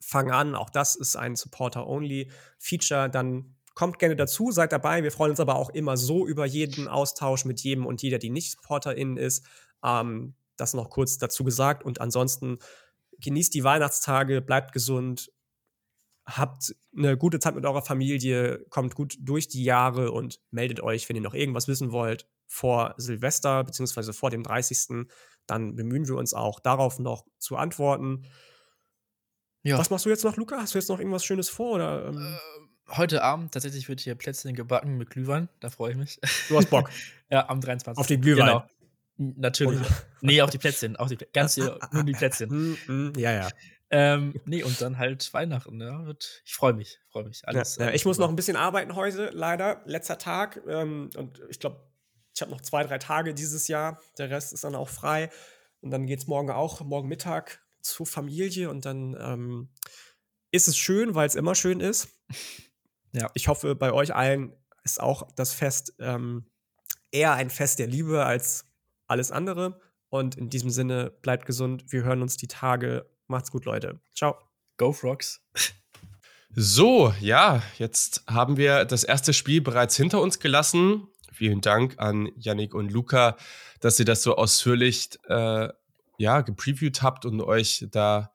[0.00, 0.54] fangen an.
[0.54, 3.10] Auch das ist ein Supporter-Only-Feature.
[3.10, 5.02] Dann kommt gerne dazu, seid dabei.
[5.02, 8.30] Wir freuen uns aber auch immer so über jeden Austausch mit jedem und jeder, die
[8.30, 9.44] nicht SupporterInnen ist.
[9.84, 11.84] Ähm, das noch kurz dazu gesagt.
[11.84, 12.58] Und ansonsten
[13.20, 15.30] genießt die Weihnachtstage, bleibt gesund,
[16.26, 21.08] habt eine gute Zeit mit eurer Familie, kommt gut durch die Jahre und meldet euch,
[21.08, 25.06] wenn ihr noch irgendwas wissen wollt vor Silvester beziehungsweise vor dem 30.
[25.46, 28.26] Dann bemühen wir uns auch darauf noch zu antworten.
[29.62, 29.78] Ja.
[29.78, 30.58] Was machst du jetzt noch, Luca?
[30.58, 31.76] Hast du jetzt noch irgendwas Schönes vor?
[31.76, 35.48] Oder, ähm, Äh, heute Abend tatsächlich wird hier Plätzchen gebacken mit Glühwein.
[35.60, 36.20] Da freue ich mich.
[36.48, 36.90] du hast Bock
[37.30, 37.98] ja, am 23.
[37.98, 38.46] auf den Glühwein.
[38.46, 38.66] Genau.
[39.16, 39.80] Natürlich.
[39.80, 39.88] Oder-
[40.20, 40.96] Nee, auf die Plätzchen.
[40.96, 42.50] Auf die Plä ganz hier, nur die Plätzchen.
[42.50, 43.48] Hm, hm, ja, ja.
[43.90, 45.80] ähm, nee, und dann halt Weihnachten.
[45.80, 46.98] Ja, wird, ich freue mich.
[47.10, 47.46] Freue mich.
[47.46, 49.82] Alles, ja, ja, ich muss noch ein bisschen arbeiten heute, leider.
[49.84, 50.62] Letzter Tag.
[50.66, 51.86] Ähm, und ich glaube,
[52.34, 54.00] ich habe noch zwei, drei Tage dieses Jahr.
[54.18, 55.30] Der Rest ist dann auch frei.
[55.80, 58.70] Und dann geht es morgen auch, morgen Mittag zur Familie.
[58.70, 59.68] Und dann ähm,
[60.50, 62.08] ist es schön, weil es immer schön ist.
[63.16, 63.30] Ja.
[63.34, 66.50] Ich hoffe, bei euch allen ist auch das Fest ähm,
[67.12, 68.66] eher ein Fest der Liebe als
[69.06, 69.80] alles andere.
[70.08, 71.84] Und in diesem Sinne, bleibt gesund.
[71.88, 73.10] Wir hören uns die Tage.
[73.26, 74.00] Macht's gut, Leute.
[74.14, 74.36] Ciao.
[74.76, 75.40] Go Frogs.
[76.56, 81.08] So, ja, jetzt haben wir das erste Spiel bereits hinter uns gelassen.
[81.32, 83.36] Vielen Dank an Yannick und Luca,
[83.80, 85.68] dass ihr das so ausführlich äh,
[86.16, 88.30] ja, gepreviewt habt und euch da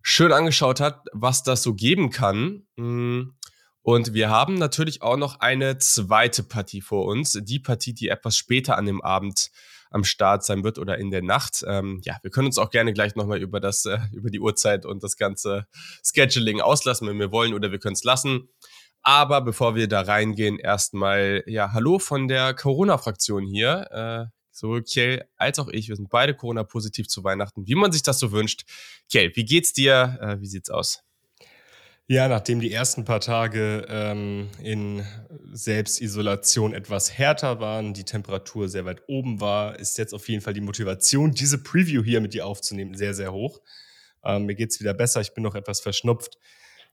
[0.00, 2.66] schön angeschaut habt, was das so geben kann.
[2.76, 3.34] Mm.
[3.82, 7.38] Und wir haben natürlich auch noch eine zweite Partie vor uns.
[7.42, 9.50] Die Partie, die etwas später an dem Abend
[9.90, 11.64] am Start sein wird oder in der Nacht.
[11.66, 14.86] Ähm, ja, wir können uns auch gerne gleich nochmal über das, äh, über die Uhrzeit
[14.86, 15.66] und das ganze
[16.02, 18.48] Scheduling auslassen, wenn wir wollen, oder wir können es lassen.
[19.02, 23.86] Aber bevor wir da reingehen, erstmal, ja, hallo von der Corona-Fraktion hier.
[23.90, 28.02] Äh, sowohl Kjell als auch ich, wir sind beide Corona-positiv zu Weihnachten, wie man sich
[28.02, 28.64] das so wünscht.
[29.10, 30.18] Kjell, wie geht's dir?
[30.20, 31.07] Äh, wie sieht's aus?
[32.10, 35.04] Ja, nachdem die ersten paar Tage ähm, in
[35.52, 40.54] Selbstisolation etwas härter waren, die Temperatur sehr weit oben war, ist jetzt auf jeden Fall
[40.54, 43.60] die Motivation, diese Preview hier mit dir aufzunehmen, sehr, sehr hoch.
[44.24, 46.38] Ähm, mir geht's wieder besser, ich bin noch etwas verschnupft,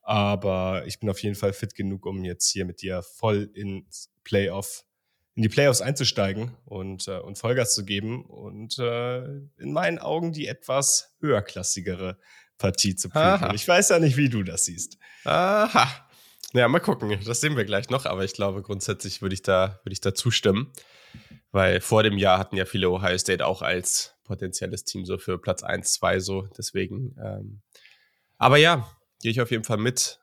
[0.02, 4.12] aber ich bin auf jeden Fall fit genug, um jetzt hier mit dir voll ins
[4.26, 4.84] Playoff,
[5.36, 9.24] in die Playoffs einzusteigen und, äh, und Vollgas zu geben und äh,
[9.60, 12.18] in meinen Augen die etwas höherklassigere
[12.58, 13.54] Partie zu prüfen.
[13.54, 14.98] Ich weiß ja nicht, wie du das siehst.
[15.24, 15.88] Aha.
[16.54, 17.20] Ja, mal gucken.
[17.26, 20.14] Das sehen wir gleich noch, aber ich glaube, grundsätzlich würde ich da, würde ich da
[20.14, 20.72] zustimmen.
[21.52, 25.38] Weil vor dem Jahr hatten ja viele Ohio State auch als potenzielles Team so für
[25.38, 26.48] Platz 1, 2 so.
[26.58, 27.16] Deswegen.
[27.22, 27.62] Ähm,
[28.38, 28.90] aber ja,
[29.22, 30.20] gehe ich auf jeden Fall mit.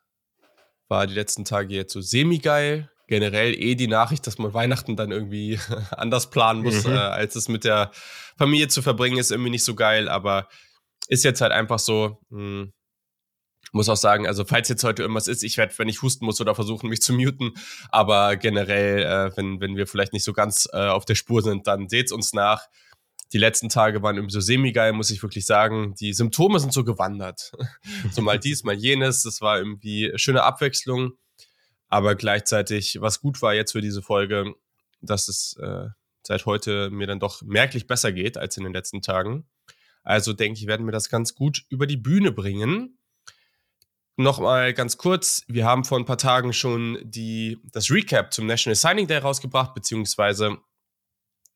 [0.88, 2.90] War die letzten Tage jetzt so semi-geil.
[3.08, 5.58] Generell eh die Nachricht, dass man Weihnachten dann irgendwie
[5.90, 6.92] anders planen muss, mhm.
[6.92, 7.90] äh, als es mit der
[8.38, 10.08] Familie zu verbringen, ist irgendwie nicht so geil.
[10.08, 10.48] Aber
[11.08, 12.72] ist jetzt halt einfach so, mh, hm,
[13.72, 16.40] muss auch sagen, also falls jetzt heute irgendwas ist, ich werde, wenn ich husten muss
[16.40, 17.52] oder versuchen, mich zu muten,
[17.90, 21.66] aber generell, äh, wenn, wenn wir vielleicht nicht so ganz äh, auf der Spur sind,
[21.66, 22.66] dann seht's uns nach.
[23.32, 25.94] Die letzten Tage waren irgendwie so semi-geil, muss ich wirklich sagen.
[25.94, 27.52] Die Symptome sind so gewandert.
[28.10, 29.22] so mal dies, mal jenes.
[29.22, 31.12] Das war irgendwie schöne Abwechslung.
[31.88, 34.54] Aber gleichzeitig, was gut war jetzt für diese Folge,
[35.00, 35.86] dass es äh,
[36.26, 39.46] seit heute mir dann doch merklich besser geht als in den letzten Tagen.
[40.02, 42.98] Also denke ich, werden wir das ganz gut über die Bühne bringen.
[44.16, 48.76] Nochmal ganz kurz, wir haben vor ein paar Tagen schon die, das Recap zum National
[48.76, 50.58] Signing Day rausgebracht, beziehungsweise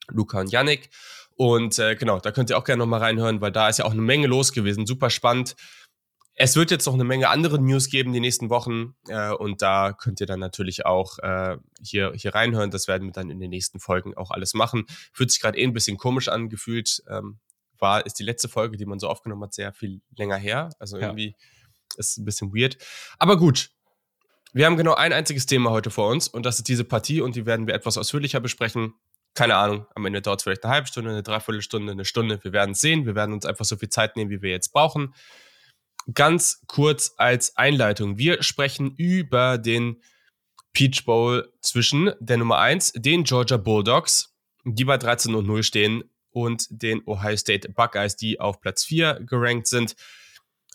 [0.09, 0.89] Luca und Yannick.
[1.35, 3.93] Und äh, genau, da könnt ihr auch gerne nochmal reinhören, weil da ist ja auch
[3.93, 4.87] eine Menge los gewesen.
[4.87, 5.55] Super spannend.
[6.35, 9.93] Es wird jetzt noch eine Menge andere News geben die nächsten Wochen äh, und da
[9.93, 12.71] könnt ihr dann natürlich auch äh, hier, hier reinhören.
[12.71, 14.85] Das werden wir dann in den nächsten Folgen auch alles machen.
[15.13, 17.03] Fühlt sich gerade eh ein bisschen komisch angefühlt.
[17.09, 17.39] Ähm,
[17.81, 20.71] war, ist die letzte Folge, die man so aufgenommen hat, sehr viel länger her.
[20.79, 21.97] Also irgendwie ja.
[21.99, 22.77] ist ein bisschen weird.
[23.19, 23.71] Aber gut.
[24.53, 27.37] Wir haben genau ein einziges Thema heute vor uns und das ist diese Partie und
[27.37, 28.95] die werden wir etwas ausführlicher besprechen.
[29.35, 32.43] Keine Ahnung, am Ende dauert es vielleicht eine halbe Stunde, eine Dreiviertelstunde, eine Stunde.
[32.43, 33.05] Wir werden es sehen.
[33.05, 35.15] Wir werden uns einfach so viel Zeit nehmen, wie wir jetzt brauchen.
[36.15, 38.17] Ganz kurz als Einleitung.
[38.17, 40.01] Wir sprechen über den
[40.73, 46.05] Peach Bowl zwischen der Nummer 1, den Georgia Bulldogs, die bei 13 und 0 stehen,
[46.37, 49.97] und den Ohio State Buckeyes, die auf Platz 4 gerankt sind.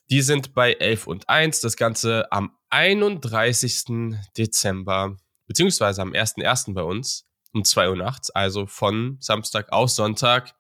[0.10, 1.62] Die sind bei 11 und 1.
[1.62, 4.16] Das Ganze am 31.
[4.36, 6.74] Dezember, beziehungsweise am 1.1.
[6.74, 10.56] bei uns um 2 Uhr nachts, also von Samstag auf Sonntag.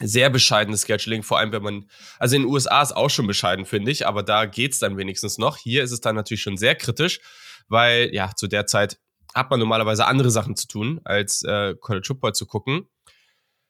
[0.00, 3.66] Sehr bescheidenes Scheduling, vor allem wenn man, also in den USA ist auch schon bescheiden,
[3.66, 5.58] finde ich, aber da geht es dann wenigstens noch.
[5.58, 7.20] Hier ist es dann natürlich schon sehr kritisch,
[7.68, 8.98] weil ja, zu der Zeit
[9.34, 12.88] hat man normalerweise andere Sachen zu tun, als äh, College Football zu gucken.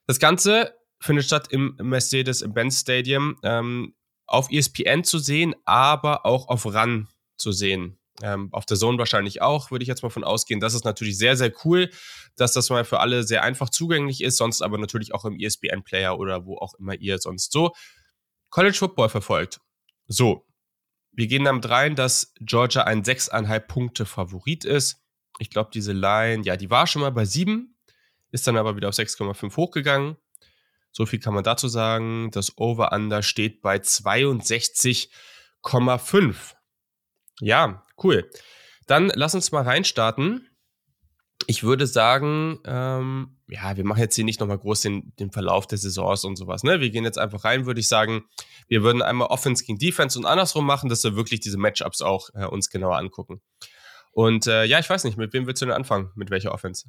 [0.06, 3.94] Das Ganze findet statt im Mercedes-Benz Stadium ähm,
[4.26, 7.98] auf ESPN zu sehen, aber auch auf RAN zu sehen.
[8.22, 10.60] Ähm, auf der Zone wahrscheinlich auch, würde ich jetzt mal von ausgehen.
[10.60, 11.90] Das ist natürlich sehr, sehr cool,
[12.36, 16.18] dass das mal für alle sehr einfach zugänglich ist, sonst aber natürlich auch im ESPN-Player
[16.18, 17.72] oder wo auch immer ihr sonst so
[18.50, 19.60] College Football verfolgt.
[20.06, 20.46] So,
[21.12, 25.02] wir gehen damit rein, dass Georgia ein 6,5 Punkte Favorit ist.
[25.38, 27.71] Ich glaube, diese Line, ja, die war schon mal bei 7
[28.32, 30.16] ist dann aber wieder auf 6,5 hochgegangen.
[30.90, 32.30] So viel kann man dazu sagen.
[32.32, 36.54] Das Over-Under steht bei 62,5.
[37.40, 38.28] Ja, cool.
[38.86, 40.48] Dann lass uns mal reinstarten.
[41.46, 45.66] Ich würde sagen, ähm, ja, wir machen jetzt hier nicht nochmal groß den, den Verlauf
[45.66, 46.62] der Saisons und sowas.
[46.62, 46.80] Ne?
[46.80, 48.24] Wir gehen jetzt einfach rein, würde ich sagen.
[48.68, 52.30] Wir würden einmal Offense gegen Defense und andersrum machen, dass wir wirklich diese Matchups auch
[52.34, 53.42] äh, uns genauer angucken.
[54.12, 56.10] Und äh, ja, ich weiß nicht, mit wem willst du denn anfangen?
[56.14, 56.88] Mit welcher Offense?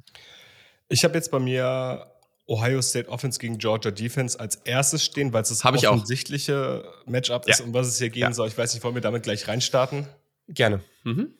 [0.88, 2.06] Ich habe jetzt bei mir
[2.46, 7.48] Ohio State Offense gegen Georgia Defense als erstes stehen, weil es das Hab offensichtliche Matchup
[7.48, 7.64] ist, ja.
[7.64, 8.32] um was es hier gehen ja.
[8.32, 8.48] soll.
[8.48, 10.06] Ich weiß nicht, wollen wir damit gleich reinstarten?
[10.48, 10.82] Gerne.
[11.04, 11.34] Mhm.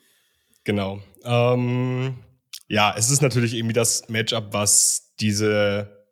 [0.63, 1.01] Genau.
[1.23, 2.17] Ähm,
[2.67, 6.05] ja, es ist natürlich irgendwie das Matchup, was diese,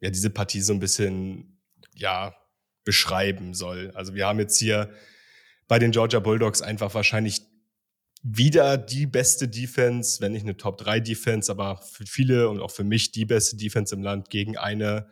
[0.00, 1.60] ja, diese Partie so ein bisschen,
[1.94, 2.36] ja,
[2.84, 3.90] beschreiben soll.
[3.94, 4.90] Also wir haben jetzt hier
[5.66, 7.42] bei den Georgia Bulldogs einfach wahrscheinlich
[8.28, 12.72] wieder die beste Defense, wenn nicht eine Top 3 Defense, aber für viele und auch
[12.72, 15.06] für mich die beste Defense im Land gegen eine,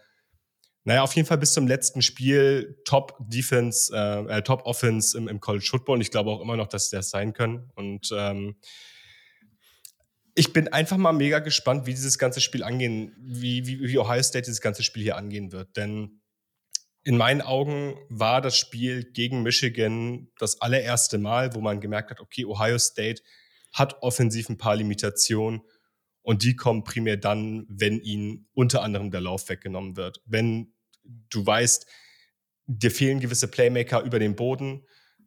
[0.83, 5.29] naja, auf jeden Fall bis zum letzten Spiel Top Defense, äh, äh Top Offense im,
[5.29, 5.97] im College Football.
[5.97, 7.71] Und ich glaube auch immer noch, dass sie das sein können.
[7.77, 8.57] Und ähm,
[10.35, 14.23] ich bin einfach mal mega gespannt, wie dieses ganze Spiel angehen, wie, wie, wie Ohio
[14.25, 15.77] State dieses ganze Spiel hier angehen wird.
[15.77, 16.21] Denn
[17.05, 22.21] in meinen Augen war das Spiel gegen Michigan das allererste Mal, wo man gemerkt hat,
[22.21, 23.23] okay, Ohio State
[23.73, 25.61] hat offensiv ein paar Limitationen
[26.23, 30.23] und die kommen primär dann, wenn ihnen unter anderem der Lauf weggenommen wird.
[30.25, 30.73] Wenn
[31.29, 31.87] du weißt,
[32.67, 34.87] dir fehlen gewisse Playmaker über den Boden,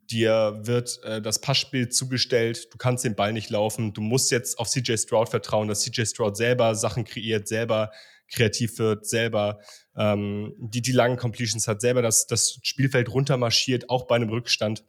[0.10, 4.58] dir wird äh, das Passspiel zugestellt, du kannst den Ball nicht laufen, du musst jetzt
[4.58, 7.92] auf CJ Stroud vertrauen, dass CJ Stroud selber Sachen kreiert, selber
[8.34, 9.60] kreativ wird, selber
[9.98, 14.84] ähm, die, die langen Completions hat, selber das, das Spielfeld runtermarschiert, auch bei einem Rückstand.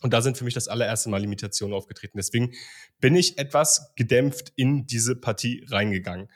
[0.00, 2.16] Und da sind für mich das allererste Mal Limitationen aufgetreten.
[2.16, 2.52] Deswegen
[3.00, 6.28] bin ich etwas gedämpft in diese Partie reingegangen.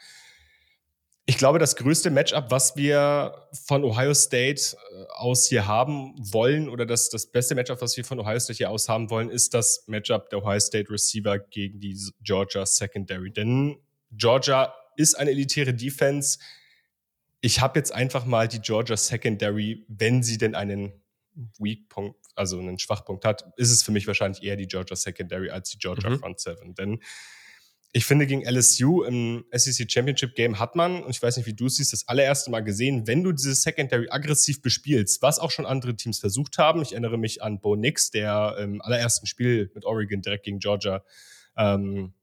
[1.25, 6.67] Ich glaube, das größte Matchup, was wir von Ohio State äh, aus hier haben wollen,
[6.67, 9.53] oder das, das beste Matchup, was wir von Ohio State hier aus haben wollen, ist
[9.53, 13.31] das Matchup der Ohio State Receiver gegen die Georgia Secondary.
[13.31, 13.77] Denn
[14.11, 16.39] Georgia ist eine elitäre Defense.
[17.45, 20.93] Ich habe jetzt einfach mal die Georgia Secondary, wenn sie denn einen
[21.59, 25.49] Weak Punkt, also einen Schwachpunkt hat, ist es für mich wahrscheinlich eher die Georgia Secondary
[25.49, 26.19] als die Georgia mhm.
[26.19, 26.73] Front Seven.
[26.73, 27.03] Denn
[27.91, 31.53] ich finde, gegen LSU im SEC Championship Game hat man, und ich weiß nicht, wie
[31.53, 35.51] du es siehst, das allererste Mal gesehen, wenn du diese Secondary aggressiv bespielst, was auch
[35.51, 36.81] schon andere Teams versucht haben.
[36.81, 41.03] Ich erinnere mich an Bo Nix, der im allerersten Spiel mit Oregon direkt gegen Georgia
[41.57, 42.13] ähm,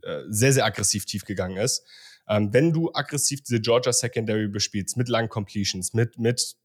[0.00, 1.84] äh, sehr, sehr aggressiv tief gegangen ist.
[2.28, 6.56] Ähm, wenn du aggressiv diese Georgia Secondary bespielst, mit langen Completions, mit, mit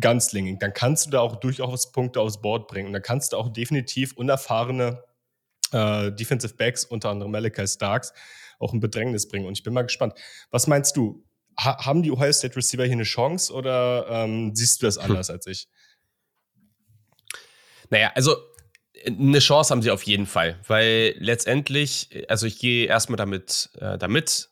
[0.00, 2.88] Gunslinging, dann kannst du da auch durchaus Punkte aufs Board bringen.
[2.88, 5.02] Und dann kannst du auch definitiv unerfahrene
[5.72, 8.12] äh, Defensive Backs, unter anderem Malachi Starks,
[8.58, 9.46] auch ein Bedrängnis bringen.
[9.46, 10.14] Und ich bin mal gespannt.
[10.50, 11.24] Was meinst du?
[11.58, 15.04] Ha haben die Ohio State Receiver hier eine Chance oder ähm, siehst du das hm.
[15.04, 15.34] anders hm.
[15.34, 15.68] als ich?
[17.90, 18.36] Naja, also
[19.06, 23.98] eine Chance haben sie auf jeden Fall, weil letztendlich, also ich gehe erstmal damit, äh,
[23.98, 24.50] damit,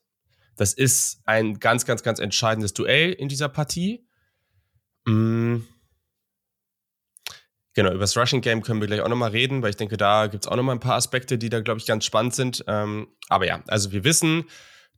[0.56, 4.06] das ist ein ganz, ganz, ganz entscheidendes Duell in dieser Partie.
[5.06, 5.66] Mhm.
[7.74, 10.26] Genau, über das Rushing Game können wir gleich auch nochmal reden, weil ich denke, da
[10.26, 12.62] gibt es auch nochmal ein paar Aspekte, die da, glaube ich, ganz spannend sind.
[12.66, 14.44] Ähm, aber ja, also wir wissen,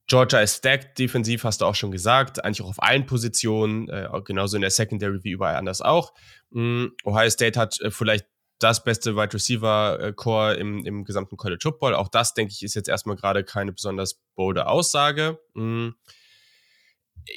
[0.06, 4.08] Georgia ist stacked, defensiv hast du auch schon gesagt, eigentlich auch auf allen Positionen, äh,
[4.24, 6.14] genauso in der Secondary wie überall anders auch.
[6.50, 6.92] Mhm.
[7.04, 8.26] Ohio State hat äh, vielleicht
[8.64, 11.94] das beste Wide Receiver äh, Core im, im gesamten College Football.
[11.94, 15.38] Auch das, denke ich, ist jetzt erstmal gerade keine besonders bolde Aussage.
[15.54, 15.94] Mhm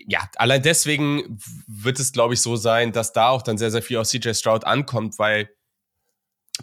[0.08, 3.82] ja, allein deswegen wird es, glaube ich, so sein, dass da auch dann sehr, sehr
[3.82, 5.50] viel aus CJ Stroud ankommt, weil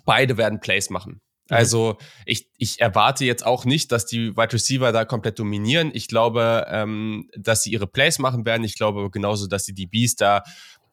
[0.04, 1.20] beide werden Plays machen.
[1.48, 1.56] Mhm.
[1.56, 5.90] Also ich, ich erwarte jetzt auch nicht, dass die Wide Receiver da komplett dominieren.
[5.94, 8.64] Ich glaube, ähm, dass sie ihre Plays machen werden.
[8.64, 10.42] Ich glaube genauso, dass die DBs da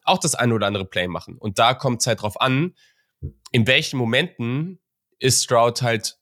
[0.04, 1.38] auch das eine oder andere Play machen.
[1.38, 2.74] Und da kommt es halt drauf an,
[3.50, 4.80] in welchen Momenten
[5.18, 6.18] ist Stroud halt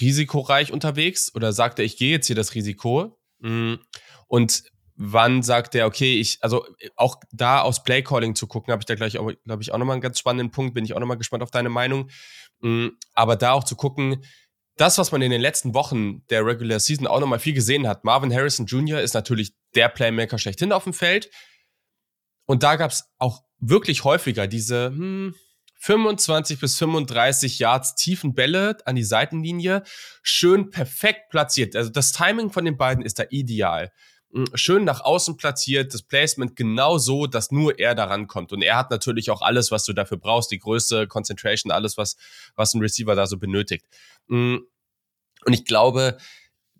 [0.00, 3.18] risikoreich unterwegs oder sagt er, ich gehe jetzt hier das Risiko.
[3.40, 3.74] Mm.
[4.26, 4.64] Und
[4.96, 6.66] wann sagt der, okay, ich, also
[6.96, 10.02] auch da aus Playcalling zu gucken, habe ich da gleich, glaube ich, auch nochmal einen
[10.02, 12.10] ganz spannenden Punkt, bin ich auch nochmal gespannt auf deine Meinung.
[12.60, 14.24] Mm, aber da auch zu gucken,
[14.76, 18.04] das, was man in den letzten Wochen der Regular Season auch nochmal viel gesehen hat,
[18.04, 19.00] Marvin Harrison Jr.
[19.00, 21.30] ist natürlich der Playmaker schlechthin auf dem Feld.
[22.46, 25.34] Und da gab es auch wirklich häufiger diese hm,
[25.76, 29.82] 25 bis 35 Yards tiefen Bälle an die Seitenlinie,
[30.22, 31.76] schön perfekt platziert.
[31.76, 33.92] Also das Timing von den beiden ist da ideal.
[34.32, 38.52] Hm, schön nach außen platziert, das Placement genau so, dass nur er daran kommt.
[38.52, 42.16] Und er hat natürlich auch alles, was du dafür brauchst, die Größe, Concentration, alles, was,
[42.56, 43.86] was ein Receiver da so benötigt.
[44.28, 44.66] Hm,
[45.44, 46.18] und ich glaube,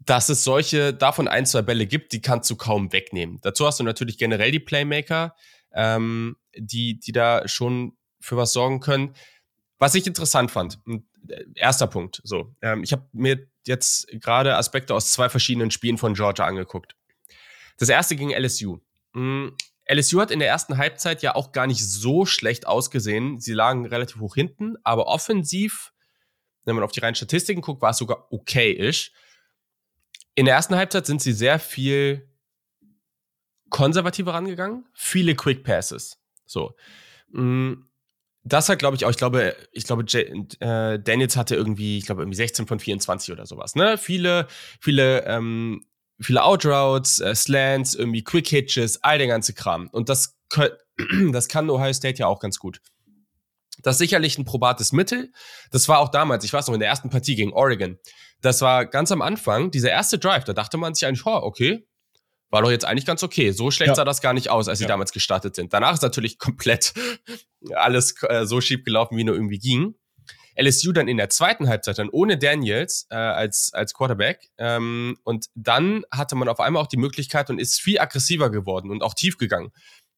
[0.05, 3.39] dass es solche, davon ein, zwei Bälle gibt, die kannst du kaum wegnehmen.
[3.43, 5.35] Dazu hast du natürlich generell die Playmaker,
[5.73, 9.15] ähm, die, die da schon für was sorgen können.
[9.79, 14.95] Was ich interessant fand, äh, erster Punkt, so, ähm, ich habe mir jetzt gerade Aspekte
[14.95, 16.97] aus zwei verschiedenen Spielen von Georgia angeguckt.
[17.79, 18.79] Das erste gegen LSU.
[19.13, 19.57] Mhm.
[19.87, 23.41] LSU hat in der ersten Halbzeit ja auch gar nicht so schlecht ausgesehen.
[23.41, 25.93] Sie lagen relativ hoch hinten, aber offensiv,
[26.65, 29.13] wenn man auf die reinen Statistiken guckt, war es sogar okay-ish.
[30.35, 32.27] In der ersten Halbzeit sind sie sehr viel
[33.69, 36.19] konservativer rangegangen, viele Quick Passes.
[36.47, 36.75] So.
[37.29, 37.75] Mm,
[38.45, 42.23] das hat, glaube ich, auch, ich glaube, ich glaube, äh, Daniels hatte irgendwie, ich glaube,
[42.23, 43.99] irgendwie 16 von 24 oder sowas, ne?
[43.99, 44.47] Viele,
[44.81, 45.87] viele ähm,
[46.21, 49.89] viele Outroutes, äh, Slants, irgendwie Quick Hitches, all der ganze Kram.
[49.89, 50.37] Und das,
[51.33, 52.81] das kann Ohio State ja auch ganz gut.
[53.83, 55.33] Das ist sicherlich ein probates Mittel.
[55.71, 57.99] Das war auch damals, ich weiß noch, in der ersten Partie gegen Oregon.
[58.41, 61.87] Das war ganz am Anfang, dieser erste Drive, da dachte man sich eigentlich, oh, okay,
[62.55, 63.51] war doch jetzt eigentlich ganz okay.
[63.51, 63.95] So schlecht ja.
[63.97, 64.89] sah das gar nicht aus, als sie ja.
[64.89, 65.73] damals gestartet sind.
[65.73, 66.95] Danach ist natürlich komplett
[67.75, 69.97] alles äh, so schief gelaufen, wie nur irgendwie ging.
[70.57, 74.53] LSU dann in der zweiten Halbzeit dann ohne Daniels äh, als, als Quarterback.
[74.57, 78.93] Ähm, und dann hatte man auf einmal auch die Möglichkeit und ist viel aggressiver geworden
[78.93, 79.73] und auch tief gegangen.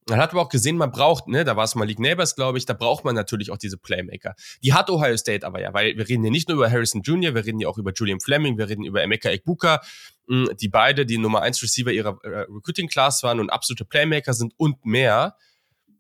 [0.09, 2.65] Man hat aber auch gesehen, man braucht, ne, da war es Malik Neighbors, glaube ich,
[2.65, 4.37] da braucht man natürlich auch diese Playmaker.
[4.63, 7.35] Die hat Ohio State aber ja, weil wir reden hier nicht nur über Harrison Jr.,
[7.35, 9.81] wir reden hier auch über Julian Fleming, wir reden über Emeka Ekbuka,
[10.29, 14.33] hm, die beide die Nummer 1 Receiver ihrer äh, Recruiting Class waren und absolute Playmaker
[14.33, 15.37] sind und mehr.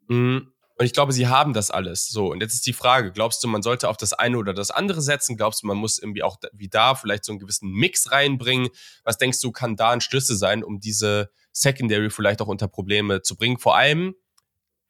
[0.08, 2.06] Hm, und ich glaube, sie haben das alles.
[2.06, 4.70] So, und jetzt ist die Frage, glaubst du, man sollte auf das eine oder das
[4.70, 5.36] andere setzen?
[5.36, 8.68] Glaubst du, man muss irgendwie auch wie da vielleicht so einen gewissen Mix reinbringen?
[9.02, 13.22] Was denkst du, kann da ein Schlüssel sein, um diese Secondary vielleicht auch unter Probleme
[13.22, 13.58] zu bringen?
[13.58, 14.14] Vor allem,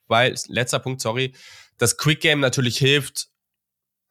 [0.08, 1.32] weil, letzter Punkt, sorry,
[1.78, 3.28] das Quick Game natürlich hilft,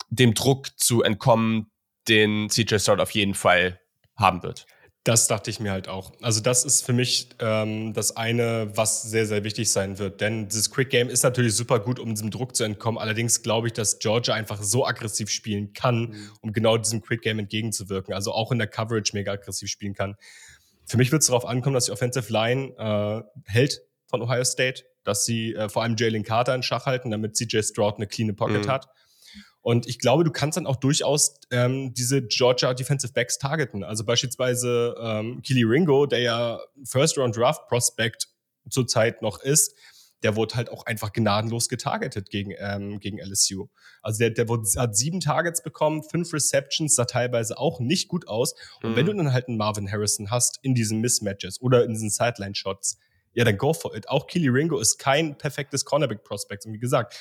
[0.09, 1.71] dem Druck zu entkommen,
[2.07, 3.79] den CJ Stroud auf jeden Fall
[4.15, 4.65] haben wird.
[5.05, 6.13] Das dachte ich mir halt auch.
[6.23, 10.19] Also das ist für mich ähm, das eine, was sehr, sehr wichtig sein wird.
[10.19, 12.97] Denn dieses Quick Game ist natürlich super gut, um diesem Druck zu entkommen.
[12.97, 16.31] Allerdings glaube ich, dass Georgia einfach so aggressiv spielen kann, mhm.
[16.41, 18.15] um genau diesem Quick Game entgegenzuwirken.
[18.15, 20.15] Also auch in der Coverage mega aggressiv spielen kann.
[20.85, 24.83] Für mich wird es darauf ankommen, dass die Offensive Line äh, hält von Ohio State,
[25.03, 28.35] dass sie äh, vor allem Jalen Carter in Schach halten, damit CJ Stroud eine clean
[28.35, 28.69] Pocket mhm.
[28.69, 28.87] hat.
[29.61, 33.83] Und ich glaube, du kannst dann auch durchaus ähm, diese Georgia Defensive Backs targeten.
[33.83, 38.27] Also beispielsweise ähm, Kili Ringo, der ja First Round Draft Prospect
[38.69, 39.75] zurzeit noch ist,
[40.25, 43.67] der wurde halt auch einfach gnadenlos getargetet gegen, ähm, gegen LSU.
[44.01, 48.27] Also der, der wurde, hat sieben Targets bekommen, fünf Receptions, sah teilweise auch nicht gut
[48.27, 48.55] aus.
[48.81, 48.95] Und mhm.
[48.95, 52.97] wenn du dann halt einen Marvin Harrison hast in diesen Mismatches oder in diesen Sideline-Shots,
[53.33, 54.09] ja, dann go for it.
[54.09, 56.65] Auch Keely Ringo ist kein perfektes Cornerback-Prospect.
[56.65, 57.13] Und wie gesagt,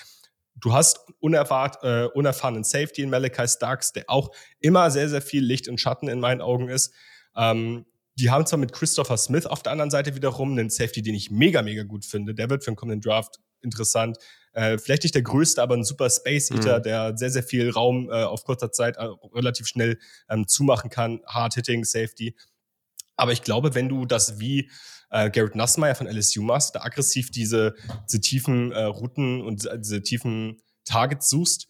[0.57, 5.45] Du hast unerwart, äh, unerfahrenen Safety in Malachi Starks, der auch immer sehr, sehr viel
[5.45, 6.95] Licht und Schatten in meinen Augen ist.
[7.37, 11.15] Ähm, die haben zwar mit Christopher Smith auf der anderen Seite wiederum einen Safety, den
[11.15, 12.35] ich mega, mega gut finde.
[12.35, 14.19] Der wird für den kommenden Draft interessant.
[14.53, 16.82] Äh, vielleicht nicht der größte, aber ein super Space Eater, mhm.
[16.85, 21.20] der sehr, sehr viel Raum äh, auf kurzer Zeit äh, relativ schnell ähm, zumachen kann.
[21.27, 22.36] Hard Hitting, Safety.
[23.16, 24.70] Aber ich glaube, wenn du das wie
[25.11, 27.74] äh, Garrett Nassmeyer von LSU machst, da aggressiv diese,
[28.09, 31.69] diese tiefen äh, Routen und diese tiefen Targets suchst,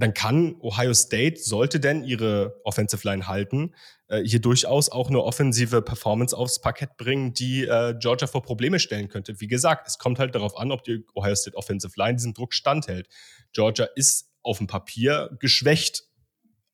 [0.00, 3.74] dann kann Ohio State, sollte denn ihre Offensive Line halten,
[4.08, 8.78] äh, hier durchaus auch eine offensive Performance aufs Parkett bringen, die äh, Georgia vor Probleme
[8.80, 9.40] stellen könnte.
[9.40, 12.54] Wie gesagt, es kommt halt darauf an, ob die Ohio State Offensive Line diesem Druck
[12.54, 13.08] standhält.
[13.52, 16.04] Georgia ist auf dem Papier geschwächt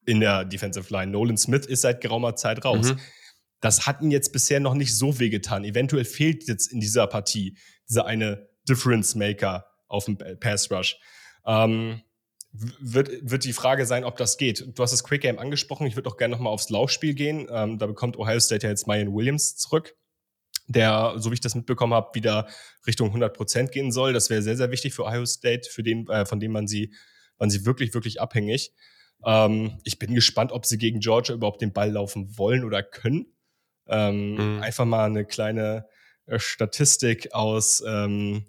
[0.06, 1.10] in der Defensive Line.
[1.10, 2.92] Nolan Smith ist seit geraumer Zeit raus.
[2.92, 3.00] Mhm.
[3.60, 5.64] Das hat ihn jetzt bisher noch nicht so wehgetan.
[5.64, 7.56] Eventuell fehlt jetzt in dieser Partie
[7.88, 10.96] dieser eine Difference Maker auf dem Pass Rush.
[11.44, 12.02] Ähm,
[12.80, 14.66] wird, wird die Frage sein, ob das geht.
[14.74, 15.86] Du hast das Quick Game angesprochen.
[15.86, 17.48] Ich würde auch gerne nochmal aufs Laufspiel gehen.
[17.50, 19.96] Ähm, da bekommt Ohio State ja jetzt Mayan Williams zurück,
[20.66, 22.48] der, so wie ich das mitbekommen habe, wieder
[22.86, 24.12] Richtung 100 Prozent gehen soll.
[24.12, 26.94] Das wäre sehr, sehr wichtig für Ohio State, für den, äh, von dem man sie,
[27.38, 28.72] man sie wirklich, wirklich abhängig.
[29.24, 33.26] Ähm, ich bin gespannt, ob sie gegen Georgia überhaupt den Ball laufen wollen oder können.
[33.88, 34.62] Ähm, mhm.
[34.62, 35.86] Einfach mal eine kleine
[36.26, 38.46] äh, Statistik aus ähm,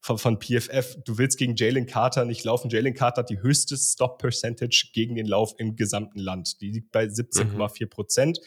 [0.00, 0.96] von, von PFF.
[1.04, 2.70] Du willst gegen Jalen Carter nicht laufen.
[2.70, 6.60] Jalen Carter hat die höchste Stop-Percentage gegen den Lauf im gesamten Land.
[6.60, 8.40] Die liegt bei 17,4 Prozent.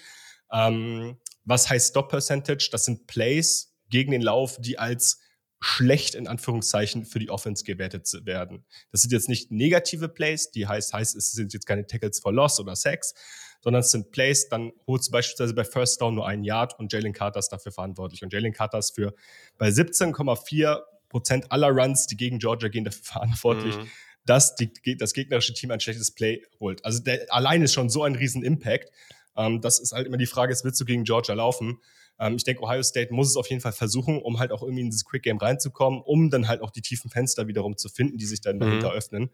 [0.51, 0.57] Mhm.
[0.57, 2.69] Ähm, was heißt Stop-Percentage?
[2.71, 5.19] Das sind Plays gegen den Lauf, die als
[5.61, 8.65] schlecht in Anführungszeichen für die Offense gewertet werden.
[8.91, 12.31] Das sind jetzt nicht negative Plays, die heißt, heißt, es sind jetzt keine Tackles for
[12.31, 13.13] Loss oder Sacks,
[13.61, 16.93] sondern es sind Plays, dann holst du beispielsweise bei First Down nur einen Yard und
[16.93, 18.23] Jalen Carter ist dafür verantwortlich.
[18.23, 19.13] Und Jalen Carter ist für
[19.57, 20.80] bei 17,4
[21.10, 23.88] Prozent aller Runs, die gegen Georgia gehen, dafür verantwortlich, mhm.
[24.26, 26.84] dass die, das gegnerische Team ein schlechtes Play holt.
[26.86, 28.91] Also der allein ist schon so ein riesen Impact.
[29.36, 31.80] Ähm, das ist halt immer die Frage, ist, willst du gegen Georgia laufen?
[32.19, 34.81] Ähm, ich denke, Ohio State muss es auf jeden Fall versuchen, um halt auch irgendwie
[34.81, 38.18] in dieses Quick Game reinzukommen, um dann halt auch die tiefen Fenster wiederum zu finden,
[38.18, 38.61] die sich dann mhm.
[38.61, 39.30] dahinter öffnen.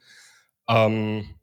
[0.67, 1.35] Ähm,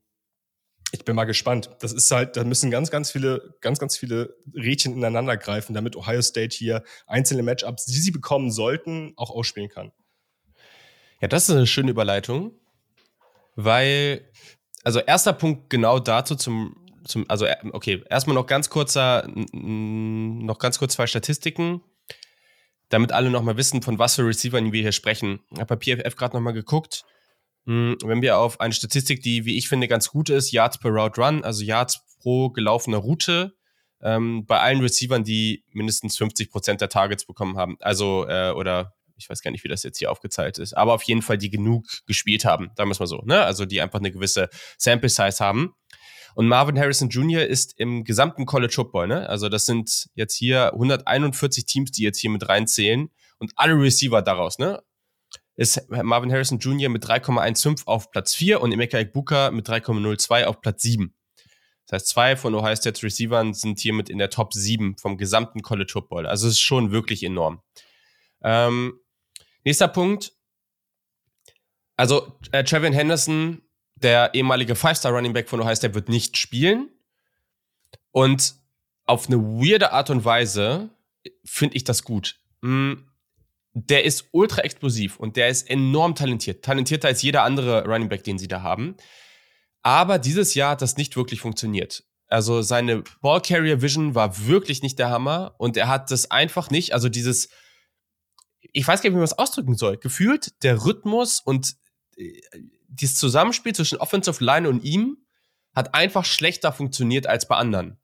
[0.93, 1.71] ich bin mal gespannt.
[1.81, 5.97] Das ist halt, da müssen ganz, ganz viele, ganz, ganz viele Rädchen ineinander greifen, damit
[5.97, 9.91] Ohio State hier einzelne Matchups, die sie bekommen sollten, auch ausspielen kann.
[11.23, 12.53] Ja, das ist eine schöne Überleitung,
[13.55, 14.29] weil,
[14.83, 20.59] also erster Punkt genau dazu zum, zum also äh, okay, erstmal noch ganz kurzer, noch
[20.59, 21.81] ganz kurz zwei Statistiken,
[22.89, 25.39] damit alle nochmal wissen, von was für Receivern wir hier sprechen.
[25.53, 27.05] Ich habe bei PFF gerade nochmal geguckt.
[27.67, 30.91] Hm, wenn wir auf eine Statistik, die, wie ich finde, ganz gut ist, Yards per
[30.91, 33.55] Route Run, also Yards pro gelaufener Route,
[34.01, 37.77] ähm, bei allen Receivern, die mindestens 50 Prozent der Targets bekommen haben.
[37.79, 41.03] Also, äh, oder ich weiß gar nicht, wie das jetzt hier aufgezeigt ist, aber auf
[41.05, 43.43] jeden Fall, die genug gespielt haben, müssen wir so, ne?
[43.45, 45.75] Also die einfach eine gewisse Sample Size haben.
[46.35, 47.45] Und Marvin Harrison Jr.
[47.45, 49.29] ist im gesamten College Football, ne?
[49.29, 54.23] Also das sind jetzt hier 141 Teams, die jetzt hier mit reinzählen und alle Receiver
[54.23, 54.83] daraus, ne?
[55.55, 56.89] Ist Marvin Harrison Jr.
[56.89, 61.15] mit 3,15 auf Platz 4 und Emeka Ibuka mit 3,02 auf Platz 7.
[61.87, 65.61] Das heißt, zwei von Ohio State's Receivern sind hiermit in der Top 7 vom gesamten
[65.61, 66.27] College Football.
[66.27, 67.61] Also es ist schon wirklich enorm.
[68.43, 68.99] Ähm,
[69.65, 70.33] nächster Punkt.
[71.97, 73.63] Also äh, Trevian Henderson
[74.03, 76.91] der ehemalige Five-Star-Running Back von Ohio State wird nicht spielen.
[78.11, 78.55] Und
[79.05, 80.91] auf eine weirde Art und Weise
[81.45, 82.37] finde ich das gut.
[82.61, 82.95] Mm,
[83.75, 86.65] der ist ultra explosiv und der ist enorm talentiert.
[86.65, 88.97] Talentierter als jeder andere Running Back, den sie da haben.
[89.83, 92.05] Aber dieses Jahr hat das nicht wirklich funktioniert.
[92.29, 96.71] Also seine Ball Carrier Vision war wirklich nicht der Hammer und er hat das einfach
[96.71, 97.49] nicht, also dieses,
[98.73, 99.99] ich weiß gar nicht, wie man das ausdrücken soll.
[99.99, 101.77] Gefühlt der Rhythmus und
[102.17, 102.41] äh,
[102.89, 105.19] dieses Zusammenspiel zwischen Offensive Line und ihm
[105.75, 107.99] hat einfach schlechter funktioniert als bei anderen.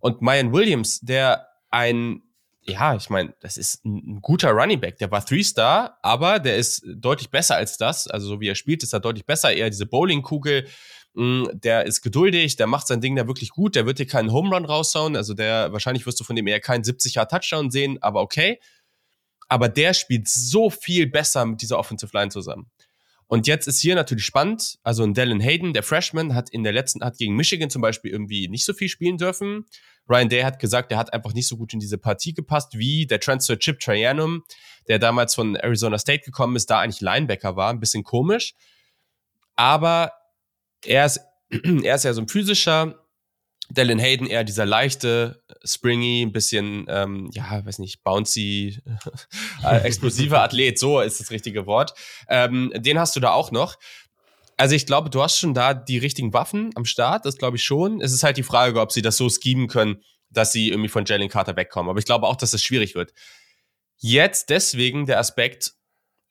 [0.00, 2.22] Und Mayan Williams, der ein,
[2.62, 6.82] ja, ich meine, das ist ein, guter Running Back, der war Three-Star, aber der ist
[6.86, 8.08] deutlich besser als das.
[8.08, 9.52] Also so wie er spielt, ist er deutlich besser.
[9.52, 10.66] Eher diese Bowlingkugel,
[11.14, 14.32] mm, der ist geduldig, der macht sein Ding da wirklich gut, der wird dir keinen
[14.32, 15.16] Home Run raushauen.
[15.16, 18.58] Also der, wahrscheinlich wirst du von dem eher keinen 70er Touchdown sehen, aber okay.
[19.48, 22.70] Aber der spielt so viel besser mit dieser Offensive Line zusammen.
[23.28, 24.78] Und jetzt ist hier natürlich spannend.
[24.82, 28.12] Also ein Dallin Hayden, der Freshman, hat in der letzten, hat gegen Michigan zum Beispiel
[28.12, 29.66] irgendwie nicht so viel spielen dürfen.
[30.08, 33.06] Ryan Day hat gesagt, er hat einfach nicht so gut in diese Partie gepasst, wie
[33.06, 34.44] der Transfer Chip Trianum,
[34.86, 37.70] der damals von Arizona State gekommen ist, da eigentlich Linebacker war.
[37.70, 38.54] Ein bisschen komisch.
[39.56, 40.12] Aber
[40.84, 41.20] er ist,
[41.50, 43.05] er ist ja so ein physischer,
[43.70, 48.80] Dylan Hayden eher dieser leichte, springy, ein bisschen, ähm, ja, weiß nicht, bouncy,
[49.64, 51.94] äh, explosive Athlet, so ist das richtige Wort.
[52.28, 53.76] Ähm, den hast du da auch noch.
[54.56, 57.64] Also ich glaube, du hast schon da die richtigen Waffen am Start, das glaube ich
[57.64, 58.00] schon.
[58.00, 61.04] Es ist halt die Frage, ob sie das so schemen können, dass sie irgendwie von
[61.04, 61.90] Jalen Carter wegkommen.
[61.90, 63.12] Aber ich glaube auch, dass es schwierig wird.
[63.98, 65.72] Jetzt deswegen der Aspekt,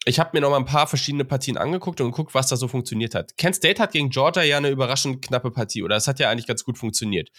[0.06, 2.68] ich habe mir noch mal ein paar verschiedene Partien angeguckt und geguckt, was da so
[2.68, 3.38] funktioniert hat.
[3.38, 6.45] Kent State hat gegen Georgia ja eine überraschend knappe Partie, oder es hat ja eigentlich
[6.45, 7.32] ganz gut funktioniert.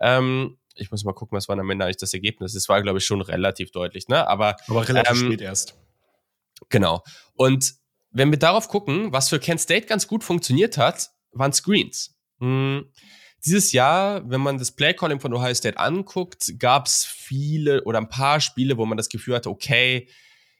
[0.00, 2.54] Ähm, ich muss mal gucken, was war am Ende eigentlich das Ergebnis.
[2.54, 4.26] Es war, glaube ich, schon relativ deutlich, ne?
[4.26, 5.74] Aber, Aber relativ ähm, spät erst.
[6.70, 7.02] Genau.
[7.34, 7.74] Und
[8.10, 12.16] wenn wir darauf gucken, was für Kent State ganz gut funktioniert hat, waren Screens.
[12.40, 12.90] Hm.
[13.44, 18.08] Dieses Jahr, wenn man das Playcalling von Ohio State anguckt, gab es viele oder ein
[18.08, 20.08] paar Spiele, wo man das Gefühl hatte, okay,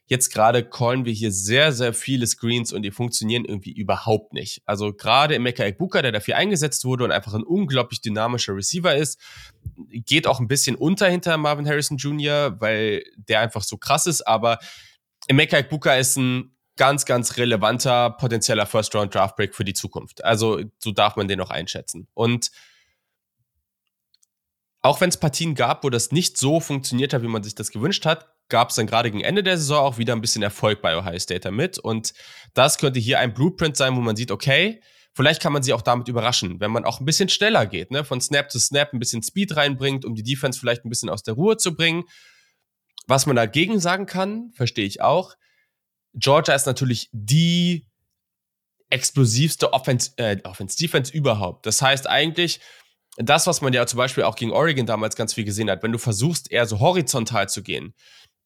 [0.07, 4.61] Jetzt gerade callen wir hier sehr, sehr viele Screens und die funktionieren irgendwie überhaupt nicht.
[4.65, 8.95] Also gerade im Mecca Ekbuka, der dafür eingesetzt wurde und einfach ein unglaublich dynamischer Receiver
[8.95, 9.19] ist,
[9.89, 14.21] geht auch ein bisschen unter hinter Marvin Harrison Jr., weil der einfach so krass ist,
[14.27, 14.59] aber
[15.27, 20.23] im Mecca Ekbuka ist ein ganz, ganz relevanter potenzieller First-Round-Draft-Break für die Zukunft.
[20.23, 22.07] Also so darf man den auch einschätzen.
[22.13, 22.51] Und
[24.81, 27.71] auch wenn es Partien gab, wo das nicht so funktioniert hat, wie man sich das
[27.71, 30.81] gewünscht hat, gab es dann gerade gegen Ende der Saison auch wieder ein bisschen Erfolg
[30.81, 31.79] bei Ohio State damit.
[31.79, 32.13] Und
[32.53, 34.81] das könnte hier ein Blueprint sein, wo man sieht, okay,
[35.13, 38.03] vielleicht kann man sie auch damit überraschen, wenn man auch ein bisschen schneller geht, ne?
[38.03, 41.23] von Snap zu Snap ein bisschen Speed reinbringt, um die Defense vielleicht ein bisschen aus
[41.23, 42.03] der Ruhe zu bringen.
[43.07, 45.35] Was man dagegen sagen kann, verstehe ich auch.
[46.13, 47.87] Georgia ist natürlich die
[48.89, 51.65] explosivste Offense, äh, Offense Defense überhaupt.
[51.65, 52.59] Das heißt eigentlich,
[53.17, 55.91] das, was man ja zum Beispiel auch gegen Oregon damals ganz viel gesehen hat, wenn
[55.91, 57.93] du versuchst, eher so horizontal zu gehen.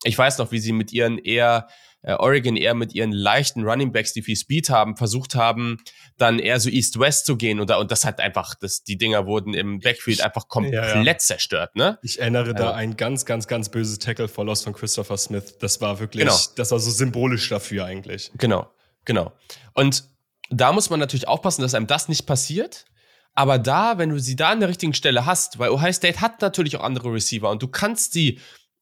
[0.03, 1.67] Ich weiß noch, wie sie mit ihren eher,
[2.01, 5.77] äh, Oregon eher mit ihren leichten Running Backs, die viel Speed haben, versucht haben,
[6.17, 9.53] dann eher so East-West zu gehen und, und das hat einfach, das, die Dinger wurden
[9.53, 11.17] im Backfield einfach komplett ja, ja.
[11.17, 11.99] zerstört, ne?
[12.01, 15.57] Ich erinnere also, da ein ganz, ganz, ganz böses Tackle for Loss von Christopher Smith.
[15.59, 16.37] Das war wirklich, genau.
[16.55, 18.31] das war so symbolisch dafür eigentlich.
[18.37, 18.69] Genau,
[19.03, 19.33] genau.
[19.73, 20.05] Und
[20.49, 22.85] da muss man natürlich aufpassen, dass einem das nicht passiert.
[23.35, 26.41] Aber da, wenn du sie da an der richtigen Stelle hast, weil Ohio State hat
[26.41, 28.39] natürlich auch andere Receiver und du kannst sie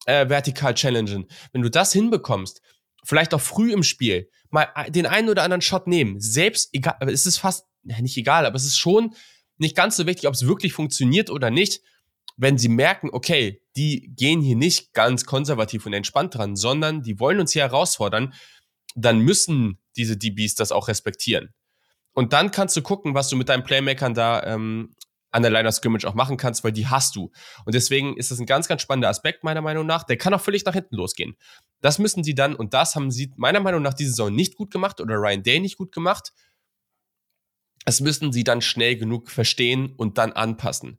[0.08, 1.26] äh, vertikal challengen.
[1.52, 2.62] Wenn du das hinbekommst,
[3.04, 7.26] vielleicht auch früh im Spiel, mal den einen oder anderen Shot nehmen, selbst egal, es
[7.26, 9.14] ist fast, nicht egal, aber es ist schon
[9.58, 11.82] nicht ganz so wichtig, ob es wirklich funktioniert oder nicht,
[12.36, 17.18] wenn sie merken, okay, die gehen hier nicht ganz konservativ und entspannt dran, sondern die
[17.20, 18.32] wollen uns hier herausfordern,
[18.94, 21.52] dann müssen diese DBs das auch respektieren.
[22.14, 24.94] Und dann kannst du gucken, was du mit deinen Playmakern da ähm,
[25.38, 27.30] an der Line of Scrimmage auch machen kannst, weil die hast du.
[27.64, 30.02] Und deswegen ist das ein ganz, ganz spannender Aspekt, meiner Meinung nach.
[30.02, 31.36] Der kann auch völlig nach hinten losgehen.
[31.80, 34.70] Das müssen sie dann, und das haben sie meiner Meinung nach diese Saison nicht gut
[34.70, 36.32] gemacht oder Ryan Day nicht gut gemacht.
[37.84, 40.98] Das müssen sie dann schnell genug verstehen und dann anpassen.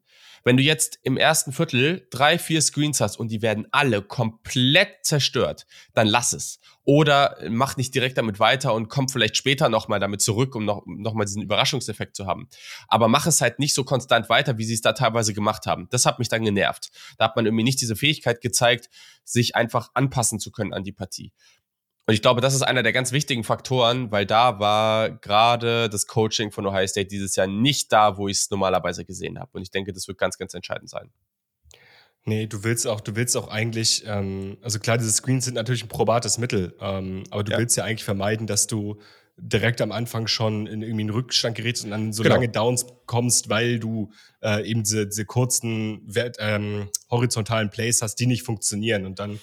[0.50, 5.06] Wenn du jetzt im ersten Viertel drei, vier Screens hast und die werden alle komplett
[5.06, 6.60] zerstört, dann lass es.
[6.86, 10.82] Oder mach nicht direkt damit weiter und komm vielleicht später nochmal damit zurück, um noch,
[10.88, 12.50] noch diesen Überraschungseffekt zu haben.
[12.88, 15.88] Aber mach es halt nicht so konstant weiter, wie sie es da teilweise gemacht haben.
[15.92, 16.90] Das hat mich dann genervt.
[17.20, 18.90] Da hat man irgendwie nicht diese Fähigkeit gezeigt,
[19.24, 21.32] sich einfach anpassen zu können an die Partie.
[22.10, 26.08] Und ich glaube, das ist einer der ganz wichtigen Faktoren, weil da war gerade das
[26.08, 29.52] Coaching von Ohio State dieses Jahr nicht da, wo ich es normalerweise gesehen habe.
[29.54, 31.12] Und ich denke, das wird ganz, ganz entscheidend sein.
[32.26, 35.84] Nee, du willst auch, du willst auch eigentlich, ähm, also klar, diese Screens sind natürlich
[35.84, 37.60] ein probates Mittel, ähm, aber du ja.
[37.60, 39.00] willst ja eigentlich vermeiden, dass du
[39.38, 42.34] direkt am Anfang schon in irgendwie einen Rückstand gerätst und dann so genau.
[42.34, 44.12] lange Downs kommst, weil du
[44.42, 49.06] äh, eben diese, diese kurzen ähm, horizontalen Plays hast, die nicht funktionieren.
[49.06, 49.40] Und dann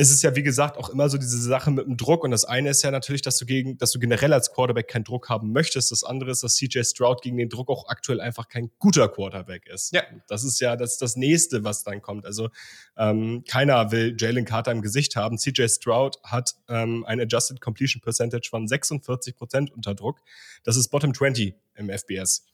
[0.00, 2.22] es ist ja, wie gesagt, auch immer so diese Sache mit dem Druck.
[2.22, 5.02] Und das eine ist ja natürlich, dass du gegen, dass du generell als Quarterback keinen
[5.02, 5.90] Druck haben möchtest.
[5.90, 9.66] Das andere ist, dass CJ Stroud gegen den Druck auch aktuell einfach kein guter Quarterback
[9.66, 9.92] ist.
[9.92, 10.04] Ja.
[10.28, 12.26] Das ist ja das, das nächste, was dann kommt.
[12.26, 12.48] Also
[12.96, 15.36] ähm, keiner will Jalen Carter im Gesicht haben.
[15.36, 20.20] CJ Stroud hat ähm, ein Adjusted Completion Percentage von 46 Prozent unter Druck.
[20.62, 22.46] Das ist Bottom 20 im FBS.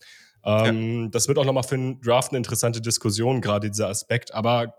[0.47, 1.09] Ähm, ja.
[1.11, 4.33] Das wird auch nochmal für den Draft eine interessante Diskussion, gerade dieser Aspekt.
[4.33, 4.79] Aber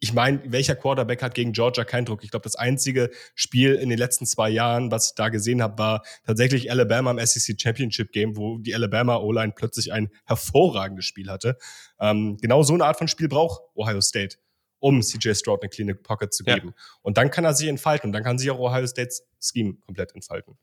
[0.00, 2.24] ich meine, welcher Quarterback hat gegen Georgia keinen Druck?
[2.24, 5.78] Ich glaube, das einzige Spiel in den letzten zwei Jahren, was ich da gesehen habe,
[5.78, 11.30] war tatsächlich Alabama im SEC Championship Game, wo die Alabama O-Line plötzlich ein hervorragendes Spiel
[11.30, 11.56] hatte.
[11.98, 14.36] Ähm, genau so eine Art von Spiel braucht Ohio State,
[14.78, 16.68] um CJ Stroud eine clean Pocket zu geben.
[16.68, 16.74] Ja.
[17.02, 20.14] Und dann kann er sich entfalten und dann kann sich auch Ohio States Scheme komplett
[20.14, 20.58] entfalten.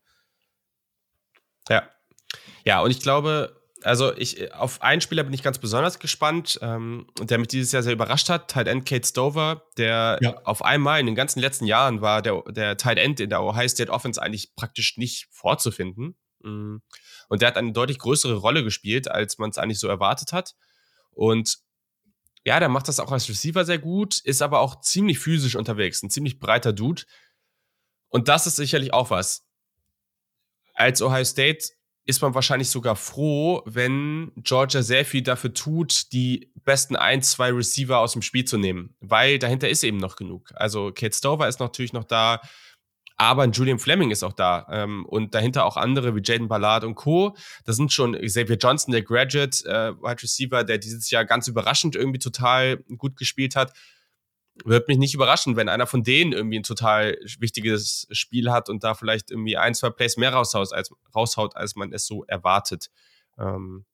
[1.69, 1.89] Ja.
[2.63, 7.07] Ja, und ich glaube, also ich, auf einen Spieler bin ich ganz besonders gespannt, ähm,
[7.19, 10.41] der mich dieses Jahr sehr überrascht hat, Tight End Kate Stover, der ja.
[10.43, 13.67] auf einmal in den ganzen letzten Jahren war der, der Tight End in der Ohio
[13.67, 16.15] State Offense eigentlich praktisch nicht vorzufinden.
[16.43, 16.77] Mm.
[17.29, 20.55] Und der hat eine deutlich größere Rolle gespielt, als man es eigentlich so erwartet hat.
[21.11, 21.59] Und
[22.43, 26.01] ja, der macht das auch als Receiver sehr gut, ist aber auch ziemlich physisch unterwegs,
[26.01, 27.03] ein ziemlich breiter Dude.
[28.09, 29.45] Und das ist sicherlich auch was.
[30.73, 31.69] Als Ohio State
[32.05, 37.51] ist man wahrscheinlich sogar froh, wenn Georgia sehr viel dafür tut, die besten ein, zwei
[37.51, 40.51] Receiver aus dem Spiel zu nehmen, weil dahinter ist eben noch genug.
[40.55, 42.41] Also Kate Stover ist natürlich noch da,
[43.17, 46.95] aber Julian Fleming ist auch da ähm, und dahinter auch andere wie Jaden Ballard und
[46.95, 47.35] Co.
[47.65, 51.95] Das sind schon Xavier Johnson, der Graduate äh, Wide Receiver, der dieses Jahr ganz überraschend
[51.95, 53.73] irgendwie total gut gespielt hat
[54.63, 58.83] würde mich nicht überraschen, wenn einer von denen irgendwie ein total wichtiges Spiel hat und
[58.83, 62.89] da vielleicht irgendwie ein, zwei Plays mehr raushaut, als, raushaut, als man es so erwartet.
[63.37, 63.85] Ähm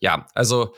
[0.00, 0.74] ja, also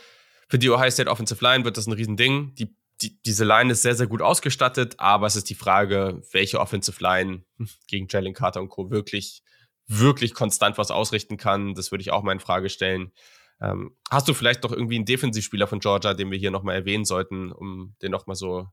[0.49, 2.55] für die Ohio State Offensive Line wird das ein Riesending.
[2.57, 6.61] Die, die, diese Line ist sehr, sehr gut ausgestattet, aber es ist die Frage, welche
[6.61, 7.45] Offensive Line
[7.87, 8.91] gegen Jalen Carter und Co.
[8.91, 9.43] wirklich,
[9.87, 11.75] wirklich konstant was ausrichten kann.
[11.75, 13.13] Das würde ich auch mal in Frage stellen.
[13.63, 17.05] Ähm, hast du vielleicht noch irgendwie einen Defensivspieler von Georgia, den wir hier nochmal erwähnen
[17.05, 18.69] sollten, um den nochmal so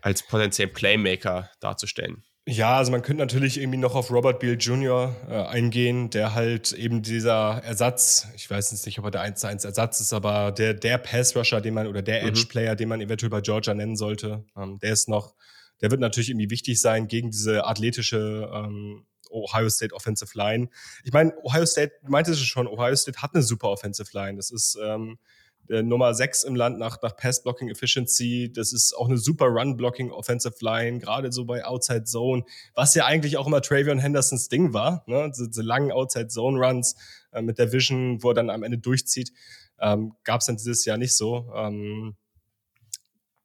[0.00, 2.24] als potenziellen Playmaker darzustellen?
[2.48, 5.16] Ja, also man könnte natürlich irgendwie noch auf Robert Beal Jr.
[5.28, 9.44] Äh, eingehen, der halt eben dieser Ersatz, ich weiß jetzt nicht, ob er der 1
[9.44, 12.28] 1 Ersatz ist, aber der, der Pass-Rusher, den man, oder der mhm.
[12.28, 15.34] Edge-Player, den man eventuell bei Georgia nennen sollte, ähm, der ist noch,
[15.80, 20.68] der wird natürlich irgendwie wichtig sein gegen diese athletische ähm, Ohio State Offensive Line.
[21.04, 24.36] Ich meine, Ohio State, meinte es schon, Ohio State hat eine super Offensive Line.
[24.36, 25.18] Das ist ähm,
[25.68, 28.52] der Nummer 6 im Land nach, nach Pass-Blocking Efficiency.
[28.52, 32.44] Das ist auch eine super Run-Blocking Offensive Line, gerade so bei Outside Zone,
[32.74, 35.02] was ja eigentlich auch immer Travion Hendersons Ding war.
[35.06, 35.30] Ne?
[35.30, 36.96] Diese, diese langen Outside Zone Runs
[37.32, 39.32] äh, mit der Vision, wo er dann am Ende durchzieht,
[39.80, 41.50] ähm, gab es dann dieses Jahr nicht so.
[41.54, 42.16] Ähm,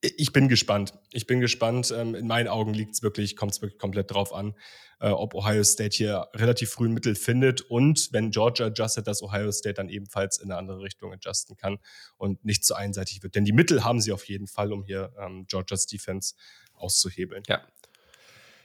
[0.02, 0.94] ich bin gespannt.
[1.12, 1.94] Ich bin gespannt.
[1.96, 4.56] Ähm, in meinen Augen liegt es wirklich, kommt es wirklich komplett drauf an,
[5.00, 9.22] äh, ob Ohio State hier relativ früh ein Mittel findet und wenn Georgia adjustet, dass
[9.22, 11.78] Ohio State dann ebenfalls in eine andere Richtung adjusten kann
[12.18, 13.36] und nicht zu einseitig wird.
[13.36, 16.34] Denn die Mittel haben sie auf jeden Fall, um hier ähm, Georgias Defense
[16.74, 17.44] auszuhebeln.
[17.48, 17.62] Ja.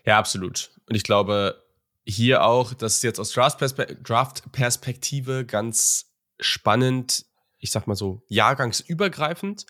[0.06, 0.70] Ja, absolut.
[0.88, 1.62] Und ich glaube,
[2.04, 7.26] hier auch, das ist jetzt aus Draft-Perspektive ganz spannend,
[7.58, 9.66] ich sag mal so, jahrgangsübergreifend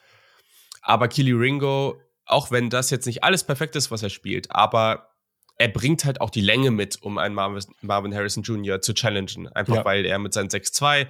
[0.87, 5.11] aber Kili Ringo, auch wenn das jetzt nicht alles perfekt ist, was er spielt, aber
[5.59, 8.81] er bringt halt auch die Länge mit, um einen Marvin, Marvin Harrison Jr.
[8.81, 9.49] zu challengen.
[9.49, 9.85] Einfach ja.
[9.85, 11.09] weil er mit seinen 6'2,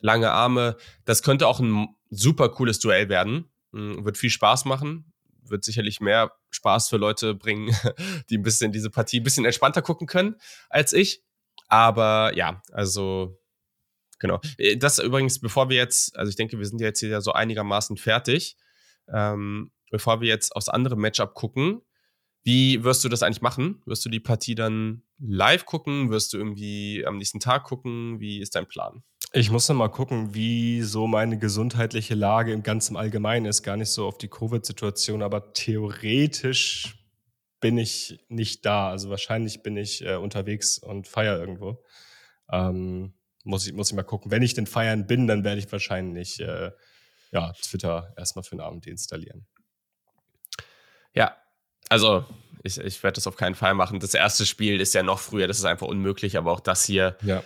[0.00, 0.76] lange Arme,
[1.06, 3.50] das könnte auch ein super cooles Duell werden.
[3.72, 5.12] Hm, wird viel Spaß machen.
[5.42, 7.74] Wird sicherlich mehr Spaß für Leute bringen,
[8.30, 10.36] die ein bisschen diese Partie ein bisschen entspannter gucken können
[10.68, 11.24] als ich.
[11.68, 13.40] Aber ja, also
[14.18, 14.40] genau.
[14.58, 17.96] Äh, das übrigens, bevor wir jetzt, also ich denke, wir sind jetzt hier so einigermaßen
[17.96, 18.56] fertig.
[19.12, 21.82] Ähm, bevor wir jetzt aufs andere Matchup gucken,
[22.42, 23.82] Wie wirst du das eigentlich machen?
[23.84, 26.10] Wirst du die Partie dann live gucken?
[26.10, 28.18] Wirst du irgendwie am nächsten Tag gucken?
[28.18, 29.02] Wie ist dein Plan?
[29.32, 33.62] Ich muss noch mal gucken, wie so meine gesundheitliche Lage im ganzen Allgemeinen ist.
[33.62, 36.96] Gar nicht so auf die Covid-Situation, aber theoretisch
[37.60, 38.88] bin ich nicht da.
[38.90, 41.84] Also wahrscheinlich bin ich äh, unterwegs und feier irgendwo.
[42.50, 43.12] Ähm,
[43.44, 44.30] muss, ich, muss ich mal gucken.
[44.30, 46.70] Wenn ich denn feiern bin, dann werde ich wahrscheinlich äh,
[47.30, 49.46] ja, Twitter erstmal für den Abend installieren.
[51.14, 51.36] Ja,
[51.88, 52.24] also
[52.62, 54.00] ich, ich werde das auf keinen Fall machen.
[54.00, 57.16] Das erste Spiel ist ja noch früher, das ist einfach unmöglich, aber auch das hier.
[57.22, 57.42] Ja.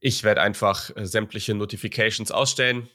[0.00, 2.88] Ich werde einfach äh, sämtliche Notifications ausstellen.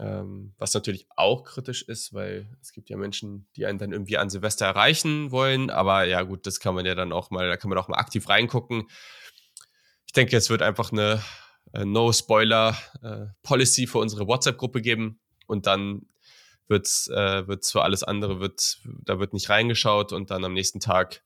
[0.00, 4.16] Ähm, was natürlich auch kritisch ist, weil es gibt ja Menschen, die einen dann irgendwie
[4.16, 5.70] an Silvester erreichen wollen.
[5.70, 7.98] Aber ja, gut, das kann man ja dann auch mal, da kann man auch mal
[7.98, 8.84] aktiv reingucken.
[10.06, 11.20] Ich denke, es wird einfach eine
[11.72, 15.20] äh, No-Spoiler-Policy äh, für unsere WhatsApp-Gruppe geben.
[15.48, 16.06] Und dann
[16.68, 20.78] wird's, äh, wird's für alles andere, wird, da wird nicht reingeschaut und dann am nächsten
[20.78, 21.24] Tag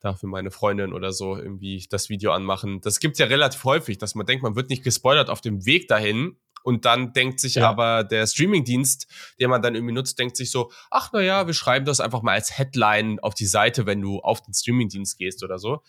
[0.00, 2.80] darf mir meine Freundin oder so irgendwie das Video anmachen.
[2.80, 5.88] Das gibt's ja relativ häufig, dass man denkt, man wird nicht gespoilert auf dem Weg
[5.88, 7.68] dahin und dann denkt sich ja.
[7.68, 9.06] aber der Streamingdienst,
[9.40, 12.22] den man dann irgendwie nutzt, denkt sich so, ach na ja, wir schreiben das einfach
[12.22, 15.82] mal als Headline auf die Seite, wenn du auf den Streamingdienst gehst oder so.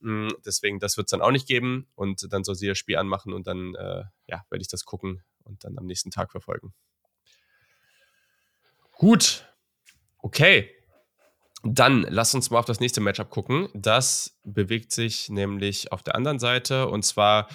[0.00, 1.88] Mm, deswegen, das wird es dann auch nicht geben.
[1.94, 5.22] Und dann soll sie das Spiel anmachen und dann äh, ja, werde ich das gucken
[5.44, 6.74] und dann am nächsten Tag verfolgen.
[8.98, 9.46] Gut.
[10.18, 10.70] Okay.
[11.62, 13.68] Dann lass uns mal auf das nächste Matchup gucken.
[13.72, 17.48] Das bewegt sich nämlich auf der anderen Seite und zwar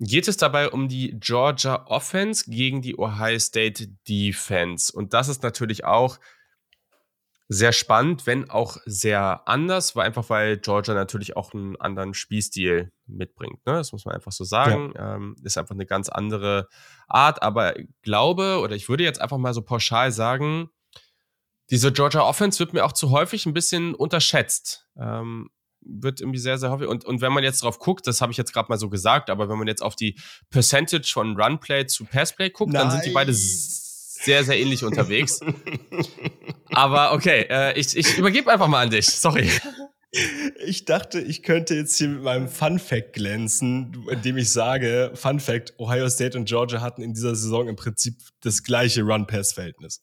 [0.00, 4.92] geht es dabei um die Georgia Offense gegen die Ohio State Defense.
[4.92, 6.18] Und das ist natürlich auch
[7.48, 12.92] sehr spannend, wenn auch sehr anders, weil einfach weil Georgia natürlich auch einen anderen Spielstil
[13.06, 13.64] mitbringt.
[13.66, 13.72] Ne?
[13.72, 14.92] Das muss man einfach so sagen.
[14.94, 15.16] Ja.
[15.16, 16.68] Ähm, ist einfach eine ganz andere
[17.08, 17.42] Art.
[17.42, 20.70] Aber ich glaube, oder ich würde jetzt einfach mal so pauschal sagen,
[21.70, 24.86] diese Georgia Offense wird mir auch zu häufig ein bisschen unterschätzt.
[24.98, 25.50] Ähm,
[25.80, 26.88] wird irgendwie sehr, sehr häufig.
[26.88, 29.30] Und, und wenn man jetzt drauf guckt, das habe ich jetzt gerade mal so gesagt,
[29.30, 30.18] aber wenn man jetzt auf die
[30.50, 32.82] Percentage von Runplay zu Passplay guckt, Nein.
[32.82, 35.40] dann sind die beide sehr, sehr ähnlich unterwegs.
[36.70, 39.06] aber okay, äh, ich, ich übergebe einfach mal an dich.
[39.06, 39.50] Sorry.
[40.64, 45.38] Ich dachte, ich könnte jetzt hier mit meinem Fun Fact glänzen, indem ich sage, Fun
[45.38, 50.02] Fact, Ohio State und Georgia hatten in dieser Saison im Prinzip das gleiche Run-Pass-Verhältnis.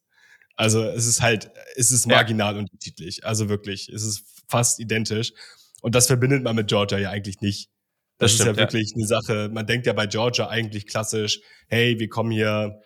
[0.56, 2.60] Also es ist halt, es ist marginal ja.
[2.60, 3.26] unterschiedlich.
[3.26, 5.34] Also wirklich, es ist fast identisch.
[5.82, 7.69] Und das verbindet man mit Georgia ja eigentlich nicht.
[8.18, 8.95] Das, das stimmt, ist ja wirklich ja.
[8.95, 9.49] eine Sache.
[9.52, 12.82] Man denkt ja bei Georgia eigentlich klassisch, hey, wir kommen hier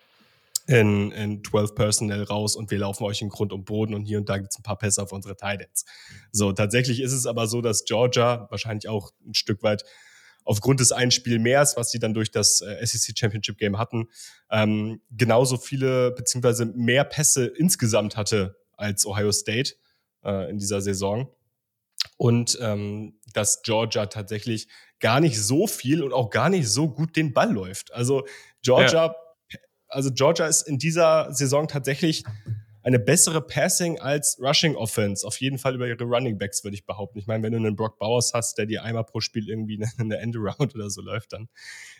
[0.66, 4.18] in, in 12 Personnel raus und wir laufen euch in Grund und Boden und hier
[4.18, 5.84] und da gibt's ein paar Pässe auf unsere Titans.
[6.32, 9.84] So, tatsächlich ist es aber so, dass Georgia wahrscheinlich auch ein Stück weit
[10.44, 14.08] aufgrund des einen Spiel mehrs, was sie dann durch das äh, SEC Championship Game hatten,
[14.50, 19.74] ähm, genauso viele beziehungsweise mehr Pässe insgesamt hatte als Ohio State
[20.24, 21.32] äh, in dieser Saison
[22.16, 24.68] und ähm, dass Georgia tatsächlich
[25.00, 27.92] gar nicht so viel und auch gar nicht so gut den Ball läuft.
[27.92, 28.26] Also
[28.62, 29.14] Georgia,
[29.48, 29.58] ja.
[29.88, 32.24] also Georgia ist in dieser Saison tatsächlich
[32.82, 35.26] eine bessere Passing als Rushing Offense.
[35.26, 37.18] Auf jeden Fall über ihre Running Backs, würde ich behaupten.
[37.18, 40.18] Ich meine, wenn du einen Brock Bowers hast, der dir einmal pro Spiel irgendwie eine
[40.18, 41.48] Endaround oder so läuft, dann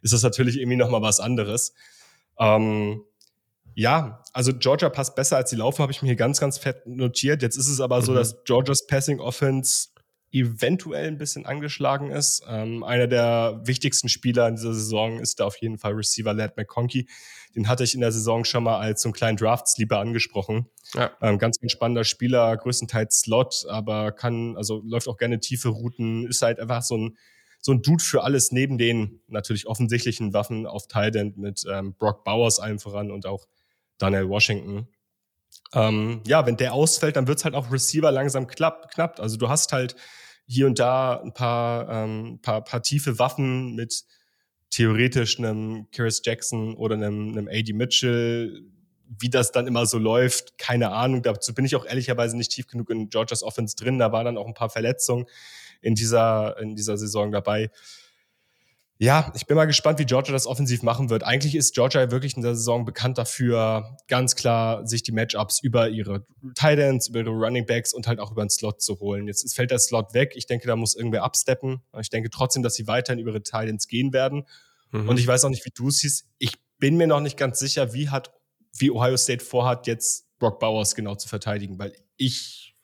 [0.02, 1.74] ist das natürlich irgendwie nochmal was anderes.
[2.38, 3.02] Ähm,
[3.74, 6.86] ja, also Georgia passt besser als sie laufen, habe ich mir hier ganz, ganz fett
[6.86, 7.42] notiert.
[7.42, 8.04] Jetzt ist es aber mhm.
[8.04, 9.88] so, dass Georgias Passing Offense
[10.32, 12.42] eventuell ein bisschen angeschlagen ist.
[12.48, 16.56] Ähm, einer der wichtigsten Spieler in dieser Saison ist da auf jeden Fall Receiver Lad
[16.56, 17.08] McConkey.
[17.56, 20.66] Den hatte ich in der Saison schon mal als so einen kleinen Draft-Sleeper angesprochen.
[20.94, 21.10] Ja.
[21.20, 26.26] Ähm, ganz, ganz spannender Spieler, größtenteils Slot, aber kann, also läuft auch gerne tiefe Routen,
[26.28, 27.16] ist halt einfach so ein,
[27.60, 32.24] so ein Dude für alles neben den natürlich offensichtlichen Waffen auf Thailand mit ähm, Brock
[32.24, 33.46] Bowers allen voran und auch
[33.98, 34.88] Daniel Washington.
[35.74, 38.90] Ähm, ja, wenn der ausfällt, dann wird's halt auch Receiver langsam knapp.
[38.92, 39.20] knapp.
[39.20, 39.94] Also du hast halt
[40.50, 44.04] hier und da ein paar, ähm, paar, paar tiefe Waffen mit
[44.70, 48.64] theoretisch einem Chris Jackson oder einem, einem AD Mitchell.
[49.18, 51.22] Wie das dann immer so läuft, keine Ahnung.
[51.22, 53.98] Dazu bin ich auch ehrlicherweise nicht tief genug in Georgias Offense drin.
[53.98, 55.26] Da waren dann auch ein paar Verletzungen
[55.82, 57.70] in dieser, in dieser Saison dabei.
[59.02, 61.24] Ja, ich bin mal gespannt, wie Georgia das offensiv machen wird.
[61.24, 65.88] Eigentlich ist Georgia wirklich in der Saison bekannt dafür, ganz klar sich die Matchups über
[65.88, 69.26] ihre Titans, über ihre Running Backs und halt auch über den Slot zu holen.
[69.26, 70.32] Jetzt fällt der Slot weg.
[70.34, 71.80] Ich denke, da muss irgendwer absteppen.
[71.98, 74.44] Ich denke trotzdem, dass sie weiterhin über ihre Titans gehen werden.
[74.90, 75.08] Mhm.
[75.08, 76.26] Und ich weiß auch nicht, wie du es siehst.
[76.36, 78.34] Ich bin mir noch nicht ganz sicher, wie hat,
[78.76, 82.76] wie Ohio State vorhat, jetzt Brock Bowers genau zu verteidigen, weil ich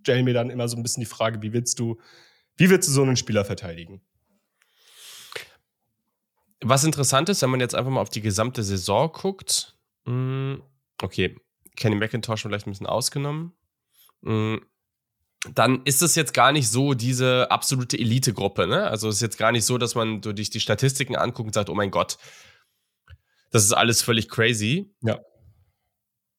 [0.00, 1.98] stelle mir dann immer so ein bisschen die Frage, wie willst du,
[2.56, 4.00] wie willst du so einen Spieler verteidigen?
[6.62, 10.62] Was interessant ist, wenn man jetzt einfach mal auf die gesamte Saison guckt, mh, hm,
[11.02, 11.36] okay,
[11.76, 13.52] Kenny McIntosh vielleicht ein bisschen ausgenommen.
[14.22, 14.66] Mh, hm,
[15.54, 18.66] dann ist es jetzt gar nicht so diese absolute Elite-Gruppe.
[18.66, 18.84] Ne?
[18.84, 21.70] Also es ist jetzt gar nicht so, dass man die, die Statistiken anguckt und sagt,
[21.70, 22.18] oh mein Gott,
[23.50, 24.92] das ist alles völlig crazy.
[25.02, 25.20] Ja.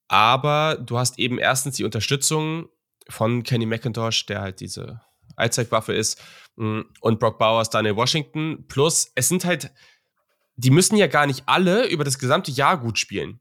[0.08, 2.70] Aber du hast eben erstens die Unterstützung
[3.10, 5.02] von Kenny McIntosh, der halt diese
[5.36, 6.22] Allzeitwaffe ist,
[6.56, 8.66] mm, und Brock Bowers, Daniel Washington.
[8.68, 9.72] Plus, es sind halt,
[10.58, 13.40] die müssen ja gar nicht alle über das gesamte Jahr gut spielen.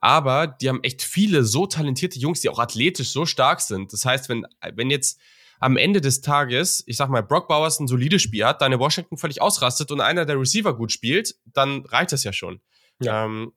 [0.00, 3.92] Aber die haben echt viele so talentierte Jungs, die auch athletisch so stark sind.
[3.92, 5.20] Das heißt, wenn, wenn jetzt
[5.60, 9.18] am Ende des Tages, ich sag mal, Brock Bowers ein solides Spiel hat, Daniel Washington
[9.18, 12.60] völlig ausrastet und einer der Receiver gut spielt, dann reicht das ja schon.
[13.00, 13.26] Ja.
[13.26, 13.52] Ähm,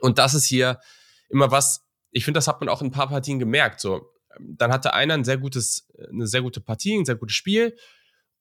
[0.00, 0.80] und das ist hier
[1.28, 3.80] immer was, ich finde, das hat man auch in ein paar Partien gemerkt.
[3.80, 4.10] So,
[4.40, 7.76] dann hatte einer ein sehr gutes, eine sehr gute Partie, ein sehr gutes Spiel.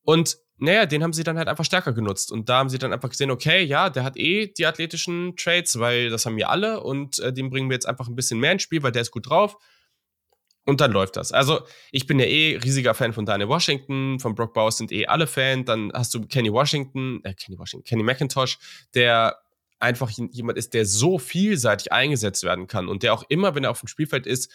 [0.03, 2.31] Und naja, den haben sie dann halt einfach stärker genutzt.
[2.31, 5.79] Und da haben sie dann einfach gesehen, okay, ja, der hat eh die athletischen Trades,
[5.79, 8.53] weil das haben wir alle und äh, den bringen wir jetzt einfach ein bisschen mehr
[8.53, 9.57] ins Spiel, weil der ist gut drauf.
[10.67, 11.31] Und dann läuft das.
[11.31, 11.61] Also,
[11.91, 15.27] ich bin ja eh riesiger Fan von Daniel Washington, von Brock Bowers sind eh alle
[15.27, 15.63] Fan.
[15.63, 18.57] Dann hast du Kenny Washington, äh, Kenny Washington, Kenny McIntosh,
[18.95, 19.37] der
[19.77, 23.71] einfach jemand ist, der so vielseitig eingesetzt werden kann und der auch immer, wenn er
[23.71, 24.51] auf dem Spielfeld ist,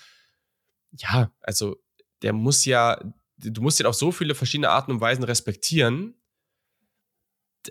[0.96, 1.76] ja, also
[2.22, 2.98] der muss ja,
[3.40, 6.14] du musst ihn auf so viele verschiedene Arten und Weisen respektieren.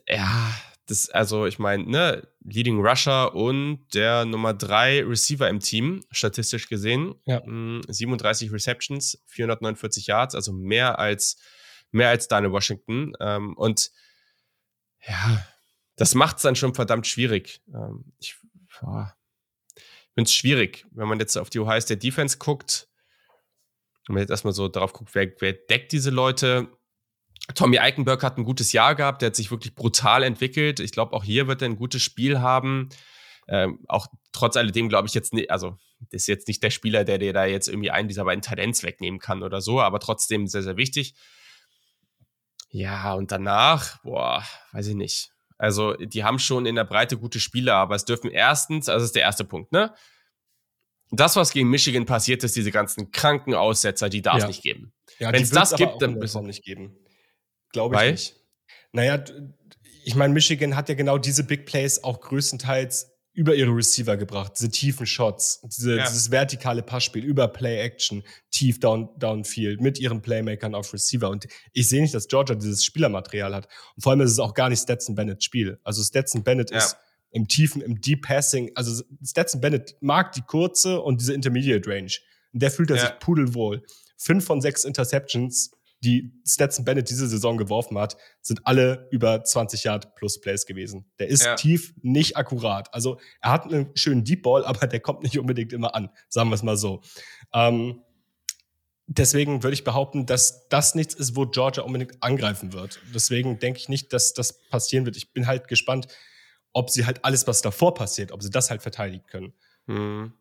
[0.07, 0.53] Ja,
[0.89, 6.67] das, also ich meine, ne, Leading Rusher und der Nummer 3 Receiver im Team, statistisch
[6.67, 7.15] gesehen.
[7.25, 7.41] Ja.
[7.87, 11.37] 37 hm, Receptions, 449 Yards, also mehr als,
[11.91, 13.13] mehr als Daniel Washington.
[13.19, 13.91] Ähm, und
[15.07, 15.45] ja,
[15.95, 17.61] das macht es dann schon verdammt schwierig.
[17.73, 18.35] Ähm, ich
[18.79, 22.88] finde es schwierig, wenn man jetzt auf die Ohio State Defense guckt.
[24.09, 26.67] Wenn man jetzt erstmal so darauf guckt, wer, wer deckt diese Leute.
[27.53, 30.79] Tommy Eichenberg hat ein gutes Jahr gehabt, der hat sich wirklich brutal entwickelt.
[30.79, 32.89] Ich glaube, auch hier wird er ein gutes Spiel haben.
[33.47, 37.03] Ähm, auch trotz alledem glaube ich jetzt nicht, also das ist jetzt nicht der Spieler,
[37.03, 40.47] der dir da jetzt irgendwie einen dieser beiden Talents wegnehmen kann oder so, aber trotzdem
[40.47, 41.13] sehr, sehr wichtig.
[42.71, 45.29] Ja, und danach, boah, weiß ich nicht.
[45.59, 49.09] Also, die haben schon in der Breite gute Spieler, aber es dürfen erstens, also das
[49.09, 49.93] ist der erste Punkt, ne?
[51.11, 54.47] Das, was gegen Michigan passiert ist, diese ganzen kranken Aussetzer, die darf es ja.
[54.47, 54.93] nicht geben.
[55.19, 56.95] Ja, Wenn es das gibt, dann muss es nicht geben.
[57.71, 58.11] Glaube ich Weil?
[58.11, 58.35] nicht.
[58.91, 59.23] Naja,
[60.03, 64.53] ich meine, Michigan hat ja genau diese Big Plays auch größtenteils über ihre Receiver gebracht,
[64.57, 66.03] diese tiefen Shots, diese, ja.
[66.03, 71.29] dieses vertikale Passspiel über Play-Action, tief down, downfield, mit ihren Playmakern auf Receiver.
[71.29, 73.67] Und ich sehe nicht, dass Georgia dieses Spielermaterial hat.
[73.95, 75.79] Und vor allem ist es auch gar nicht Stetson Bennett Spiel.
[75.83, 76.77] Also Stetson Bennett ja.
[76.77, 76.97] ist
[77.31, 78.71] im tiefen, im Deep Passing.
[78.75, 82.11] Also Stetson Bennett mag die kurze und diese Intermediate Range.
[82.53, 83.01] Und der fühlt er ja.
[83.03, 83.83] sich pudelwohl.
[84.17, 89.83] Fünf von sechs Interceptions die Stetson Bennett diese Saison geworfen hat, sind alle über 20
[89.83, 91.05] Yard plus Plays gewesen.
[91.19, 91.55] Der ist ja.
[91.55, 92.93] tief nicht akkurat.
[92.93, 96.49] Also er hat einen schönen Deep Ball, aber der kommt nicht unbedingt immer an, sagen
[96.49, 97.01] wir es mal so.
[97.53, 98.01] Ähm,
[99.07, 103.01] deswegen würde ich behaupten, dass das nichts ist, wo Georgia unbedingt angreifen wird.
[103.13, 105.17] Deswegen denke ich nicht, dass das passieren wird.
[105.17, 106.07] Ich bin halt gespannt,
[106.73, 109.53] ob sie halt alles, was davor passiert, ob sie das halt verteidigen können.
[109.87, 110.33] Hm.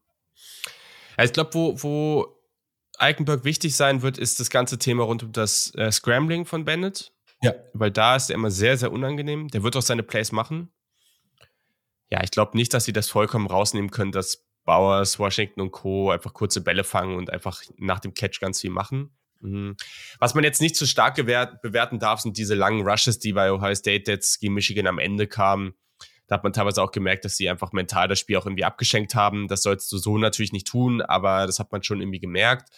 [1.17, 2.39] Ja, ich glaube, wo, wo
[2.99, 7.13] Eichenberg wichtig sein wird, ist das ganze Thema rund um das äh, Scrambling von Bennett.
[7.41, 7.55] Ja.
[7.73, 9.49] Weil da ist er immer sehr, sehr unangenehm.
[9.49, 10.73] Der wird auch seine Plays machen.
[12.11, 16.11] Ja, ich glaube nicht, dass sie das vollkommen rausnehmen können, dass Bowers, Washington und Co.
[16.11, 19.17] einfach kurze Bälle fangen und einfach nach dem Catch ganz viel machen.
[19.41, 19.77] Mhm.
[20.19, 23.75] Was man jetzt nicht zu stark bewerten darf, sind diese langen Rushes, die bei Ohio
[23.75, 25.75] State jetzt gegen Michigan am Ende kamen.
[26.29, 29.15] Da hat man teilweise auch gemerkt, dass sie einfach mental das Spiel auch irgendwie abgeschenkt
[29.15, 29.49] haben.
[29.49, 32.71] Das sollst du so natürlich nicht tun, aber das hat man schon irgendwie gemerkt.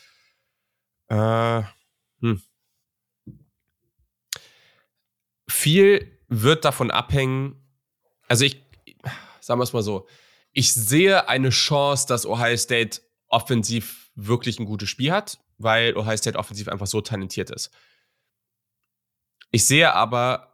[1.09, 1.63] Äh,
[2.21, 2.41] hm.
[5.49, 7.61] Viel wird davon abhängen.
[8.29, 8.65] Also ich,
[9.41, 10.07] sagen wir es mal so,
[10.53, 16.17] ich sehe eine Chance, dass Ohio State offensiv wirklich ein gutes Spiel hat, weil Ohio
[16.17, 17.73] State offensiv einfach so talentiert ist.
[19.51, 20.50] Ich sehe aber,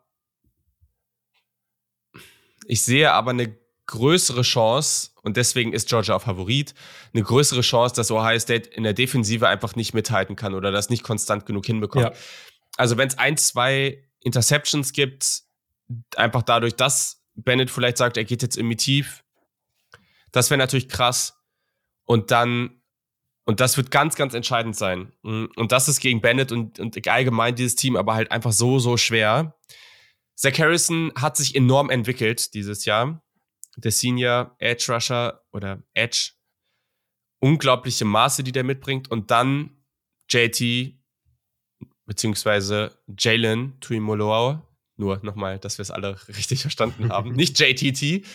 [2.66, 3.56] ich sehe aber eine
[3.86, 6.74] größere Chance, und deswegen ist Georgia auch Favorit,
[7.12, 10.90] eine größere Chance, dass Ohio State in der Defensive einfach nicht mithalten kann oder das
[10.90, 12.04] nicht konstant genug hinbekommt.
[12.06, 12.12] Ja.
[12.76, 15.42] Also wenn es ein, zwei Interceptions gibt,
[16.16, 19.22] einfach dadurch, dass Bennett vielleicht sagt, er geht jetzt irgendwie tief,
[20.32, 21.34] das wäre natürlich krass.
[22.04, 22.82] Und dann,
[23.44, 25.12] und das wird ganz, ganz entscheidend sein.
[25.22, 28.96] Und das ist gegen Bennett und, und allgemein dieses Team aber halt einfach so, so
[28.96, 29.56] schwer.
[30.36, 33.22] Zach Harrison hat sich enorm entwickelt dieses Jahr
[33.76, 36.32] der Senior Edge Rusher oder Edge.
[37.38, 39.10] Unglaubliche Maße, die der mitbringt.
[39.10, 39.76] Und dann
[40.28, 40.94] JT,
[42.06, 44.62] beziehungsweise Jalen Tuimoloau.
[44.96, 47.32] Nur nochmal, dass wir es alle richtig verstanden haben.
[47.34, 48.26] Nicht JTT.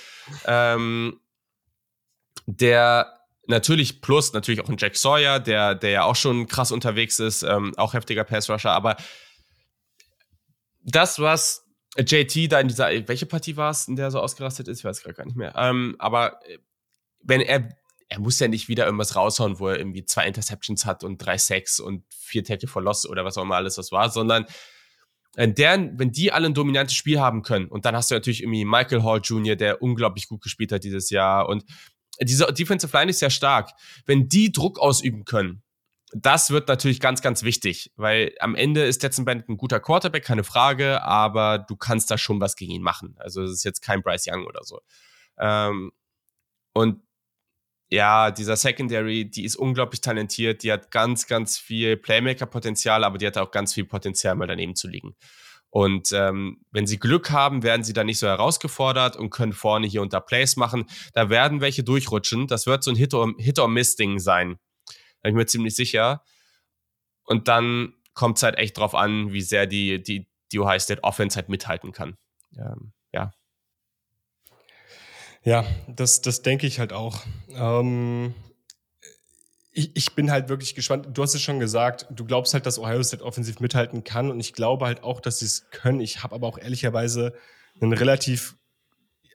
[0.45, 1.19] Ähm,
[2.45, 7.19] der natürlich plus natürlich auch ein Jack Sawyer, der, der ja auch schon krass unterwegs
[7.19, 8.97] ist, ähm, auch heftiger Pass-Rusher, aber
[10.83, 14.67] das, was JT da in dieser, welche Partie war es, in der er so ausgerastet
[14.67, 16.57] ist, ich weiß gerade gar nicht mehr, ähm, aber äh,
[17.21, 17.69] wenn er,
[18.09, 21.37] er muss ja nicht wieder irgendwas raushauen, wo er irgendwie zwei Interceptions hat und drei
[21.37, 24.45] Sacks und vier Tackle for Loss oder was auch immer alles das war, sondern
[25.35, 28.41] wenn, der, wenn die alle ein dominantes Spiel haben können und dann hast du natürlich
[28.41, 31.63] irgendwie Michael Hall Jr., der unglaublich gut gespielt hat dieses Jahr und
[32.21, 33.71] diese Defensive Line ist sehr stark.
[34.05, 35.63] Wenn die Druck ausüben können,
[36.13, 40.25] das wird natürlich ganz, ganz wichtig, weil am Ende ist Stetson Bennett ein guter Quarterback,
[40.25, 43.15] keine Frage, aber du kannst da schon was gegen ihn machen.
[43.19, 44.81] Also es ist jetzt kein Bryce Young oder so.
[45.39, 45.91] Ähm,
[46.73, 47.01] und
[47.89, 53.27] ja, dieser Secondary, die ist unglaublich talentiert, die hat ganz, ganz viel Playmaker-Potenzial, aber die
[53.27, 55.15] hat auch ganz viel Potenzial, mal daneben zu liegen.
[55.69, 59.87] Und ähm, wenn sie Glück haben, werden sie dann nicht so herausgefordert und können vorne
[59.87, 60.85] hier unter Plays machen.
[61.13, 62.47] Da werden welche durchrutschen.
[62.47, 64.57] Das wird so ein Hit-or-Miss-Ding sein.
[65.21, 66.23] Da bin ich mir ziemlich sicher.
[67.23, 71.03] Und dann kommt es halt echt drauf an, wie sehr die, die, die Ohio State
[71.03, 72.17] Offense halt mithalten kann.
[72.57, 73.31] Ähm, ja.
[75.43, 77.21] Ja, das, das denke ich halt auch.
[77.49, 78.35] Ähm,
[79.71, 81.07] ich, ich bin halt wirklich gespannt.
[81.11, 84.39] Du hast es schon gesagt, du glaubst halt, dass Ohio State offensiv mithalten kann und
[84.39, 86.01] ich glaube halt auch, dass sie es können.
[86.01, 87.33] Ich habe aber auch ehrlicherweise
[87.79, 88.57] einen relativ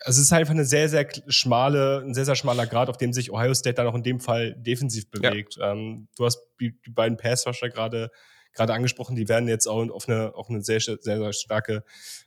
[0.06, 3.12] also es ist einfach eine sehr, sehr schmale, ein sehr, sehr schmaler Grad, auf dem
[3.12, 5.56] sich Ohio State dann auch in dem Fall defensiv bewegt.
[5.56, 5.72] Ja.
[5.72, 8.12] Ähm, du hast die, die beiden Passrusher gerade
[8.52, 11.84] gerade angesprochen, die werden jetzt auch auf eine, auf eine sehr, sehr, sehr starke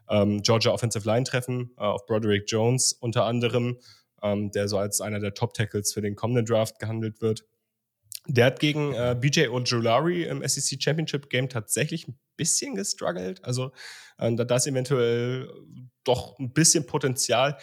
[0.10, 3.80] ähm, Georgia Offensive Line treffen, äh, auf Broderick Jones unter anderem,
[4.22, 7.45] ähm, der so als einer der Top-Tackles für den kommenden Draft gehandelt wird.
[8.27, 13.43] Der hat gegen äh, BJ Ojulari im SEC Championship Game tatsächlich ein bisschen gestruggelt.
[13.43, 13.72] Also
[14.19, 15.49] äh, da ist eventuell
[16.03, 17.57] doch ein bisschen Potenzial.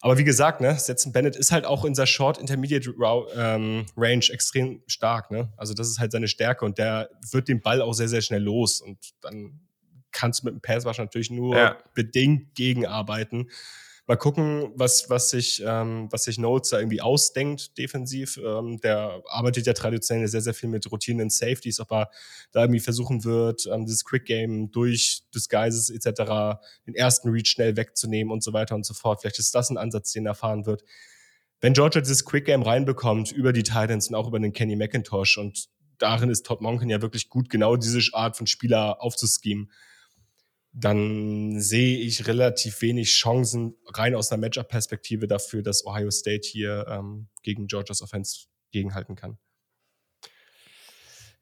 [0.00, 2.92] Aber wie gesagt, ne, Setzen Bennett ist halt auch in der Short Intermediate
[3.36, 5.30] ähm, Range extrem stark.
[5.30, 5.52] Ne?
[5.56, 8.42] Also das ist halt seine Stärke und der wird den Ball auch sehr, sehr schnell
[8.42, 8.80] los.
[8.80, 9.60] Und dann
[10.10, 11.76] kannst du mit dem Passwash natürlich nur ja.
[11.94, 13.48] bedingt gegenarbeiten.
[14.08, 18.36] Mal gucken, was, was sich, ähm, was sich Notes da irgendwie ausdenkt, defensiv.
[18.36, 22.10] Ähm, der arbeitet ja traditionell sehr, sehr viel mit und Safeties, ob er
[22.50, 26.58] da irgendwie versuchen wird, ähm, dieses Quick Game durch Disguises etc.
[26.84, 29.20] den ersten Read schnell wegzunehmen und so weiter und so fort.
[29.20, 30.82] Vielleicht ist das ein Ansatz, den er fahren wird.
[31.60, 35.38] Wenn Georgia dieses Quick Game reinbekommt über die Titans und auch über den Kenny McIntosh
[35.38, 35.68] und
[35.98, 39.70] darin ist Todd Monken ja wirklich gut, genau diese Art von Spieler aufzuschemen
[40.72, 46.86] dann sehe ich relativ wenig Chancen rein aus einer Matchup-Perspektive dafür, dass Ohio State hier
[46.88, 49.38] ähm, gegen Georgias Offense gegenhalten kann.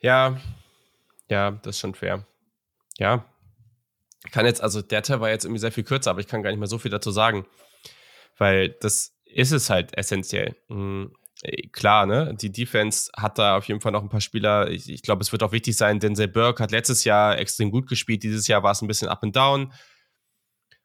[0.01, 0.41] Ja,
[1.29, 2.27] ja, das ist schon fair.
[2.99, 3.25] Ja.
[4.33, 6.51] Kann jetzt, also der Teil war jetzt irgendwie sehr viel kürzer, aber ich kann gar
[6.51, 7.47] nicht mehr so viel dazu sagen.
[8.37, 10.57] Weil das ist es halt essentiell.
[11.43, 12.35] Äh, klar, ne?
[12.35, 14.71] Die Defense hat da auf jeden Fall noch ein paar Spieler.
[14.71, 17.89] Ich, ich glaube, es wird auch wichtig sein, Denzel Burke hat letztes Jahr extrem gut
[17.89, 18.23] gespielt.
[18.23, 19.73] Dieses Jahr war es ein bisschen up and down.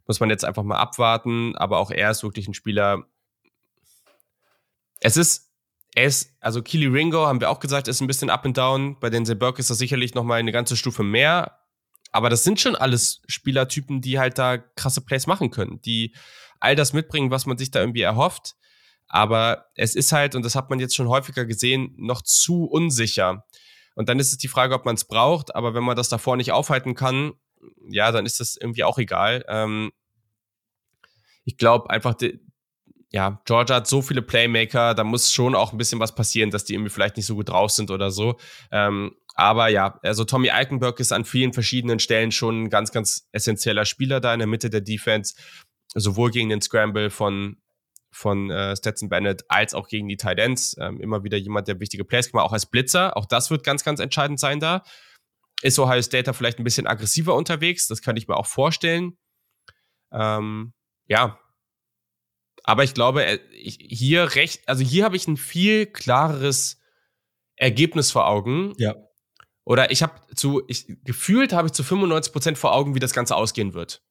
[0.08, 1.56] Muss man jetzt einfach mal abwarten.
[1.56, 3.06] Aber auch er ist wirklich ein Spieler.
[5.00, 5.52] Es ist,
[5.96, 9.00] er ist, also Keely Ringo, haben wir auch gesagt, ist ein bisschen up and down.
[9.00, 11.60] Bei Denzel Burke ist das sicherlich nochmal eine ganze Stufe mehr.
[12.12, 16.16] Aber das sind schon alles Spielertypen, die halt da krasse Plays machen können, die
[16.62, 18.56] all das mitbringen, was man sich da irgendwie erhofft.
[19.16, 23.46] Aber es ist halt, und das hat man jetzt schon häufiger gesehen, noch zu unsicher.
[23.96, 25.56] Und dann ist es die Frage, ob man es braucht.
[25.56, 27.32] Aber wenn man das davor nicht aufhalten kann,
[27.88, 29.46] ja, dann ist das irgendwie auch egal.
[29.48, 29.94] Ähm,
[31.46, 32.42] ich glaube einfach, die,
[33.10, 36.66] ja, Georgia hat so viele Playmaker, da muss schon auch ein bisschen was passieren, dass
[36.66, 38.36] die irgendwie vielleicht nicht so gut drauf sind oder so.
[38.70, 43.30] Ähm, aber ja, also Tommy Eichenberg ist an vielen verschiedenen Stellen schon ein ganz, ganz
[43.32, 45.36] essentieller Spieler da in der Mitte der Defense.
[45.94, 47.62] Sowohl gegen den Scramble von
[48.16, 50.78] von äh, Stetson Bennett als auch gegen die Tight Ends.
[50.80, 53.18] Ähm, immer wieder jemand, der wichtige Plays gemacht, auch als Blitzer.
[53.18, 54.84] Auch das wird ganz, ganz entscheidend sein da.
[55.62, 57.88] Ist Ohio State da vielleicht ein bisschen aggressiver unterwegs?
[57.88, 59.18] Das kann ich mir auch vorstellen.
[60.14, 60.74] Ähm,
[61.08, 61.38] ja.
[62.64, 66.80] Aber ich glaube, äh, hier recht, also hier habe ich ein viel klareres
[67.58, 68.74] Ergebnis vor Augen.
[68.78, 68.96] Ja.
[69.66, 73.14] Oder ich habe zu, ich, gefühlt habe ich zu 95 Prozent vor Augen, wie das
[73.14, 74.02] Ganze ausgehen wird.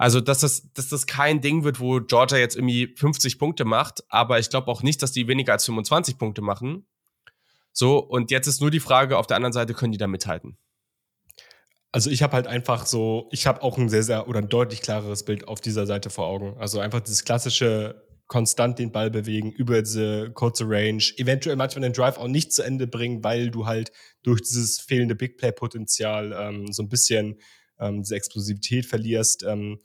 [0.00, 4.02] Also, dass das, dass das kein Ding wird, wo Georgia jetzt irgendwie 50 Punkte macht,
[4.08, 6.86] aber ich glaube auch nicht, dass die weniger als 25 Punkte machen.
[7.74, 10.56] So, und jetzt ist nur die Frage, auf der anderen Seite können die da mithalten.
[11.92, 14.80] Also ich habe halt einfach so, ich habe auch ein sehr, sehr oder ein deutlich
[14.80, 16.56] klareres Bild auf dieser Seite vor Augen.
[16.58, 21.92] Also einfach dieses klassische konstant den Ball bewegen über diese kurze Range, eventuell manchmal den
[21.92, 26.32] Drive auch nicht zu Ende bringen, weil du halt durch dieses fehlende Big Play Potenzial
[26.32, 27.38] ähm, so ein bisschen
[27.80, 29.42] ähm, diese Explosivität verlierst.
[29.42, 29.80] Ähm,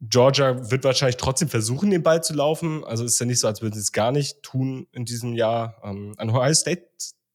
[0.00, 2.84] Georgia wird wahrscheinlich trotzdem versuchen, den Ball zu laufen.
[2.84, 5.80] Also ist ja nicht so, als würden sie es gar nicht tun in diesem Jahr.
[5.84, 6.86] Ähm, an Ohio State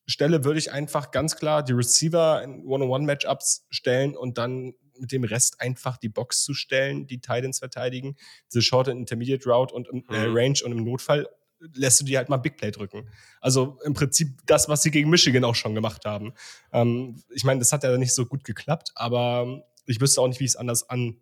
[0.08, 5.24] Stelle würde ich einfach ganz klar die Receiver in One-on-One-Matchups stellen und dann mit dem
[5.24, 8.16] Rest einfach die Box zu stellen, die Titans verteidigen,
[8.52, 10.36] diese Short and Intermediate Route und äh, mhm.
[10.36, 11.28] Range und im Notfall
[11.74, 13.10] lässt du die halt mal Big Play drücken.
[13.42, 16.34] Also im Prinzip das, was sie gegen Michigan auch schon gemacht haben.
[16.72, 20.40] Ähm, ich meine, das hat ja nicht so gut geklappt, aber ich wüsste auch nicht,
[20.40, 21.18] wie ich es anders an,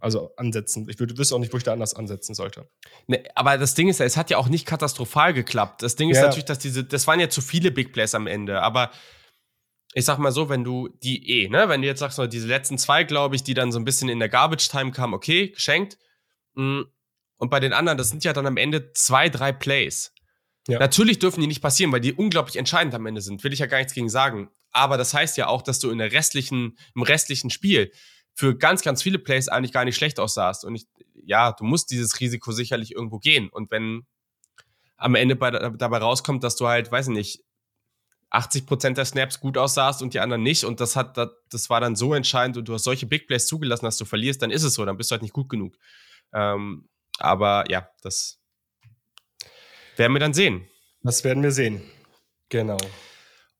[0.00, 0.86] also ansetzen.
[0.88, 2.68] Ich würde, wüsste auch nicht, wo ich da anders ansetzen sollte.
[3.06, 5.82] Nee, aber das Ding ist, es hat ja auch nicht katastrophal geklappt.
[5.82, 6.24] Das Ding ist ja.
[6.24, 8.90] natürlich, dass diese, das waren ja zu viele Big Plays am Ende, aber
[9.94, 12.78] ich sag mal so, wenn du die eh, ne, wenn du jetzt sagst, diese letzten
[12.78, 15.98] zwei, glaube ich, die dann so ein bisschen in der Garbage Time kamen, okay, geschenkt.
[16.54, 16.82] Mm,
[17.38, 20.12] und bei den anderen, das sind ja dann am Ende zwei, drei Plays.
[20.66, 20.78] Ja.
[20.78, 23.42] Natürlich dürfen die nicht passieren, weil die unglaublich entscheidend am Ende sind.
[23.42, 24.50] Will ich ja gar nichts gegen sagen.
[24.70, 27.90] Aber das heißt ja auch, dass du in der restlichen, im restlichen Spiel
[28.34, 30.64] für ganz, ganz viele Plays eigentlich gar nicht schlecht aussahst.
[30.64, 30.86] Und ich,
[31.24, 33.48] ja, du musst dieses Risiko sicherlich irgendwo gehen.
[33.48, 34.06] Und wenn
[34.96, 37.44] am Ende bei, dabei rauskommt, dass du halt, weiß ich nicht,
[38.30, 41.80] 80 Prozent der Snaps gut aussahst und die anderen nicht und das hat, das war
[41.80, 44.64] dann so entscheidend und du hast solche Big Plays zugelassen, dass du verlierst, dann ist
[44.64, 45.78] es so, dann bist du halt nicht gut genug.
[46.34, 46.88] Ähm,
[47.18, 48.40] aber ja, das
[49.96, 50.68] werden wir dann sehen.
[51.02, 51.82] Das werden wir sehen.
[52.48, 52.78] Genau.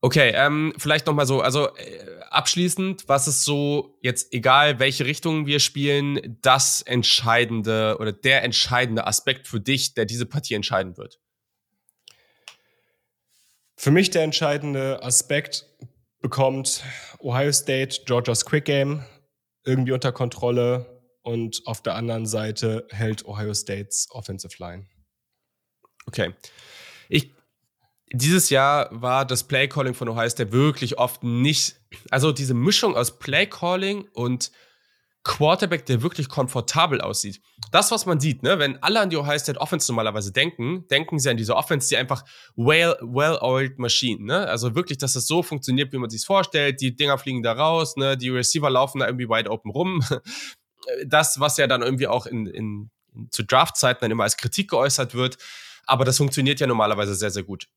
[0.00, 5.06] Okay, ähm, vielleicht noch mal so, also äh, abschließend, was ist so jetzt egal, welche
[5.06, 10.96] Richtung wir spielen, das entscheidende oder der entscheidende Aspekt für dich, der diese Partie entscheiden
[10.96, 11.18] wird?
[13.76, 15.66] Für mich der entscheidende Aspekt
[16.20, 16.84] bekommt
[17.18, 19.04] Ohio State Georgia's Quick Game
[19.64, 20.97] irgendwie unter Kontrolle
[21.28, 24.86] und auf der anderen Seite hält Ohio States Offensive Line.
[26.06, 26.34] Okay.
[27.10, 27.34] Ich,
[28.10, 31.76] dieses Jahr war das Playcalling von Ohio State wirklich oft nicht,
[32.10, 34.50] also diese Mischung aus Playcalling und
[35.22, 37.42] Quarterback, der wirklich komfortabel aussieht.
[37.70, 41.18] Das, was man sieht, ne, wenn alle an die Ohio State Offense normalerweise denken, denken
[41.18, 42.24] sie an diese Offense, die einfach
[42.56, 44.46] well, well-oiled Machine, ne?
[44.48, 46.80] Also wirklich, dass das so funktioniert, wie man sich vorstellt.
[46.80, 48.16] Die Dinger fliegen da raus, ne?
[48.16, 50.02] Die Receiver laufen da irgendwie wide open rum.
[51.06, 54.70] das, was ja dann irgendwie auch in, in, in zu Draftzeiten dann immer als Kritik
[54.70, 55.38] geäußert wird.
[55.86, 57.68] Aber das funktioniert ja normalerweise sehr, sehr gut.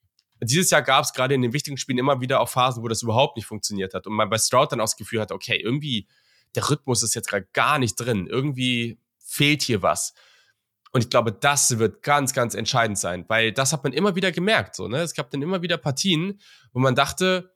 [0.44, 3.04] Dieses Jahr gab es gerade in den wichtigen Spielen immer wieder auch Phasen, wo das
[3.04, 4.08] überhaupt nicht funktioniert hat.
[4.08, 6.08] Und man bei Stroud dann auch das Gefühl hat, okay, irgendwie
[6.56, 8.28] der Rhythmus ist jetzt gerade gar nicht drin.
[8.28, 10.14] Irgendwie fehlt hier was.
[10.92, 14.32] Und ich glaube, das wird ganz, ganz entscheidend sein, weil das hat man immer wieder
[14.32, 14.76] gemerkt.
[14.76, 14.98] So, ne?
[14.98, 16.42] Es gab dann immer wieder Partien,
[16.74, 17.51] wo man dachte,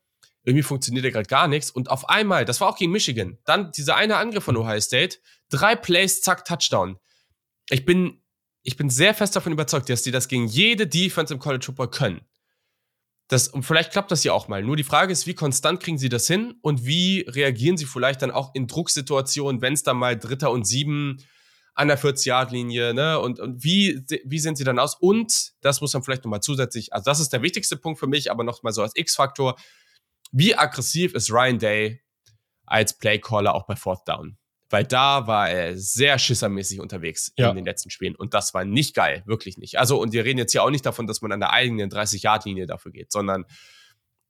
[0.45, 1.71] irgendwie funktioniert ja gerade gar nichts.
[1.71, 5.17] Und auf einmal, das war auch gegen Michigan, dann dieser eine Angriff von Ohio State,
[5.49, 6.97] drei Plays, zack, Touchdown.
[7.69, 8.21] Ich bin,
[8.61, 11.89] ich bin sehr fest davon überzeugt, dass die das gegen jede Defense im College Football
[11.89, 12.21] können.
[13.27, 14.61] Das, und vielleicht klappt das ja auch mal.
[14.61, 18.21] Nur die Frage ist, wie konstant kriegen sie das hin und wie reagieren sie vielleicht
[18.21, 21.17] dann auch in Drucksituationen, wenn es dann mal Dritter und Sieben
[21.73, 23.19] an der 40-Yard-Linie, ne?
[23.19, 24.95] Und, und wie, wie sehen sie dann aus?
[24.95, 28.29] Und das muss man vielleicht nochmal zusätzlich, also das ist der wichtigste Punkt für mich,
[28.29, 29.55] aber nochmal so als X-Faktor.
[30.37, 32.01] Wie aggressiv ist Ryan Day
[32.65, 34.37] als Playcaller auch bei Fourth Down?
[34.69, 37.49] Weil da war er sehr schissermäßig unterwegs ja.
[37.51, 38.17] in den letzten Spielen.
[38.17, 39.79] Und das war nicht geil, wirklich nicht.
[39.79, 42.67] Also, und wir reden jetzt hier auch nicht davon, dass man an der eigenen 30-Yard-Linie
[42.67, 43.45] dafür geht, sondern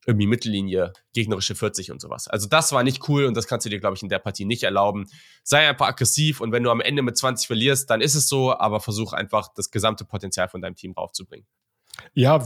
[0.05, 2.27] irgendwie Mittellinie, gegnerische 40 und sowas.
[2.27, 4.45] Also das war nicht cool und das kannst du dir, glaube ich, in der Partie
[4.45, 5.07] nicht erlauben.
[5.41, 8.55] Sei einfach aggressiv und wenn du am Ende mit 20 verlierst, dann ist es so,
[8.55, 11.47] aber versuch einfach das gesamte Potenzial von deinem Team raufzubringen.
[12.13, 12.43] Ja,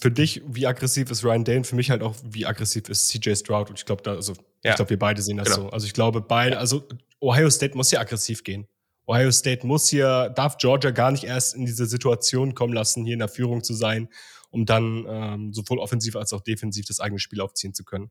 [0.00, 1.64] für dich, wie aggressiv ist Ryan Dane?
[1.64, 3.70] Für mich halt auch, wie aggressiv ist CJ Stroud?
[3.70, 4.34] Und ich glaube, da, also,
[4.64, 4.70] ja.
[4.70, 5.68] ich glaube, wir beide sehen das genau.
[5.68, 5.70] so.
[5.70, 6.86] Also ich glaube, beide, also
[7.20, 8.66] Ohio State muss hier aggressiv gehen.
[9.06, 13.14] Ohio State muss hier, darf Georgia gar nicht erst in diese Situation kommen lassen, hier
[13.14, 14.08] in der Führung zu sein,
[14.50, 18.10] um dann ähm, sowohl offensiv als auch defensiv das eigene Spiel aufziehen zu können.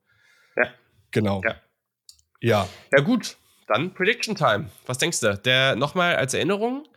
[0.56, 0.70] Ja.
[1.12, 1.42] Genau.
[1.44, 1.56] Ja.
[2.42, 3.38] Ja, ja gut.
[3.68, 4.70] Dann Prediction Time.
[4.86, 5.38] Was denkst du?
[5.38, 6.88] Der nochmal als Erinnerung,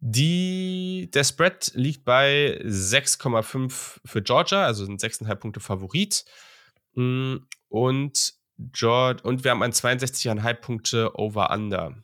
[0.00, 6.24] die, der Spread liegt bei 6,5 für Georgia, also sind 6,5 Punkte Favorit.
[6.94, 7.36] Mm,
[7.68, 12.02] und, George, und wir haben ein 62,5 Punkte Over-Under.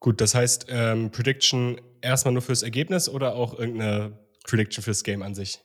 [0.00, 5.22] Gut, das heißt, ähm, Prediction erstmal nur fürs Ergebnis oder auch irgendeine Prediction fürs Game
[5.22, 5.60] an sich?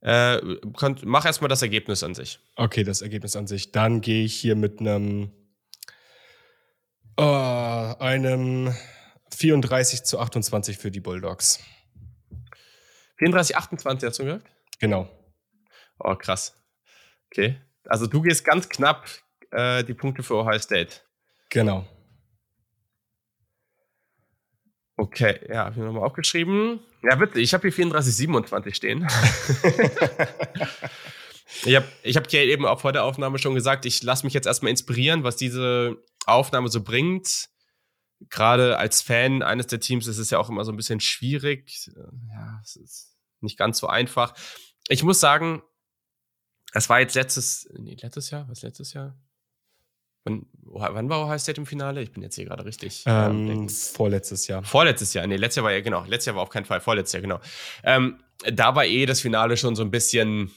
[0.00, 0.40] Äh,
[0.76, 2.40] könnt, mach erstmal das Ergebnis an sich.
[2.56, 3.70] Okay, das Ergebnis an sich.
[3.70, 5.30] Dann gehe ich hier mit einem,
[7.20, 8.74] uh, einem
[9.34, 11.60] 34 zu 28 für die Bulldogs.
[13.18, 14.44] 34, 28 hast du gehört?
[14.80, 15.08] Genau.
[15.98, 16.54] Oh, krass.
[17.30, 17.60] Okay.
[17.84, 19.08] Also du gehst ganz knapp
[19.50, 21.00] äh, die Punkte für Ohio State.
[21.50, 21.86] Genau.
[24.96, 26.80] Okay, ja, habe ich nochmal aufgeschrieben.
[27.02, 29.08] Ja, bitte, ich habe hier 34, 27 stehen.
[31.64, 34.34] ich habe ich hab ja eben auch vor der Aufnahme schon gesagt, ich lasse mich
[34.34, 35.96] jetzt erstmal inspirieren, was diese
[36.26, 37.48] Aufnahme so bringt
[38.30, 41.90] gerade als Fan eines der Teams ist es ja auch immer so ein bisschen schwierig.
[42.28, 44.34] Ja, es ist nicht ganz so einfach.
[44.88, 45.62] Ich muss sagen,
[46.72, 49.16] es war jetzt letztes, nee, letztes Jahr, was letztes Jahr?
[50.24, 52.00] Wann, wann war Ohio State im Finale?
[52.00, 53.02] Ich bin jetzt hier gerade richtig.
[53.06, 54.62] Ähm, ähm vorletztes Jahr.
[54.62, 56.04] Vorletztes Jahr, nee, letztes Jahr war ja, genau.
[56.04, 57.40] Letztes Jahr war auf keinen Fall, vorletztes Jahr, genau.
[57.82, 58.22] Ähm,
[58.52, 60.52] da war eh das Finale schon so ein bisschen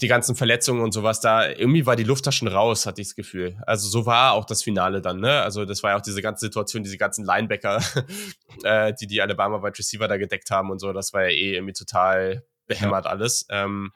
[0.00, 3.08] die ganzen Verletzungen und sowas, da irgendwie war die Luft da schon raus, hatte ich
[3.08, 3.56] das Gefühl.
[3.66, 5.40] Also so war auch das Finale dann, ne?
[5.40, 7.82] Also das war ja auch diese ganze Situation, diese ganzen Linebacker,
[8.62, 11.54] äh, die die Alabama Wide Receiver da gedeckt haben und so, das war ja eh
[11.54, 13.10] irgendwie total behämmert ja.
[13.10, 13.46] alles.
[13.48, 13.92] Ähm,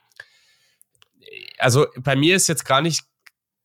[1.59, 3.05] also bei mir ist jetzt gar nicht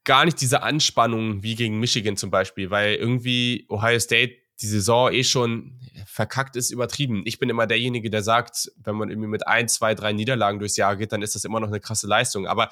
[0.03, 5.11] gar nicht diese Anspannung wie gegen Michigan zum Beispiel, weil irgendwie Ohio State die Saison
[5.11, 5.74] eh schon
[6.15, 7.23] verkackt ist, übertrieben.
[7.25, 10.77] Ich bin immer derjenige, der sagt, wenn man irgendwie mit ein, zwei, drei Niederlagen durchs
[10.77, 12.47] Jahr geht, dann ist das immer noch eine krasse Leistung.
[12.47, 12.69] Aber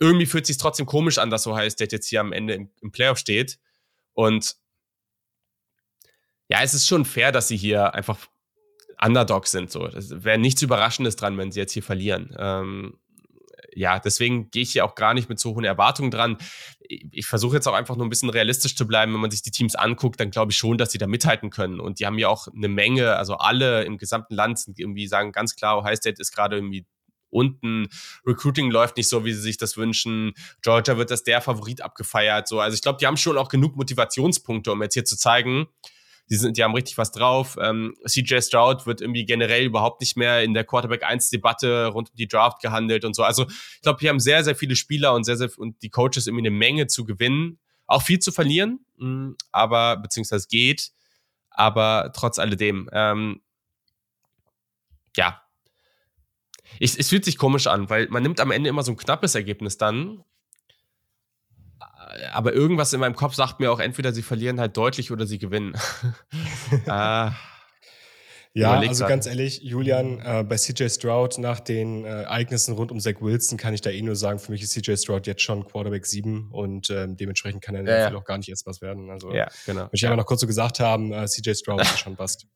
[0.00, 2.70] irgendwie fühlt es sich trotzdem komisch an, dass Ohio State jetzt hier am Ende im,
[2.82, 3.60] im Playoff steht.
[4.14, 4.56] Und
[6.48, 8.18] ja, es ist schon fair, dass sie hier einfach
[9.00, 9.70] Underdogs sind.
[9.70, 12.34] So, das wäre nichts Überraschendes dran, wenn sie jetzt hier verlieren.
[12.36, 12.98] Ähm,
[13.72, 16.36] ja, deswegen gehe ich hier auch gar nicht mit so hohen Erwartungen dran.
[16.90, 19.12] Ich versuche jetzt auch einfach nur ein bisschen realistisch zu bleiben.
[19.12, 21.78] Wenn man sich die Teams anguckt, dann glaube ich schon, dass sie da mithalten können.
[21.78, 25.30] Und die haben ja auch eine Menge, also alle im gesamten Land sind irgendwie sagen
[25.30, 26.86] ganz klar, Ohio State ist gerade irgendwie
[27.30, 27.88] unten.
[28.26, 30.32] Recruiting läuft nicht so, wie sie sich das wünschen.
[30.62, 32.48] Georgia wird als der Favorit abgefeiert.
[32.48, 35.68] So, also ich glaube, die haben schon auch genug Motivationspunkte, um jetzt hier zu zeigen,
[36.30, 37.58] die, sind, die haben richtig was drauf.
[37.60, 42.16] Ähm, CJ Stroud wird irgendwie generell überhaupt nicht mehr in der Quarterback 1-Debatte rund um
[42.16, 43.24] die Draft gehandelt und so.
[43.24, 46.28] Also ich glaube, wir haben sehr, sehr viele Spieler und sehr, sehr und die Coaches
[46.28, 47.58] irgendwie eine Menge zu gewinnen.
[47.86, 50.92] Auch viel zu verlieren, mh, mm, aber beziehungsweise geht.
[51.50, 53.40] Aber trotz alledem, ähm,
[55.16, 55.42] ja,
[56.78, 59.34] ich, es fühlt sich komisch an, weil man nimmt am Ende immer so ein knappes
[59.34, 60.22] Ergebnis dann
[62.32, 65.38] aber irgendwas in meinem Kopf sagt mir auch, entweder sie verlieren halt deutlich oder sie
[65.38, 65.74] gewinnen.
[66.86, 67.30] äh,
[68.52, 72.98] ja, also ganz ehrlich, Julian, äh, bei CJ Stroud nach den äh, Ereignissen rund um
[72.98, 75.64] Zach Wilson kann ich da eh nur sagen, für mich ist CJ Stroud jetzt schon
[75.64, 78.16] Quarterback 7 und ähm, dementsprechend kann er ja, ja.
[78.16, 79.10] auch gar nicht erst was werden.
[79.10, 79.82] Also, ja, genau.
[79.82, 82.46] Möchte ich aber noch kurz so gesagt haben, äh, CJ Stroud ist schon bast.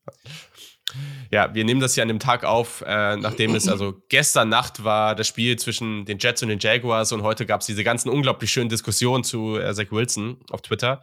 [1.31, 4.83] Ja, wir nehmen das ja an dem Tag auf, äh, nachdem es also gestern Nacht
[4.83, 8.09] war das Spiel zwischen den Jets und den Jaguars und heute gab es diese ganzen
[8.09, 11.01] unglaublich schönen Diskussionen zu äh, Zach Wilson auf Twitter.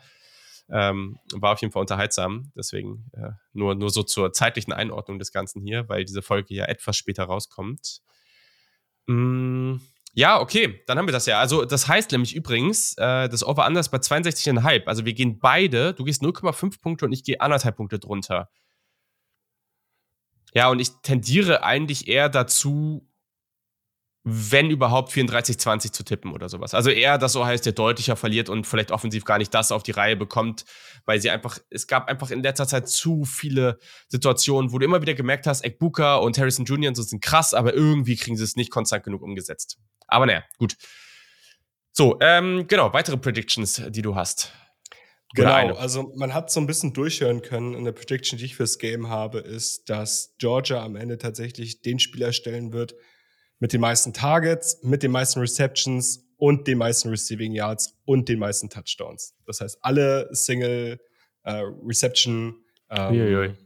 [0.74, 2.50] Ähm, war auf jeden Fall unterhaltsam.
[2.56, 6.64] Deswegen äh, nur, nur so zur zeitlichen Einordnung des Ganzen hier, weil diese Folge ja
[6.64, 8.00] etwas später rauskommt.
[9.06, 9.76] Mm,
[10.14, 11.38] ja, okay, dann haben wir das ja.
[11.40, 14.86] Also, das heißt nämlich übrigens, äh, das Over-Under ist bei 62,5.
[14.86, 18.50] Also, wir gehen beide, du gehst 0,5 Punkte und ich gehe anderthalb Punkte drunter.
[20.54, 23.08] Ja, und ich tendiere eigentlich eher dazu,
[24.24, 26.74] wenn überhaupt 34-20 zu tippen oder sowas.
[26.74, 29.82] Also eher, dass so heißt, der deutlicher verliert und vielleicht offensiv gar nicht das auf
[29.82, 30.64] die Reihe bekommt,
[31.06, 35.02] weil sie einfach, es gab einfach in letzter Zeit zu viele Situationen, wo du immer
[35.02, 36.94] wieder gemerkt hast, Ekbuka und Harrison Jr.
[36.94, 39.78] sind krass, aber irgendwie kriegen sie es nicht konstant genug umgesetzt.
[40.06, 40.76] Aber naja, gut.
[41.90, 44.52] So, ähm, genau, weitere Predictions, die du hast.
[45.34, 47.74] Genau, also man hat so ein bisschen durchhören können.
[47.74, 51.98] In der Prediction, die ich fürs Game habe, ist, dass Georgia am Ende tatsächlich den
[51.98, 52.94] Spieler stellen wird
[53.62, 58.40] mit den meisten Targets, mit den meisten Receptions und den meisten Receiving Yards und den
[58.40, 59.36] meisten Touchdowns.
[59.46, 60.98] Das heißt, alle Single
[61.44, 62.56] äh, Reception
[62.90, 63.56] ähm,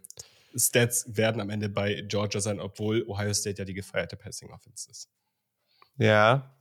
[0.54, 4.90] Stats werden am Ende bei Georgia sein, obwohl Ohio State ja die gefeierte Passing Offense
[4.90, 5.08] ist.
[5.96, 6.54] Ja.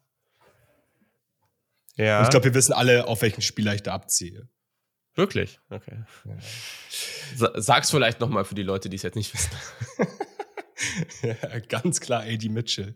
[1.98, 2.20] Ja.
[2.20, 4.48] Und ich glaube, wir wissen alle, auf welchen Spieler ich da abziehe.
[5.16, 5.60] Wirklich?
[5.70, 6.06] Okay.
[6.24, 7.60] Ja.
[7.60, 9.52] Sag's vielleicht nochmal für die Leute, die es jetzt nicht wissen.
[11.70, 12.96] ganz klar AD Mitchell.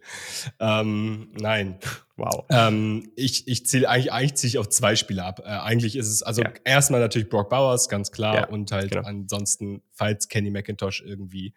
[0.59, 1.79] Ähm, nein.
[2.17, 2.45] Wow.
[2.49, 5.41] Ähm, ich ich zähle eigentlich, eigentlich ziehe ich auf zwei Spiele ab.
[5.43, 6.51] Äh, eigentlich ist es, also ja.
[6.65, 8.35] erstmal natürlich Brock Bowers, ganz klar.
[8.35, 9.07] Ja, und halt genau.
[9.07, 11.53] ansonsten, falls Kenny McIntosh irgendwie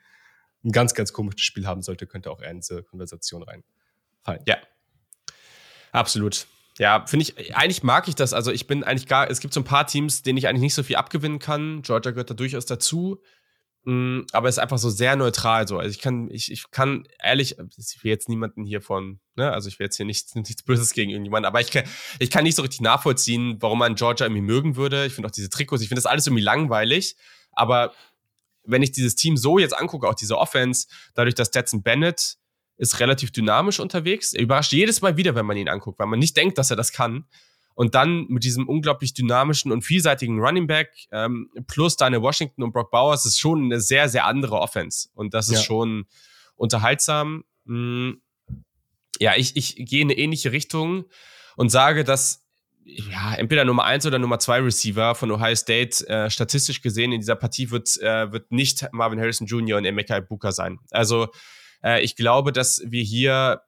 [0.64, 4.42] ein ganz, ganz komisches Spiel haben sollte, könnte auch er in diese Konversation reinfallen.
[4.46, 4.58] Ja.
[5.90, 6.46] Absolut.
[6.78, 8.32] Ja, finde ich, eigentlich mag ich das.
[8.32, 10.74] Also ich bin eigentlich gar, es gibt so ein paar Teams, denen ich eigentlich nicht
[10.74, 11.82] so viel abgewinnen kann.
[11.82, 13.20] Georgia gehört da durchaus dazu.
[13.84, 15.78] Mm, aber es ist einfach so sehr neutral so.
[15.78, 19.68] Also ich kann, ich, ich kann ehrlich, ich will jetzt niemanden hier von, ne, also
[19.68, 21.84] ich will jetzt hier nichts, nichts Böses gegen irgendjemanden, aber ich kann,
[22.18, 25.06] ich kann nicht so richtig nachvollziehen, warum man Georgia irgendwie mögen würde.
[25.06, 27.16] Ich finde auch diese Trikots, ich finde das alles irgendwie langweilig.
[27.52, 27.92] Aber
[28.64, 32.36] wenn ich dieses Team so jetzt angucke, auch diese Offense, dadurch, dass Stetson Bennett
[32.76, 34.32] ist relativ dynamisch unterwegs.
[34.32, 36.76] Er überrascht jedes Mal wieder, wenn man ihn anguckt, weil man nicht denkt, dass er
[36.76, 37.26] das kann.
[37.74, 42.72] Und dann mit diesem unglaublich dynamischen und vielseitigen Running Back ähm, plus deine Washington und
[42.72, 45.08] Brock Bowers ist schon eine sehr, sehr andere Offense.
[45.14, 45.62] Und das ist ja.
[45.62, 46.06] schon
[46.56, 47.44] unterhaltsam.
[47.66, 48.20] Hm.
[49.18, 51.04] Ja, ich, ich gehe in eine ähnliche Richtung
[51.56, 52.42] und sage, dass
[52.84, 56.06] ja, entweder Nummer 1 oder Nummer 2 Receiver von Ohio State.
[56.08, 59.78] Äh, statistisch gesehen in dieser Partie wird, äh, wird nicht Marvin Harrison Jr.
[59.78, 60.78] und Emeka Booker sein.
[60.90, 61.28] Also
[61.82, 63.62] äh, ich glaube, dass wir hier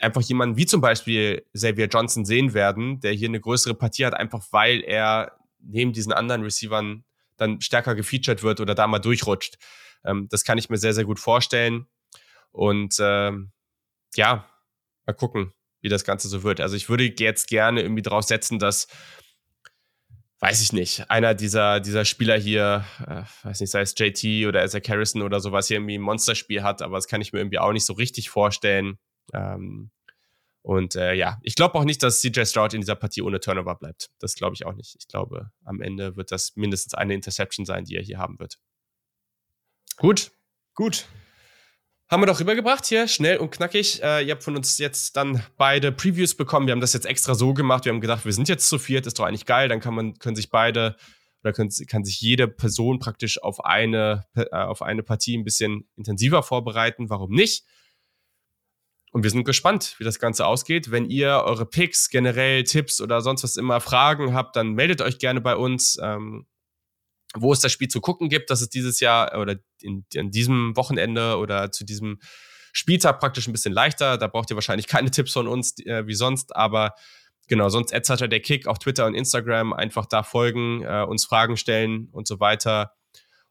[0.00, 4.14] einfach jemanden wie zum Beispiel Xavier Johnson sehen werden, der hier eine größere Partie hat,
[4.14, 7.04] einfach weil er neben diesen anderen Receivern
[7.36, 9.58] dann stärker gefeatured wird oder da mal durchrutscht.
[10.04, 11.86] Ähm, das kann ich mir sehr, sehr gut vorstellen.
[12.50, 13.52] Und ähm,
[14.14, 14.48] ja,
[15.06, 16.60] mal gucken, wie das Ganze so wird.
[16.60, 18.88] Also ich würde jetzt gerne irgendwie drauf setzen, dass,
[20.40, 24.64] weiß ich nicht, einer dieser, dieser Spieler hier, äh, weiß nicht, sei es JT oder
[24.64, 27.58] Isaac Harrison oder sowas, hier irgendwie ein Monsterspiel hat, aber das kann ich mir irgendwie
[27.58, 28.98] auch nicht so richtig vorstellen.
[29.32, 29.90] Ähm,
[30.62, 33.74] und äh, ja, ich glaube auch nicht, dass CJ Stroud in dieser Partie ohne Turnover
[33.74, 34.10] bleibt.
[34.18, 34.96] Das glaube ich auch nicht.
[34.98, 38.58] Ich glaube, am Ende wird das mindestens eine Interception sein, die er hier haben wird.
[39.96, 40.30] Gut.
[40.74, 41.06] Gut.
[42.10, 44.02] Haben wir doch rübergebracht hier, schnell und knackig.
[44.02, 46.66] Äh, ihr habt von uns jetzt dann beide Previews bekommen.
[46.66, 47.84] Wir haben das jetzt extra so gemacht.
[47.84, 49.68] Wir haben gedacht, wir sind jetzt zu viert, ist doch eigentlich geil.
[49.68, 50.96] Dann kann man, können sich beide
[51.42, 55.86] oder können, kann sich jede Person praktisch auf eine, äh, auf eine Partie ein bisschen
[55.96, 57.10] intensiver vorbereiten.
[57.10, 57.64] Warum nicht?
[59.12, 60.90] Und wir sind gespannt, wie das Ganze ausgeht.
[60.90, 65.18] Wenn ihr eure Picks, generell Tipps oder sonst was immer Fragen habt, dann meldet euch
[65.18, 65.98] gerne bei uns.
[66.02, 66.46] Ähm,
[67.34, 70.76] wo es das Spiel zu gucken gibt, dass es dieses Jahr oder in, in diesem
[70.76, 72.18] Wochenende oder zu diesem
[72.72, 74.18] Spieltag praktisch ein bisschen leichter.
[74.18, 76.94] Da braucht ihr wahrscheinlich keine Tipps von uns äh, wie sonst, aber
[77.48, 81.56] genau, sonst Edzard der Kick auf Twitter und Instagram einfach da folgen, äh, uns Fragen
[81.56, 82.92] stellen und so weiter.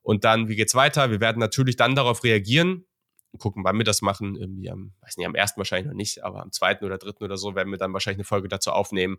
[0.01, 1.11] Und dann, wie geht's weiter?
[1.11, 2.85] Wir werden natürlich dann darauf reagieren,
[3.37, 4.35] gucken, wann wir das machen.
[4.35, 7.37] Irgendwie am, weiß nicht, am ersten wahrscheinlich noch nicht, aber am zweiten oder dritten oder
[7.37, 9.17] so werden wir dann wahrscheinlich eine Folge dazu aufnehmen.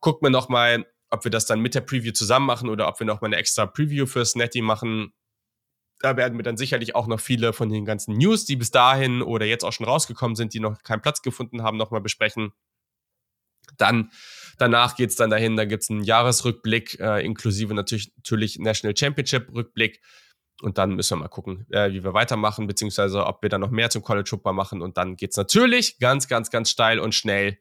[0.00, 3.06] Guckt mir nochmal, ob wir das dann mit der Preview zusammen machen oder ob wir
[3.06, 5.12] nochmal eine extra Preview fürs Netty machen.
[6.00, 9.22] Da werden wir dann sicherlich auch noch viele von den ganzen News, die bis dahin
[9.22, 12.52] oder jetzt auch schon rausgekommen sind, die noch keinen Platz gefunden haben, nochmal besprechen.
[13.78, 14.10] Dann
[14.58, 18.96] danach geht es dann dahin, da gibt es einen Jahresrückblick, äh, inklusive natürlich, natürlich National
[18.96, 20.00] Championship-Rückblick.
[20.62, 23.70] Und dann müssen wir mal gucken, äh, wie wir weitermachen, beziehungsweise ob wir dann noch
[23.70, 24.82] mehr zum College Football machen.
[24.82, 27.58] Und dann geht es natürlich ganz, ganz, ganz steil und schnell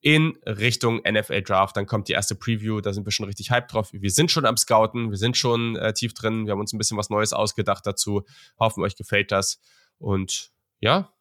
[0.00, 1.76] in Richtung NFL Draft.
[1.76, 3.90] Dann kommt die erste Preview, da sind wir schon richtig hyped drauf.
[3.92, 6.78] Wir sind schon am Scouten, wir sind schon äh, tief drin, wir haben uns ein
[6.78, 8.24] bisschen was Neues ausgedacht dazu.
[8.58, 9.60] Hoffen, euch gefällt das.
[9.98, 10.50] Und
[10.80, 11.12] ja,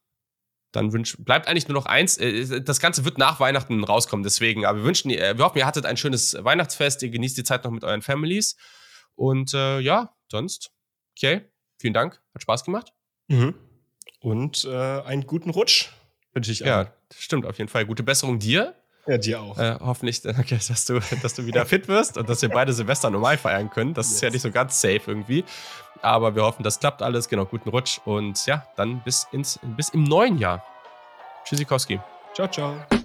[0.71, 2.17] dann wünsch, bleibt eigentlich nur noch eins.
[2.17, 4.65] Äh, das Ganze wird nach Weihnachten rauskommen, deswegen.
[4.65, 7.63] Aber wir wünschen, äh, wir hoffen, ihr hattet ein schönes Weihnachtsfest, ihr genießt die Zeit
[7.63, 8.55] noch mit euren Families.
[9.15, 10.71] Und äh, ja, sonst,
[11.21, 11.41] okay,
[11.77, 12.93] vielen Dank, hat Spaß gemacht.
[13.27, 13.55] Mhm.
[14.19, 15.89] Und äh, einen guten Rutsch
[16.33, 17.85] wünsche ich Ja, stimmt auf jeden Fall.
[17.85, 18.75] Gute Besserung dir.
[19.07, 19.57] Ja, dir auch.
[19.57, 23.09] Äh, hoffentlich, okay, dass, du, dass du wieder fit wirst und dass wir beide Silvester
[23.09, 23.93] normal feiern können.
[23.93, 24.15] Das yes.
[24.15, 25.43] ist ja nicht so ganz safe irgendwie.
[26.01, 27.27] Aber wir hoffen, das klappt alles.
[27.27, 27.99] Genau, guten Rutsch.
[28.05, 30.63] Und ja, dann bis, ins, bis im neuen Jahr.
[31.45, 31.99] Tschüssikowski.
[32.33, 33.00] Ciao, ciao.